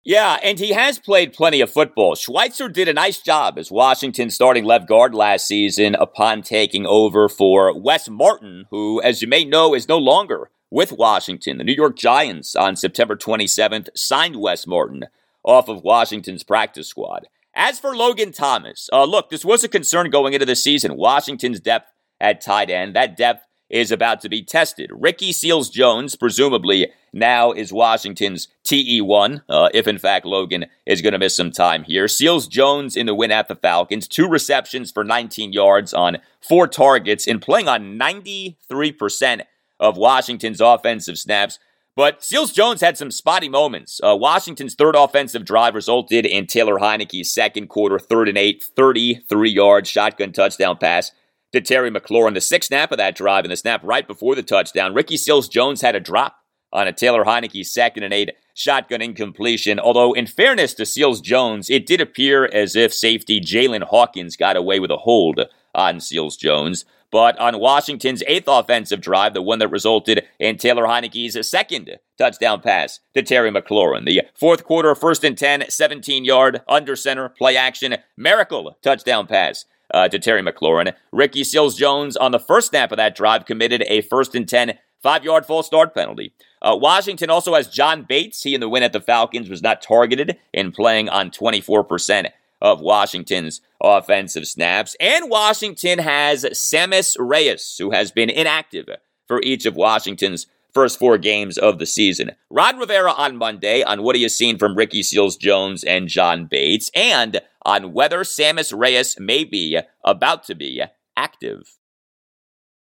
Yeah, 0.06 0.38
and 0.40 0.60
he 0.60 0.72
has 0.72 1.00
played 1.00 1.32
plenty 1.32 1.60
of 1.60 1.68
football. 1.68 2.14
Schweitzer 2.14 2.68
did 2.68 2.86
a 2.86 2.92
nice 2.92 3.20
job 3.20 3.58
as 3.58 3.72
Washington's 3.72 4.36
starting 4.36 4.64
left 4.64 4.86
guard 4.86 5.16
last 5.16 5.48
season 5.48 5.96
upon 5.96 6.42
taking 6.42 6.86
over 6.86 7.28
for 7.28 7.76
Wes 7.76 8.08
Martin, 8.08 8.66
who, 8.70 9.02
as 9.02 9.20
you 9.20 9.26
may 9.26 9.44
know, 9.44 9.74
is 9.74 9.88
no 9.88 9.98
longer 9.98 10.48
with 10.70 10.92
Washington. 10.92 11.58
The 11.58 11.64
New 11.64 11.74
York 11.74 11.96
Giants 11.96 12.54
on 12.54 12.76
September 12.76 13.16
27th 13.16 13.88
signed 13.96 14.36
Wes 14.36 14.64
Martin 14.64 15.06
off 15.42 15.68
of 15.68 15.82
Washington's 15.82 16.44
practice 16.44 16.86
squad. 16.86 17.26
As 17.52 17.80
for 17.80 17.96
Logan 17.96 18.30
Thomas, 18.30 18.88
uh, 18.92 19.02
look, 19.02 19.28
this 19.28 19.44
was 19.44 19.64
a 19.64 19.68
concern 19.68 20.10
going 20.10 20.34
into 20.34 20.46
the 20.46 20.54
season. 20.54 20.96
Washington's 20.96 21.58
depth 21.58 21.90
at 22.20 22.40
tight 22.40 22.70
end, 22.70 22.94
that 22.94 23.16
depth 23.16 23.44
is 23.68 23.90
about 23.90 24.20
to 24.20 24.28
be 24.28 24.42
tested. 24.42 24.90
Ricky 24.92 25.32
Seals 25.32 25.70
Jones, 25.70 26.14
presumably, 26.16 26.90
now 27.12 27.52
is 27.52 27.72
Washington's 27.72 28.48
TE1, 28.64 29.42
uh, 29.48 29.68
if 29.74 29.88
in 29.88 29.98
fact 29.98 30.26
Logan 30.26 30.66
is 30.84 31.02
going 31.02 31.12
to 31.12 31.18
miss 31.18 31.36
some 31.36 31.50
time 31.50 31.84
here. 31.84 32.08
Seals 32.08 32.46
Jones 32.46 32.96
in 32.96 33.06
the 33.06 33.14
win 33.14 33.30
at 33.30 33.48
the 33.48 33.56
Falcons, 33.56 34.06
two 34.06 34.28
receptions 34.28 34.92
for 34.92 35.02
19 35.02 35.52
yards 35.52 35.92
on 35.94 36.18
four 36.40 36.68
targets, 36.68 37.26
and 37.26 37.42
playing 37.42 37.68
on 37.68 37.98
93% 37.98 39.42
of 39.80 39.96
Washington's 39.96 40.60
offensive 40.60 41.18
snaps. 41.18 41.58
But 41.96 42.22
Seals 42.22 42.52
Jones 42.52 42.82
had 42.82 42.98
some 42.98 43.10
spotty 43.10 43.48
moments. 43.48 44.00
Uh, 44.04 44.14
Washington's 44.14 44.74
third 44.74 44.94
offensive 44.94 45.46
drive 45.46 45.74
resulted 45.74 46.26
in 46.26 46.46
Taylor 46.46 46.76
Heinicke's 46.76 47.32
second 47.32 47.68
quarter, 47.68 47.98
third 47.98 48.28
and 48.28 48.36
eight, 48.36 48.62
33 48.76 49.50
yard 49.50 49.86
shotgun 49.86 50.32
touchdown 50.32 50.76
pass 50.76 51.12
to 51.56 51.60
Terry 51.62 51.90
McLaurin. 51.90 52.34
The 52.34 52.40
sixth 52.40 52.68
snap 52.68 52.92
of 52.92 52.98
that 52.98 53.16
drive 53.16 53.44
and 53.44 53.52
the 53.52 53.56
snap 53.56 53.80
right 53.82 54.06
before 54.06 54.34
the 54.34 54.42
touchdown, 54.42 54.94
Ricky 54.94 55.16
Seals 55.16 55.48
Jones 55.48 55.80
had 55.80 55.96
a 55.96 56.00
drop 56.00 56.36
on 56.72 56.86
a 56.86 56.92
Taylor 56.92 57.24
Heinicke 57.24 57.64
second 57.64 58.02
and 58.02 58.12
eight 58.12 58.32
shotgun 58.54 59.00
incompletion. 59.00 59.80
Although, 59.80 60.12
in 60.12 60.26
fairness 60.26 60.74
to 60.74 60.84
Seals 60.84 61.20
Jones, 61.20 61.70
it 61.70 61.86
did 61.86 62.00
appear 62.00 62.44
as 62.46 62.76
if 62.76 62.92
safety 62.92 63.40
Jaylinn 63.40 63.84
Hawkins 63.84 64.36
got 64.36 64.56
away 64.56 64.78
with 64.78 64.90
a 64.90 64.98
hold 64.98 65.40
on 65.74 66.00
Seals 66.00 66.36
Jones. 66.36 66.84
But 67.10 67.38
on 67.38 67.60
Washington's 67.60 68.22
eighth 68.26 68.48
offensive 68.48 69.00
drive, 69.00 69.32
the 69.32 69.40
one 69.40 69.60
that 69.60 69.68
resulted 69.68 70.26
in 70.38 70.58
Taylor 70.58 70.84
Heinicke's 70.84 71.48
second 71.48 71.98
touchdown 72.18 72.60
pass 72.60 73.00
to 73.14 73.22
Terry 73.22 73.50
McLaurin, 73.50 74.04
the 74.04 74.22
fourth 74.34 74.64
quarter, 74.64 74.94
first 74.94 75.24
and 75.24 75.38
10, 75.38 75.70
17 75.70 76.24
yard 76.24 76.60
under 76.68 76.96
center 76.96 77.30
play 77.30 77.56
action 77.56 77.96
miracle 78.16 78.76
touchdown 78.82 79.26
pass 79.26 79.64
uh, 79.92 80.08
to 80.08 80.18
Terry 80.18 80.42
McLaurin. 80.42 80.94
Ricky 81.12 81.44
Seals 81.44 81.76
Jones 81.76 82.16
on 82.16 82.32
the 82.32 82.38
first 82.38 82.68
snap 82.68 82.92
of 82.92 82.96
that 82.96 83.14
drive 83.14 83.46
committed 83.46 83.82
a 83.86 84.00
first 84.02 84.34
and 84.34 84.48
10 84.48 84.78
five 85.02 85.24
yard 85.24 85.46
false 85.46 85.66
start 85.66 85.94
penalty. 85.94 86.32
Uh, 86.60 86.76
Washington 86.80 87.30
also 87.30 87.54
has 87.54 87.68
John 87.68 88.02
Bates. 88.02 88.42
He 88.42 88.54
in 88.54 88.60
the 88.60 88.68
win 88.68 88.82
at 88.82 88.92
the 88.92 89.00
Falcons 89.00 89.48
was 89.48 89.62
not 89.62 89.82
targeted 89.82 90.36
in 90.52 90.72
playing 90.72 91.08
on 91.08 91.30
24% 91.30 92.30
of 92.60 92.80
Washington's 92.80 93.60
offensive 93.80 94.48
snaps. 94.48 94.96
And 94.98 95.30
Washington 95.30 95.98
has 95.98 96.44
Sammis 96.44 97.16
Reyes, 97.18 97.76
who 97.78 97.90
has 97.90 98.10
been 98.10 98.30
inactive 98.30 98.88
for 99.28 99.40
each 99.42 99.66
of 99.66 99.76
Washington's 99.76 100.46
first 100.76 100.98
four 100.98 101.16
games 101.16 101.56
of 101.56 101.78
the 101.78 101.86
season. 101.86 102.32
Ron 102.50 102.78
Rivera 102.78 103.12
on 103.12 103.38
Monday 103.38 103.82
on 103.82 104.02
what 104.02 104.14
he 104.14 104.22
has 104.24 104.36
seen 104.36 104.58
from 104.58 104.76
Ricky 104.76 105.02
Seals 105.02 105.36
Jones 105.36 105.82
and 105.82 106.06
John 106.06 106.44
Bates, 106.44 106.90
and 106.94 107.40
on 107.64 107.94
whether 107.94 108.20
Sammis 108.20 108.76
Reyes 108.76 109.18
may 109.18 109.42
be 109.42 109.80
about 110.04 110.44
to 110.44 110.54
be 110.54 110.82
active. 111.16 111.62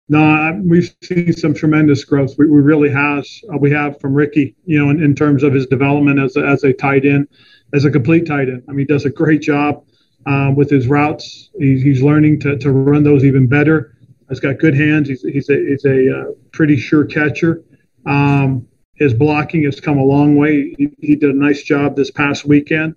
No, 0.08 0.62
we've 0.64 0.96
seen 1.04 1.34
some 1.34 1.54
tremendous 1.54 2.06
growth. 2.06 2.36
We, 2.38 2.48
we 2.48 2.62
really 2.62 2.90
has 2.90 3.42
uh, 3.54 3.58
we 3.58 3.70
have 3.72 4.00
from 4.00 4.14
Ricky, 4.14 4.56
you 4.66 4.80
know, 4.80 4.90
in, 4.90 5.04
in 5.04 5.14
terms 5.14 5.44
of 5.44 5.54
his 5.54 5.66
development 5.68 6.20
as 6.20 6.38
a, 6.38 6.46
as 6.46 6.64
a 6.64 6.72
tight 6.72 7.06
end 7.06 7.28
as 7.74 7.84
a 7.84 7.92
complete 7.92 8.26
tight 8.26 8.48
end. 8.48 8.64
I 8.70 8.72
mean, 8.72 8.80
he 8.80 8.86
does 8.86 9.06
a 9.06 9.10
great 9.10 9.42
job 9.42 9.84
um, 10.26 10.56
with 10.56 10.70
his 10.70 10.88
routes. 10.88 11.50
He's, 11.60 11.82
he's 11.82 12.02
learning 12.02 12.40
to, 12.42 12.58
to 12.60 12.72
run 12.72 13.04
those 13.04 13.26
even 13.26 13.48
better. 13.48 13.98
He's 14.30 14.40
got 14.40 14.60
good 14.60 14.76
hands. 14.76 15.10
He's, 15.10 15.22
he's 15.22 15.50
a, 15.50 15.56
he's 15.56 15.86
a 15.86 16.20
uh, 16.20 16.32
pretty 16.52 16.78
sure 16.78 17.06
catcher. 17.06 17.64
Um, 18.06 18.68
his 18.96 19.14
blocking 19.14 19.64
has 19.64 19.80
come 19.80 19.98
a 19.98 20.04
long 20.04 20.36
way. 20.36 20.74
He, 20.78 20.90
he 21.00 21.16
did 21.16 21.32
a 21.32 21.38
nice 21.38 21.64
job 21.64 21.96
this 21.96 22.12
past 22.12 22.46
weekend. 22.46 22.96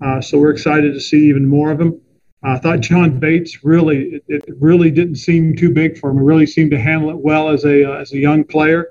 Uh, 0.00 0.20
so 0.20 0.38
we're 0.38 0.50
excited 0.50 0.94
to 0.94 1.00
see 1.00 1.28
even 1.28 1.46
more 1.48 1.70
of 1.70 1.80
him. 1.80 2.00
I 2.42 2.58
thought 2.58 2.80
John 2.80 3.18
Bates 3.18 3.64
really, 3.64 4.14
it, 4.14 4.24
it, 4.28 4.44
really 4.58 4.90
didn't 4.90 5.16
seem 5.16 5.56
too 5.56 5.70
big 5.70 5.98
for 5.98 6.10
him. 6.10 6.16
He 6.16 6.22
really 6.22 6.46
seemed 6.46 6.70
to 6.70 6.80
handle 6.80 7.10
it 7.10 7.18
well 7.18 7.50
as 7.50 7.64
a 7.64 7.84
uh, 7.84 7.98
as 7.98 8.12
a 8.12 8.18
young 8.18 8.44
player, 8.44 8.88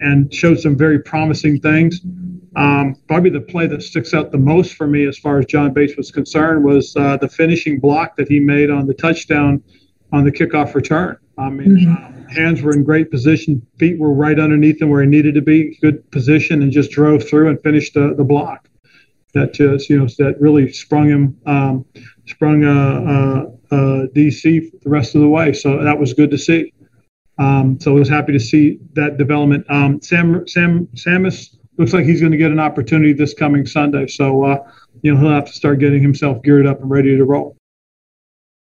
and 0.00 0.32
showed 0.32 0.60
some 0.60 0.76
very 0.76 0.98
promising 0.98 1.60
things. 1.60 2.00
Um, 2.56 2.96
probably 3.08 3.30
the 3.30 3.40
play 3.40 3.66
that 3.68 3.82
sticks 3.82 4.12
out 4.12 4.32
the 4.32 4.38
most 4.38 4.74
for 4.74 4.86
me 4.86 5.06
as 5.06 5.16
far 5.16 5.38
as 5.38 5.46
John 5.46 5.72
Bates 5.72 5.96
was 5.96 6.10
concerned 6.10 6.64
was 6.64 6.94
uh, 6.96 7.16
the 7.16 7.28
finishing 7.28 7.78
block 7.80 8.16
that 8.16 8.28
he 8.28 8.38
made 8.40 8.70
on 8.70 8.86
the 8.86 8.94
touchdown 8.94 9.62
on 10.12 10.24
the 10.24 10.32
kickoff 10.32 10.74
return. 10.74 11.16
I 11.38 11.48
mean, 11.48 11.86
mm-hmm. 11.86 12.19
Hands 12.30 12.62
were 12.62 12.72
in 12.72 12.84
great 12.84 13.10
position, 13.10 13.66
feet 13.78 13.98
were 13.98 14.12
right 14.12 14.38
underneath 14.38 14.80
him 14.80 14.90
where 14.90 15.02
he 15.02 15.08
needed 15.08 15.34
to 15.34 15.42
be, 15.42 15.76
good 15.80 16.08
position, 16.10 16.62
and 16.62 16.72
just 16.72 16.90
drove 16.90 17.28
through 17.28 17.48
and 17.48 17.62
finished 17.62 17.94
the, 17.94 18.14
the 18.16 18.24
block. 18.24 18.68
That 19.34 19.54
just 19.54 19.88
you 19.88 19.98
know 19.98 20.06
that 20.18 20.40
really 20.40 20.72
sprung 20.72 21.08
him, 21.08 21.38
um, 21.46 21.84
sprung 22.26 22.64
uh, 22.64 22.70
uh, 22.70 23.74
uh 23.74 24.06
DC 24.08 24.80
the 24.82 24.90
rest 24.90 25.14
of 25.14 25.20
the 25.20 25.28
way. 25.28 25.52
So 25.52 25.82
that 25.84 25.98
was 25.98 26.14
good 26.14 26.30
to 26.32 26.38
see. 26.38 26.72
Um, 27.38 27.78
so 27.80 27.96
I 27.96 27.98
was 27.98 28.08
happy 28.08 28.32
to 28.32 28.40
see 28.40 28.80
that 28.94 29.18
development. 29.18 29.66
Um, 29.70 30.02
Sam 30.02 30.46
Sam 30.48 30.88
Sammis 30.94 31.56
looks 31.80 31.94
like 31.94 32.04
he's 32.04 32.20
going 32.20 32.32
to 32.32 32.38
get 32.38 32.50
an 32.50 32.60
opportunity 32.60 33.12
this 33.12 33.32
coming 33.32 33.66
Sunday. 33.66 34.06
So, 34.06 34.44
uh, 34.44 34.58
you 35.02 35.14
know, 35.14 35.20
he'll 35.20 35.30
have 35.30 35.46
to 35.46 35.52
start 35.52 35.78
getting 35.78 36.02
himself 36.02 36.42
geared 36.42 36.66
up 36.66 36.80
and 36.80 36.90
ready 36.90 37.16
to 37.16 37.24
roll. 37.24 37.56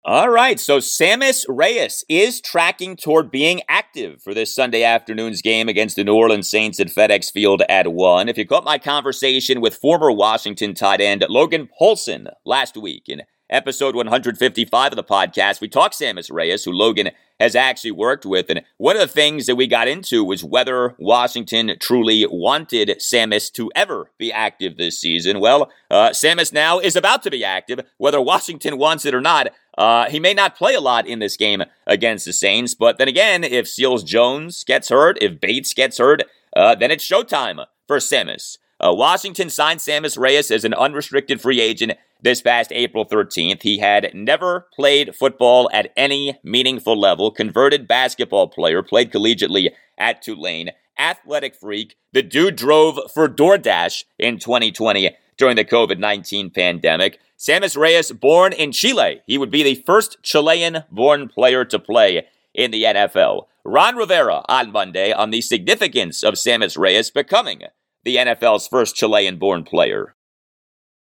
All 0.04 0.30
right, 0.30 0.58
so 0.58 0.78
Sammis 0.78 1.44
Reyes 1.48 2.04
is 2.08 2.40
tracking 2.40 2.96
toward 2.96 3.30
being 3.30 3.62
active 3.68 4.20
for 4.20 4.34
this 4.34 4.52
Sunday 4.52 4.82
afternoon's 4.82 5.40
game 5.40 5.68
against 5.68 5.94
the 5.94 6.02
New 6.02 6.16
Orleans 6.16 6.50
Saints 6.50 6.80
at 6.80 6.88
FedEx 6.88 7.30
Field 7.30 7.62
at 7.68 7.92
1. 7.92 8.28
If 8.28 8.36
you 8.36 8.44
caught 8.44 8.64
my 8.64 8.78
conversation 8.78 9.60
with 9.60 9.76
former 9.76 10.10
Washington 10.10 10.74
tight 10.74 11.00
end 11.00 11.24
Logan 11.28 11.68
Paulsen 11.80 12.26
last 12.44 12.76
week, 12.76 13.04
in 13.06 13.22
episode 13.48 13.94
155 13.94 14.90
of 14.90 14.96
the 14.96 15.04
podcast, 15.04 15.60
we 15.60 15.68
talked 15.68 15.94
Sammis 15.94 16.32
Reyes, 16.32 16.64
who 16.64 16.72
Logan 16.72 17.10
has 17.38 17.54
actually 17.54 17.90
worked 17.90 18.24
with. 18.24 18.50
And 18.50 18.62
one 18.78 18.96
of 18.96 19.02
the 19.02 19.08
things 19.08 19.46
that 19.46 19.56
we 19.56 19.66
got 19.66 19.88
into 19.88 20.24
was 20.24 20.42
whether 20.42 20.94
Washington 20.98 21.76
truly 21.80 22.26
wanted 22.28 22.88
Sammis 22.98 23.52
to 23.52 23.70
ever 23.74 24.10
be 24.18 24.32
active 24.32 24.76
this 24.76 24.98
season. 24.98 25.40
Well, 25.40 25.70
uh, 25.90 26.10
Sammis 26.10 26.52
now 26.52 26.78
is 26.78 26.96
about 26.96 27.22
to 27.24 27.30
be 27.30 27.44
active, 27.44 27.80
whether 27.98 28.20
Washington 28.20 28.78
wants 28.78 29.04
it 29.04 29.14
or 29.14 29.20
not. 29.20 29.48
Uh, 29.78 30.08
he 30.10 30.20
may 30.20 30.34
not 30.34 30.56
play 30.56 30.74
a 30.74 30.80
lot 30.80 31.06
in 31.06 31.18
this 31.18 31.36
game 31.36 31.62
against 31.86 32.24
the 32.24 32.32
Saints, 32.32 32.74
but 32.74 32.98
then 32.98 33.08
again, 33.08 33.42
if 33.42 33.68
Seals 33.68 34.04
Jones 34.04 34.64
gets 34.64 34.90
hurt, 34.90 35.18
if 35.20 35.40
Bates 35.40 35.72
gets 35.72 35.98
hurt, 35.98 36.22
uh, 36.54 36.74
then 36.74 36.90
it's 36.90 37.08
showtime 37.08 37.64
for 37.86 37.98
Sammis. 37.98 38.58
Uh, 38.80 38.92
Washington 38.92 39.48
signed 39.48 39.80
Sammis 39.80 40.18
Reyes 40.18 40.50
as 40.50 40.64
an 40.64 40.74
unrestricted 40.74 41.40
free 41.40 41.60
agent 41.60 41.92
this 42.20 42.42
past 42.42 42.72
April 42.72 43.06
13th. 43.06 43.62
He 43.62 43.78
had 43.78 44.10
never 44.12 44.66
played 44.74 45.14
football 45.14 45.70
at 45.72 45.92
any 45.96 46.38
meaningful 46.42 46.98
level, 46.98 47.30
converted 47.30 47.86
basketball 47.86 48.48
player, 48.48 48.82
played 48.82 49.12
collegiately 49.12 49.70
at 49.98 50.20
Tulane, 50.20 50.70
athletic 50.98 51.54
freak. 51.54 51.96
The 52.12 52.22
dude 52.22 52.56
drove 52.56 52.98
for 53.12 53.28
DoorDash 53.28 54.04
in 54.18 54.38
2020 54.38 55.16
during 55.36 55.56
the 55.56 55.64
COVID 55.64 55.98
19 55.98 56.50
pandemic. 56.50 57.18
Sammis 57.38 57.76
Reyes, 57.76 58.12
born 58.12 58.52
in 58.52 58.70
Chile, 58.70 59.20
he 59.26 59.36
would 59.36 59.50
be 59.50 59.62
the 59.62 59.82
first 59.86 60.22
Chilean 60.22 60.84
born 60.90 61.28
player 61.28 61.64
to 61.64 61.78
play 61.78 62.26
in 62.54 62.70
the 62.70 62.84
NFL. 62.84 63.46
Ron 63.64 63.96
Rivera 63.96 64.44
on 64.48 64.72
Monday 64.72 65.12
on 65.12 65.30
the 65.30 65.40
significance 65.40 66.22
of 66.22 66.34
Sammis 66.34 66.78
Reyes 66.78 67.10
becoming 67.10 67.62
the 68.04 68.16
NFL's 68.16 68.66
first 68.66 68.96
Chilean 68.96 69.38
born 69.38 69.64
player? 69.64 70.14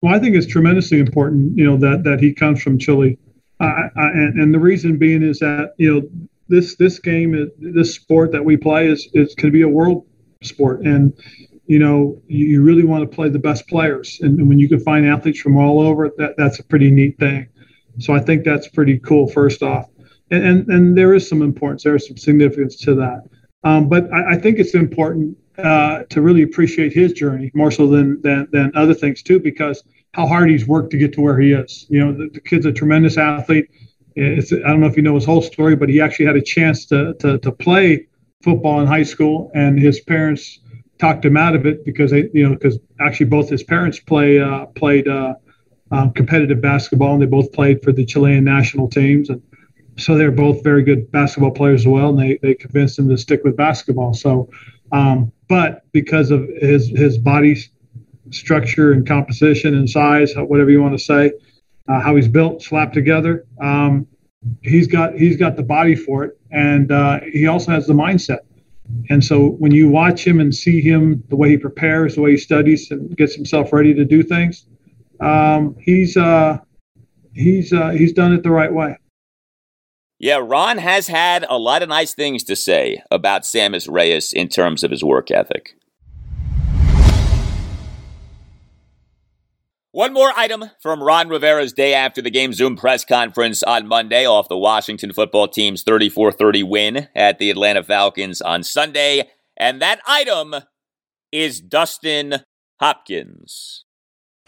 Well, 0.03 0.15
I 0.15 0.19
think 0.19 0.35
it's 0.37 0.47
tremendously 0.47 0.99
important, 0.99 1.57
you 1.57 1.65
know, 1.65 1.77
that, 1.77 2.05
that 2.05 2.21
he 2.21 2.33
comes 2.33 2.63
from 2.63 2.79
Chile. 2.79 3.19
Uh, 3.61 3.89
and, 3.97 4.41
and 4.41 4.55
the 4.55 4.59
reason 4.59 4.97
being 4.97 5.23
is 5.23 5.41
that, 5.41 5.75
you 5.77 5.93
know, 5.93 6.09
this 6.49 6.75
this 6.77 6.99
game, 6.99 7.51
this 7.59 7.95
sport 7.95 8.33
that 8.33 8.45
we 8.45 8.57
play 8.57 8.89
is, 8.89 9.09
is 9.13 9.35
can 9.35 9.53
be 9.53 9.63
a 9.63 9.69
world 9.69 10.07
sport. 10.43 10.81
And, 10.81 11.13
you 11.71 11.79
know, 11.79 12.21
you 12.27 12.65
really 12.65 12.83
want 12.83 13.09
to 13.09 13.17
play 13.17 13.29
the 13.29 13.39
best 13.39 13.69
players. 13.69 14.19
And 14.23 14.49
when 14.49 14.59
you 14.59 14.69
can 14.69 14.81
find 14.81 15.07
athletes 15.07 15.39
from 15.39 15.57
all 15.57 15.81
over, 15.81 16.11
that, 16.19 16.35
that's 16.37 16.59
a 16.59 16.65
pretty 16.65 16.91
neat 16.91 17.17
thing. 17.21 17.47
So 18.01 18.13
I 18.13 18.19
think 18.19 18.43
that's 18.43 18.67
pretty 18.67 18.99
cool, 18.99 19.29
first 19.29 19.63
off. 19.63 19.87
And, 20.33 20.45
and, 20.45 20.69
and 20.69 20.99
there 20.99 21.15
is 21.15 21.29
some 21.29 21.43
importance, 21.43 21.85
there 21.85 21.95
is 21.95 22.09
some 22.09 22.17
significance 22.17 22.75
to 22.79 22.97
that. 22.97 23.23
Um, 23.63 23.89
but 23.89 24.13
I, 24.13 24.33
I, 24.33 24.37
think 24.37 24.59
it's 24.59 24.75
important 24.75 25.39
uh, 25.59 26.03
to 26.11 26.21
really 26.21 26.43
appreciate 26.43 26.93
his 26.93 27.13
journey 27.13 27.53
more 27.55 27.71
so 27.71 27.87
than, 27.87 28.21
than 28.23 28.49
than 28.51 28.73
other 28.75 28.95
things 28.95 29.23
too, 29.23 29.39
because 29.39 29.85
how 30.15 30.27
hard 30.27 30.51
he's 30.51 30.67
worked 30.67 30.91
to 30.91 30.99
get 30.99 31.13
to 31.13 31.21
where 31.21 31.39
he 31.39 31.53
is. 31.53 31.87
You 31.89 32.05
know, 32.05 32.13
the, 32.13 32.31
the 32.31 32.41
kid's 32.41 32.67
a 32.67 32.73
tremendous 32.73 33.17
athlete. 33.17 33.71
It's, 34.17 34.53
I 34.53 34.57
don't 34.57 34.81
know 34.81 34.89
if 34.89 34.97
you 34.97 35.05
know 35.05 35.15
his 35.15 35.25
whole 35.25 35.43
story, 35.43 35.77
but 35.77 35.89
he 35.89 36.01
actually 36.01 36.27
had 36.27 36.35
a 36.35 36.43
chance 36.43 36.87
to, 36.87 37.15
to, 37.21 37.39
to 37.39 37.53
play 37.53 38.09
football 38.43 38.81
in 38.81 38.89
high 38.89 39.05
school, 39.05 39.53
and 39.55 39.79
his 39.79 40.01
parents 40.01 40.59
talked 41.01 41.25
him 41.25 41.37
out 41.37 41.55
of 41.55 41.67
it 41.67 41.85
because 41.85 42.11
they, 42.11 42.29
you 42.33 42.49
know, 42.49 42.55
because 42.55 42.79
actually 43.01 43.27
both 43.27 43.49
his 43.49 43.63
parents 43.63 43.99
play 43.99 44.39
uh, 44.39 44.67
played 44.67 45.09
uh, 45.09 45.35
um, 45.91 46.13
competitive 46.13 46.61
basketball, 46.61 47.15
and 47.15 47.23
they 47.23 47.27
both 47.27 47.53
played 47.53 47.83
for 47.83 47.93
the 47.93 48.05
Chilean 48.05 48.45
national 48.45 48.89
teams, 48.89 49.31
and 49.31 49.43
so 49.99 50.17
they're 50.17 50.31
both 50.31 50.63
very 50.63 50.83
good 50.83 51.11
basketball 51.11 51.51
players 51.51 51.83
as 51.83 51.89
well, 51.89 52.11
and 52.11 52.19
they 52.19 52.39
they 52.43 52.55
convinced 52.55 52.99
him 52.99 53.09
to 53.09 53.17
stick 53.17 53.43
with 53.45 53.57
basketball. 53.57 54.15
So 54.15 54.49
um, 54.93 55.33
but 55.49 55.85
because 55.93 56.31
of 56.31 56.49
his 56.61 56.89
his 56.91 57.19
body 57.19 57.57
structure 58.31 58.93
and 58.93 59.07
composition 59.07 59.75
and 59.75 59.89
size, 59.89 60.35
whatever 60.37 60.71
you 60.71 60.81
want 60.83 60.97
to 60.97 61.05
say, 61.05 61.33
uh, 61.89 62.01
how 62.01 62.15
he's 62.15 62.29
built, 62.29 62.63
slapped 62.63 62.95
together, 62.95 63.47
um, 63.61 64.07
he's 64.63 64.87
got 64.87 65.15
he's 65.15 65.37
got 65.37 65.57
the 65.57 65.63
body 65.63 65.95
for 65.95 66.25
it, 66.25 66.39
and 66.51 66.93
uh, 66.93 67.21
he 67.33 67.47
also 67.47 67.73
has 67.73 67.87
the 67.87 67.93
mindset. 67.93 68.41
And 69.09 69.25
so 69.25 69.51
when 69.59 69.73
you 69.73 69.89
watch 69.89 70.27
him 70.27 70.41
and 70.41 70.55
see 70.55 70.81
him, 70.81 71.23
the 71.29 71.37
way 71.37 71.51
he 71.51 71.57
prepares, 71.57 72.15
the 72.15 72.21
way 72.21 72.33
he 72.33 72.37
studies 72.37 72.91
and 72.91 73.17
gets 73.17 73.35
himself 73.35 73.73
ready 73.73 73.93
to 73.95 74.05
do 74.05 74.23
things, 74.23 74.67
um, 75.21 75.77
he's 75.81 76.17
uh, 76.17 76.59
he's 77.35 77.73
uh, 77.73 77.91
he's 77.91 78.13
done 78.13 78.33
it 78.33 78.43
the 78.43 78.51
right 78.51 78.73
way. 78.73 78.97
Yeah, 80.19 80.41
Ron 80.43 80.79
has 80.79 81.09
had 81.09 81.47
a 81.49 81.59
lot 81.59 81.83
of 81.83 81.89
nice 81.89 82.15
things 82.15 82.45
to 82.45 82.55
say 82.55 83.03
about 83.11 83.43
Sammis 83.43 83.91
Reyes 83.91 84.33
in 84.35 84.49
terms 84.49 84.85
of 84.85 84.91
his 84.91 85.03
work 85.03 85.31
ethic. 85.31 85.75
One 89.93 90.13
more 90.13 90.33
item 90.37 90.71
from 90.81 91.03
Ron 91.03 91.29
Rivera's 91.29 91.73
day 91.73 91.95
after 91.95 92.23
the 92.23 92.31
game 92.31 92.53
Zoom 92.53 92.77
press 92.77 93.05
conference 93.05 93.61
on 93.65 93.89
Monday 93.89 94.25
off 94.25 94.49
the 94.49 94.57
Washington 94.57 95.13
football 95.13 95.49
team's 95.49 95.83
34 95.83 96.31
30 96.31 96.63
win 96.63 97.09
at 97.13 97.41
the 97.41 97.51
Atlanta 97.51 97.83
Falcons 97.83 98.41
on 98.41 98.63
Sunday. 98.63 99.29
And 99.57 99.83
that 99.83 100.01
item 100.07 100.55
is 101.33 101.61
Dustin 101.61 102.45
Hopkins. 102.79 103.85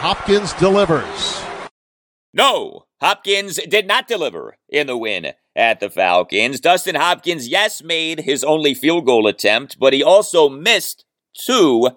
Hopkins 0.00 0.52
delivers. 0.52 1.42
No, 2.32 2.84
Hopkins 3.00 3.58
did 3.68 3.88
not 3.88 4.06
deliver 4.06 4.56
in 4.68 4.86
the 4.86 4.96
win 4.96 5.32
at 5.56 5.80
the 5.80 5.90
Falcons. 5.90 6.60
Dustin 6.60 6.94
Hopkins, 6.94 7.48
yes, 7.48 7.82
made 7.82 8.20
his 8.20 8.44
only 8.44 8.74
field 8.74 9.06
goal 9.06 9.26
attempt, 9.26 9.76
but 9.80 9.92
he 9.92 10.04
also 10.04 10.48
missed 10.48 11.04
two 11.36 11.90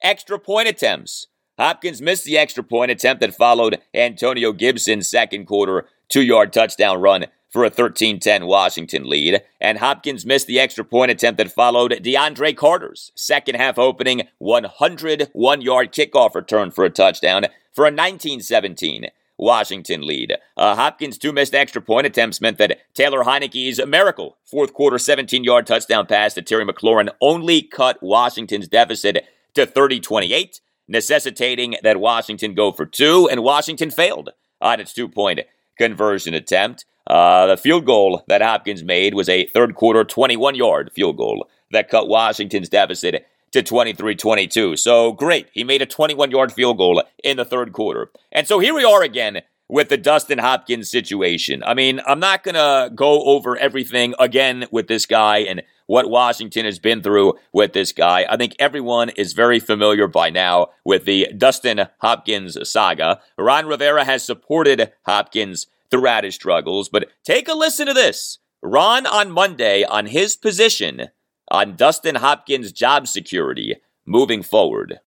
extra 0.00 0.38
point 0.38 0.68
attempts. 0.68 1.26
Hopkins 1.58 2.00
missed 2.00 2.24
the 2.24 2.38
extra 2.38 2.62
point 2.62 2.90
attempt 2.90 3.20
that 3.20 3.34
followed 3.34 3.80
Antonio 3.94 4.52
Gibson's 4.52 5.08
second 5.08 5.46
quarter 5.46 5.86
two 6.08 6.22
yard 6.22 6.52
touchdown 6.52 7.00
run 7.00 7.26
for 7.50 7.64
a 7.64 7.70
13 7.70 8.18
10 8.18 8.46
Washington 8.46 9.08
lead. 9.08 9.42
And 9.60 9.78
Hopkins 9.78 10.24
missed 10.24 10.46
the 10.46 10.58
extra 10.58 10.84
point 10.84 11.10
attempt 11.10 11.38
that 11.38 11.52
followed 11.52 11.92
DeAndre 11.92 12.56
Carter's 12.56 13.12
second 13.14 13.56
half 13.56 13.78
opening 13.78 14.28
101 14.38 15.60
yard 15.60 15.92
kickoff 15.92 16.34
return 16.34 16.70
for 16.70 16.84
a 16.84 16.90
touchdown 16.90 17.46
for 17.72 17.86
a 17.86 17.90
19 17.90 18.40
17 18.40 19.06
Washington 19.38 20.06
lead. 20.06 20.36
Uh, 20.56 20.74
Hopkins' 20.76 21.18
two 21.18 21.32
missed 21.32 21.54
extra 21.54 21.82
point 21.82 22.06
attempts 22.06 22.40
meant 22.40 22.58
that 22.58 22.78
Taylor 22.94 23.24
Heinicke's 23.24 23.84
miracle 23.86 24.38
fourth 24.44 24.72
quarter 24.72 24.98
17 24.98 25.44
yard 25.44 25.66
touchdown 25.66 26.06
pass 26.06 26.34
to 26.34 26.42
Terry 26.42 26.64
McLaurin 26.64 27.10
only 27.20 27.60
cut 27.60 28.02
Washington's 28.02 28.68
deficit 28.68 29.24
to 29.54 29.66
30 29.66 30.00
28, 30.00 30.60
necessitating 30.92 31.74
that 31.82 31.98
Washington 31.98 32.54
go 32.54 32.70
for 32.70 32.86
two, 32.86 33.28
and 33.28 33.42
Washington 33.42 33.90
failed 33.90 34.30
on 34.60 34.78
its 34.78 34.92
two 34.92 35.08
point 35.08 35.40
conversion 35.78 36.34
attempt. 36.34 36.84
Uh, 37.06 37.46
the 37.46 37.56
field 37.56 37.84
goal 37.84 38.22
that 38.28 38.42
Hopkins 38.42 38.84
made 38.84 39.14
was 39.14 39.28
a 39.28 39.46
third 39.48 39.74
quarter 39.74 40.04
21 40.04 40.54
yard 40.54 40.92
field 40.94 41.16
goal 41.16 41.48
that 41.72 41.88
cut 41.88 42.06
Washington's 42.06 42.68
deficit 42.68 43.26
to 43.50 43.62
23 43.62 44.14
22. 44.14 44.76
So 44.76 45.12
great. 45.12 45.48
He 45.52 45.64
made 45.64 45.82
a 45.82 45.86
21 45.86 46.30
yard 46.30 46.52
field 46.52 46.78
goal 46.78 47.02
in 47.24 47.38
the 47.38 47.44
third 47.44 47.72
quarter. 47.72 48.10
And 48.30 48.46
so 48.46 48.60
here 48.60 48.74
we 48.74 48.84
are 48.84 49.02
again 49.02 49.42
with 49.68 49.88
the 49.88 49.96
Dustin 49.96 50.38
Hopkins 50.38 50.90
situation. 50.90 51.62
I 51.64 51.74
mean, 51.74 52.00
I'm 52.06 52.20
not 52.20 52.44
going 52.44 52.54
to 52.54 52.94
go 52.94 53.24
over 53.24 53.56
everything 53.56 54.14
again 54.18 54.66
with 54.70 54.86
this 54.86 55.06
guy 55.06 55.38
and 55.38 55.62
what 55.86 56.10
Washington 56.10 56.64
has 56.64 56.78
been 56.78 57.02
through 57.02 57.34
with 57.52 57.72
this 57.72 57.92
guy. 57.92 58.26
I 58.28 58.36
think 58.36 58.54
everyone 58.58 59.10
is 59.10 59.32
very 59.32 59.60
familiar 59.60 60.06
by 60.06 60.30
now 60.30 60.68
with 60.84 61.04
the 61.04 61.28
Dustin 61.36 61.86
Hopkins 61.98 62.56
saga. 62.68 63.20
Ron 63.38 63.66
Rivera 63.66 64.04
has 64.04 64.24
supported 64.24 64.92
Hopkins 65.04 65.66
throughout 65.90 66.24
his 66.24 66.34
struggles, 66.34 66.88
but 66.88 67.08
take 67.24 67.48
a 67.48 67.54
listen 67.54 67.86
to 67.86 67.94
this. 67.94 68.38
Ron 68.62 69.06
on 69.06 69.30
Monday 69.30 69.84
on 69.84 70.06
his 70.06 70.36
position 70.36 71.08
on 71.50 71.76
Dustin 71.76 72.16
Hopkins' 72.16 72.72
job 72.72 73.06
security 73.06 73.76
moving 74.06 74.42
forward? 74.42 75.00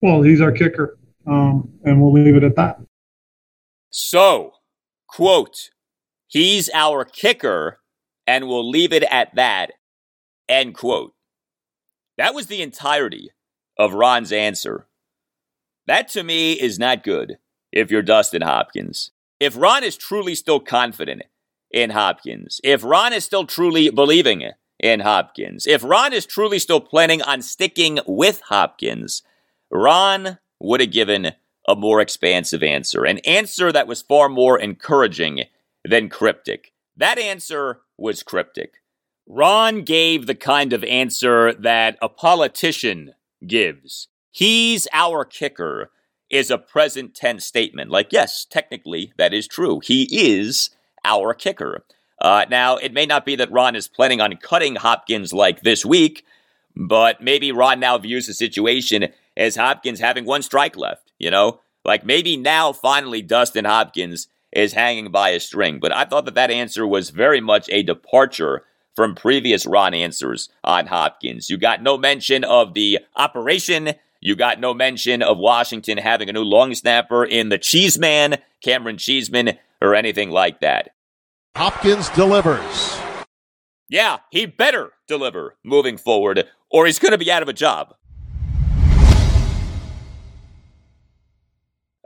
Well, 0.00 0.22
he's 0.22 0.40
our 0.40 0.52
kicker, 0.52 0.98
um, 1.26 1.72
and 1.84 2.00
we'll 2.00 2.12
leave 2.12 2.36
it 2.36 2.44
at 2.44 2.56
that. 2.56 2.78
So, 3.90 4.54
quote, 5.06 5.70
he's 6.26 6.70
our 6.74 7.04
kicker, 7.04 7.80
and 8.26 8.48
we'll 8.48 8.68
leave 8.68 8.92
it 8.92 9.04
at 9.04 9.34
that, 9.34 9.72
end 10.48 10.74
quote. 10.74 11.14
That 12.16 12.34
was 12.34 12.46
the 12.46 12.62
entirety 12.62 13.30
of 13.78 13.94
Ron's 13.94 14.32
answer. 14.32 14.86
That 15.86 16.08
to 16.08 16.22
me 16.22 16.52
is 16.52 16.78
not 16.78 17.04
good 17.04 17.38
if 17.72 17.90
you're 17.90 18.02
Dustin 18.02 18.42
Hopkins. 18.42 19.10
If 19.40 19.56
Ron 19.56 19.84
is 19.84 19.96
truly 19.96 20.34
still 20.34 20.60
confident 20.60 21.22
in 21.70 21.90
Hopkins, 21.90 22.60
if 22.62 22.84
Ron 22.84 23.12
is 23.12 23.24
still 23.24 23.46
truly 23.46 23.90
believing 23.90 24.52
in 24.84 25.00
Hopkins. 25.00 25.66
If 25.66 25.82
Ron 25.82 26.12
is 26.12 26.26
truly 26.26 26.58
still 26.58 26.80
planning 26.80 27.22
on 27.22 27.40
sticking 27.40 28.00
with 28.06 28.42
Hopkins, 28.48 29.22
Ron 29.70 30.38
would 30.60 30.80
have 30.80 30.92
given 30.92 31.32
a 31.66 31.74
more 31.74 32.02
expansive 32.02 32.62
answer, 32.62 33.04
an 33.04 33.18
answer 33.20 33.72
that 33.72 33.86
was 33.86 34.02
far 34.02 34.28
more 34.28 34.58
encouraging 34.58 35.44
than 35.86 36.10
cryptic. 36.10 36.73
That 36.96 37.18
answer 37.18 37.80
was 37.98 38.22
cryptic. 38.22 38.74
Ron 39.26 39.82
gave 39.82 40.26
the 40.26 40.34
kind 40.34 40.72
of 40.72 40.84
answer 40.84 41.52
that 41.54 41.96
a 42.02 42.08
politician 42.08 43.14
gives. 43.46 44.08
He's 44.30 44.86
our 44.92 45.24
kicker, 45.24 45.90
is 46.30 46.50
a 46.50 46.58
present 46.58 47.14
tense 47.14 47.44
statement. 47.44 47.90
Like, 47.90 48.12
yes, 48.12 48.44
technically 48.44 49.12
that 49.16 49.32
is 49.32 49.46
true. 49.46 49.80
He 49.82 50.08
is 50.10 50.70
our 51.04 51.34
kicker. 51.34 51.84
Uh, 52.20 52.44
now, 52.50 52.76
it 52.76 52.92
may 52.92 53.06
not 53.06 53.24
be 53.24 53.36
that 53.36 53.52
Ron 53.52 53.76
is 53.76 53.88
planning 53.88 54.20
on 54.20 54.36
cutting 54.36 54.76
Hopkins 54.76 55.32
like 55.32 55.62
this 55.62 55.84
week, 55.84 56.24
but 56.74 57.22
maybe 57.22 57.52
Ron 57.52 57.80
now 57.80 57.98
views 57.98 58.26
the 58.26 58.34
situation 58.34 59.08
as 59.36 59.56
Hopkins 59.56 60.00
having 60.00 60.24
one 60.24 60.42
strike 60.42 60.76
left, 60.76 61.12
you 61.18 61.30
know? 61.30 61.60
Like 61.84 62.04
maybe 62.04 62.36
now 62.36 62.72
finally 62.72 63.20
Dustin 63.20 63.66
Hopkins 63.66 64.26
is 64.54 64.72
hanging 64.72 65.10
by 65.10 65.30
a 65.30 65.40
string. 65.40 65.80
But 65.80 65.92
I 65.92 66.04
thought 66.04 66.24
that 66.26 66.34
that 66.34 66.50
answer 66.50 66.86
was 66.86 67.10
very 67.10 67.40
much 67.40 67.68
a 67.70 67.82
departure 67.82 68.64
from 68.94 69.14
previous 69.14 69.66
Ron 69.66 69.92
answers 69.94 70.48
on 70.62 70.86
Hopkins. 70.86 71.50
You 71.50 71.58
got 71.58 71.82
no 71.82 71.98
mention 71.98 72.44
of 72.44 72.74
the 72.74 73.00
operation. 73.16 73.92
You 74.20 74.36
got 74.36 74.60
no 74.60 74.72
mention 74.72 75.22
of 75.22 75.36
Washington 75.36 75.98
having 75.98 76.28
a 76.28 76.32
new 76.32 76.44
long 76.44 76.74
snapper 76.74 77.24
in 77.24 77.48
the 77.48 77.58
Cheeseman, 77.58 78.36
Camaron 78.64 78.98
Cheeseman, 78.98 79.58
or 79.82 79.94
anything 79.94 80.30
like 80.30 80.60
that. 80.60 80.90
Hopkins 81.56 82.08
delivers. 82.10 82.98
Yeah, 83.88 84.18
he 84.30 84.46
better 84.46 84.92
deliver 85.06 85.56
moving 85.62 85.98
forward, 85.98 86.48
or 86.70 86.86
he's 86.86 86.98
going 86.98 87.12
to 87.12 87.18
be 87.18 87.30
out 87.30 87.42
of 87.42 87.48
a 87.48 87.52
job. 87.52 87.94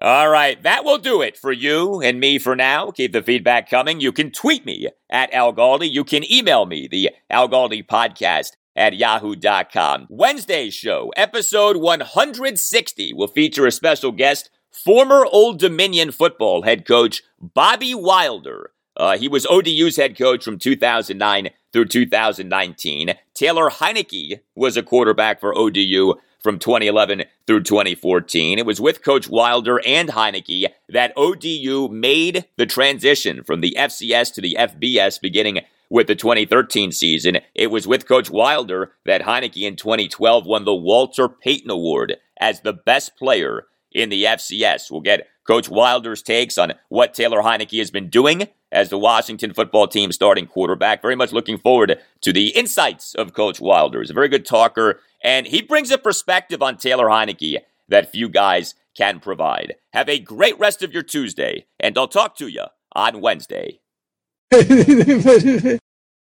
All 0.00 0.28
right, 0.28 0.62
that 0.62 0.84
will 0.84 0.98
do 0.98 1.22
it 1.22 1.36
for 1.36 1.50
you 1.50 2.00
and 2.00 2.20
me 2.20 2.38
for 2.38 2.54
now. 2.54 2.92
Keep 2.92 3.12
the 3.12 3.22
feedback 3.22 3.68
coming. 3.68 4.00
You 4.00 4.12
can 4.12 4.30
tweet 4.30 4.64
me 4.64 4.86
at 5.10 5.32
Al 5.34 5.52
Galdi. 5.52 5.90
You 5.90 6.04
can 6.04 6.30
email 6.30 6.66
me, 6.66 6.86
the 6.86 7.10
Al 7.28 7.48
Galdi 7.48 7.84
podcast 7.84 8.52
at 8.76 8.96
yahoo.com. 8.96 10.06
Wednesday's 10.08 10.72
show, 10.72 11.12
episode 11.16 11.78
160, 11.78 13.12
will 13.12 13.26
feature 13.26 13.66
a 13.66 13.72
special 13.72 14.12
guest, 14.12 14.50
former 14.70 15.26
Old 15.26 15.58
Dominion 15.58 16.12
football 16.12 16.62
head 16.62 16.86
coach 16.86 17.22
Bobby 17.40 17.92
Wilder. 17.92 18.70
Uh, 18.96 19.18
he 19.18 19.26
was 19.26 19.46
ODU's 19.46 19.96
head 19.96 20.16
coach 20.16 20.44
from 20.44 20.58
2009 20.58 21.50
through 21.72 21.86
2019. 21.86 23.14
Taylor 23.34 23.68
Heinicke 23.68 24.40
was 24.54 24.76
a 24.76 24.82
quarterback 24.84 25.40
for 25.40 25.56
ODU 25.58 26.14
from 26.40 26.58
2011 26.58 27.24
through 27.46 27.62
2014. 27.62 28.58
It 28.58 28.66
was 28.66 28.80
with 28.80 29.02
Coach 29.02 29.28
Wilder 29.28 29.80
and 29.86 30.10
Heinicke 30.10 30.66
that 30.88 31.12
ODU 31.16 31.88
made 31.88 32.46
the 32.56 32.66
transition 32.66 33.42
from 33.44 33.60
the 33.60 33.76
FCS 33.78 34.32
to 34.34 34.40
the 34.40 34.56
FBS 34.58 35.20
beginning 35.20 35.60
with 35.90 36.06
the 36.06 36.14
2013 36.14 36.92
season. 36.92 37.38
It 37.54 37.70
was 37.70 37.86
with 37.86 38.06
Coach 38.06 38.30
Wilder 38.30 38.92
that 39.06 39.22
Heinicke 39.22 39.62
in 39.62 39.76
2012 39.76 40.46
won 40.46 40.64
the 40.64 40.74
Walter 40.74 41.28
Payton 41.28 41.70
Award 41.70 42.16
as 42.40 42.60
the 42.60 42.72
best 42.72 43.16
player 43.16 43.66
in 43.92 44.10
the 44.10 44.24
FCS. 44.24 44.90
We'll 44.90 45.00
get 45.00 45.26
Coach 45.48 45.70
Wilder's 45.70 46.22
takes 46.22 46.58
on 46.58 46.74
what 46.90 47.14
Taylor 47.14 47.40
Heinicke 47.40 47.78
has 47.78 47.90
been 47.90 48.10
doing 48.10 48.48
as 48.70 48.90
the 48.90 48.98
Washington 48.98 49.54
football 49.54 49.88
team 49.88 50.12
starting 50.12 50.46
quarterback. 50.46 51.00
Very 51.00 51.16
much 51.16 51.32
looking 51.32 51.56
forward 51.56 51.98
to 52.20 52.32
the 52.34 52.48
insights 52.48 53.14
of 53.14 53.32
Coach 53.32 53.58
Wilder. 53.58 54.00
He's 54.00 54.10
a 54.10 54.14
very 54.14 54.28
good 54.28 54.44
talker, 54.44 55.00
and 55.24 55.46
he 55.46 55.62
brings 55.62 55.90
a 55.90 55.96
perspective 55.96 56.62
on 56.62 56.76
Taylor 56.76 57.06
Heinicke 57.06 57.60
that 57.88 58.12
few 58.12 58.28
guys 58.28 58.74
can 58.94 59.20
provide. 59.20 59.76
Have 59.94 60.10
a 60.10 60.18
great 60.18 60.58
rest 60.58 60.82
of 60.82 60.92
your 60.92 61.02
Tuesday, 61.02 61.64
and 61.80 61.96
I'll 61.96 62.08
talk 62.08 62.36
to 62.36 62.48
you 62.48 62.66
on 62.92 63.22
Wednesday. 63.22 63.80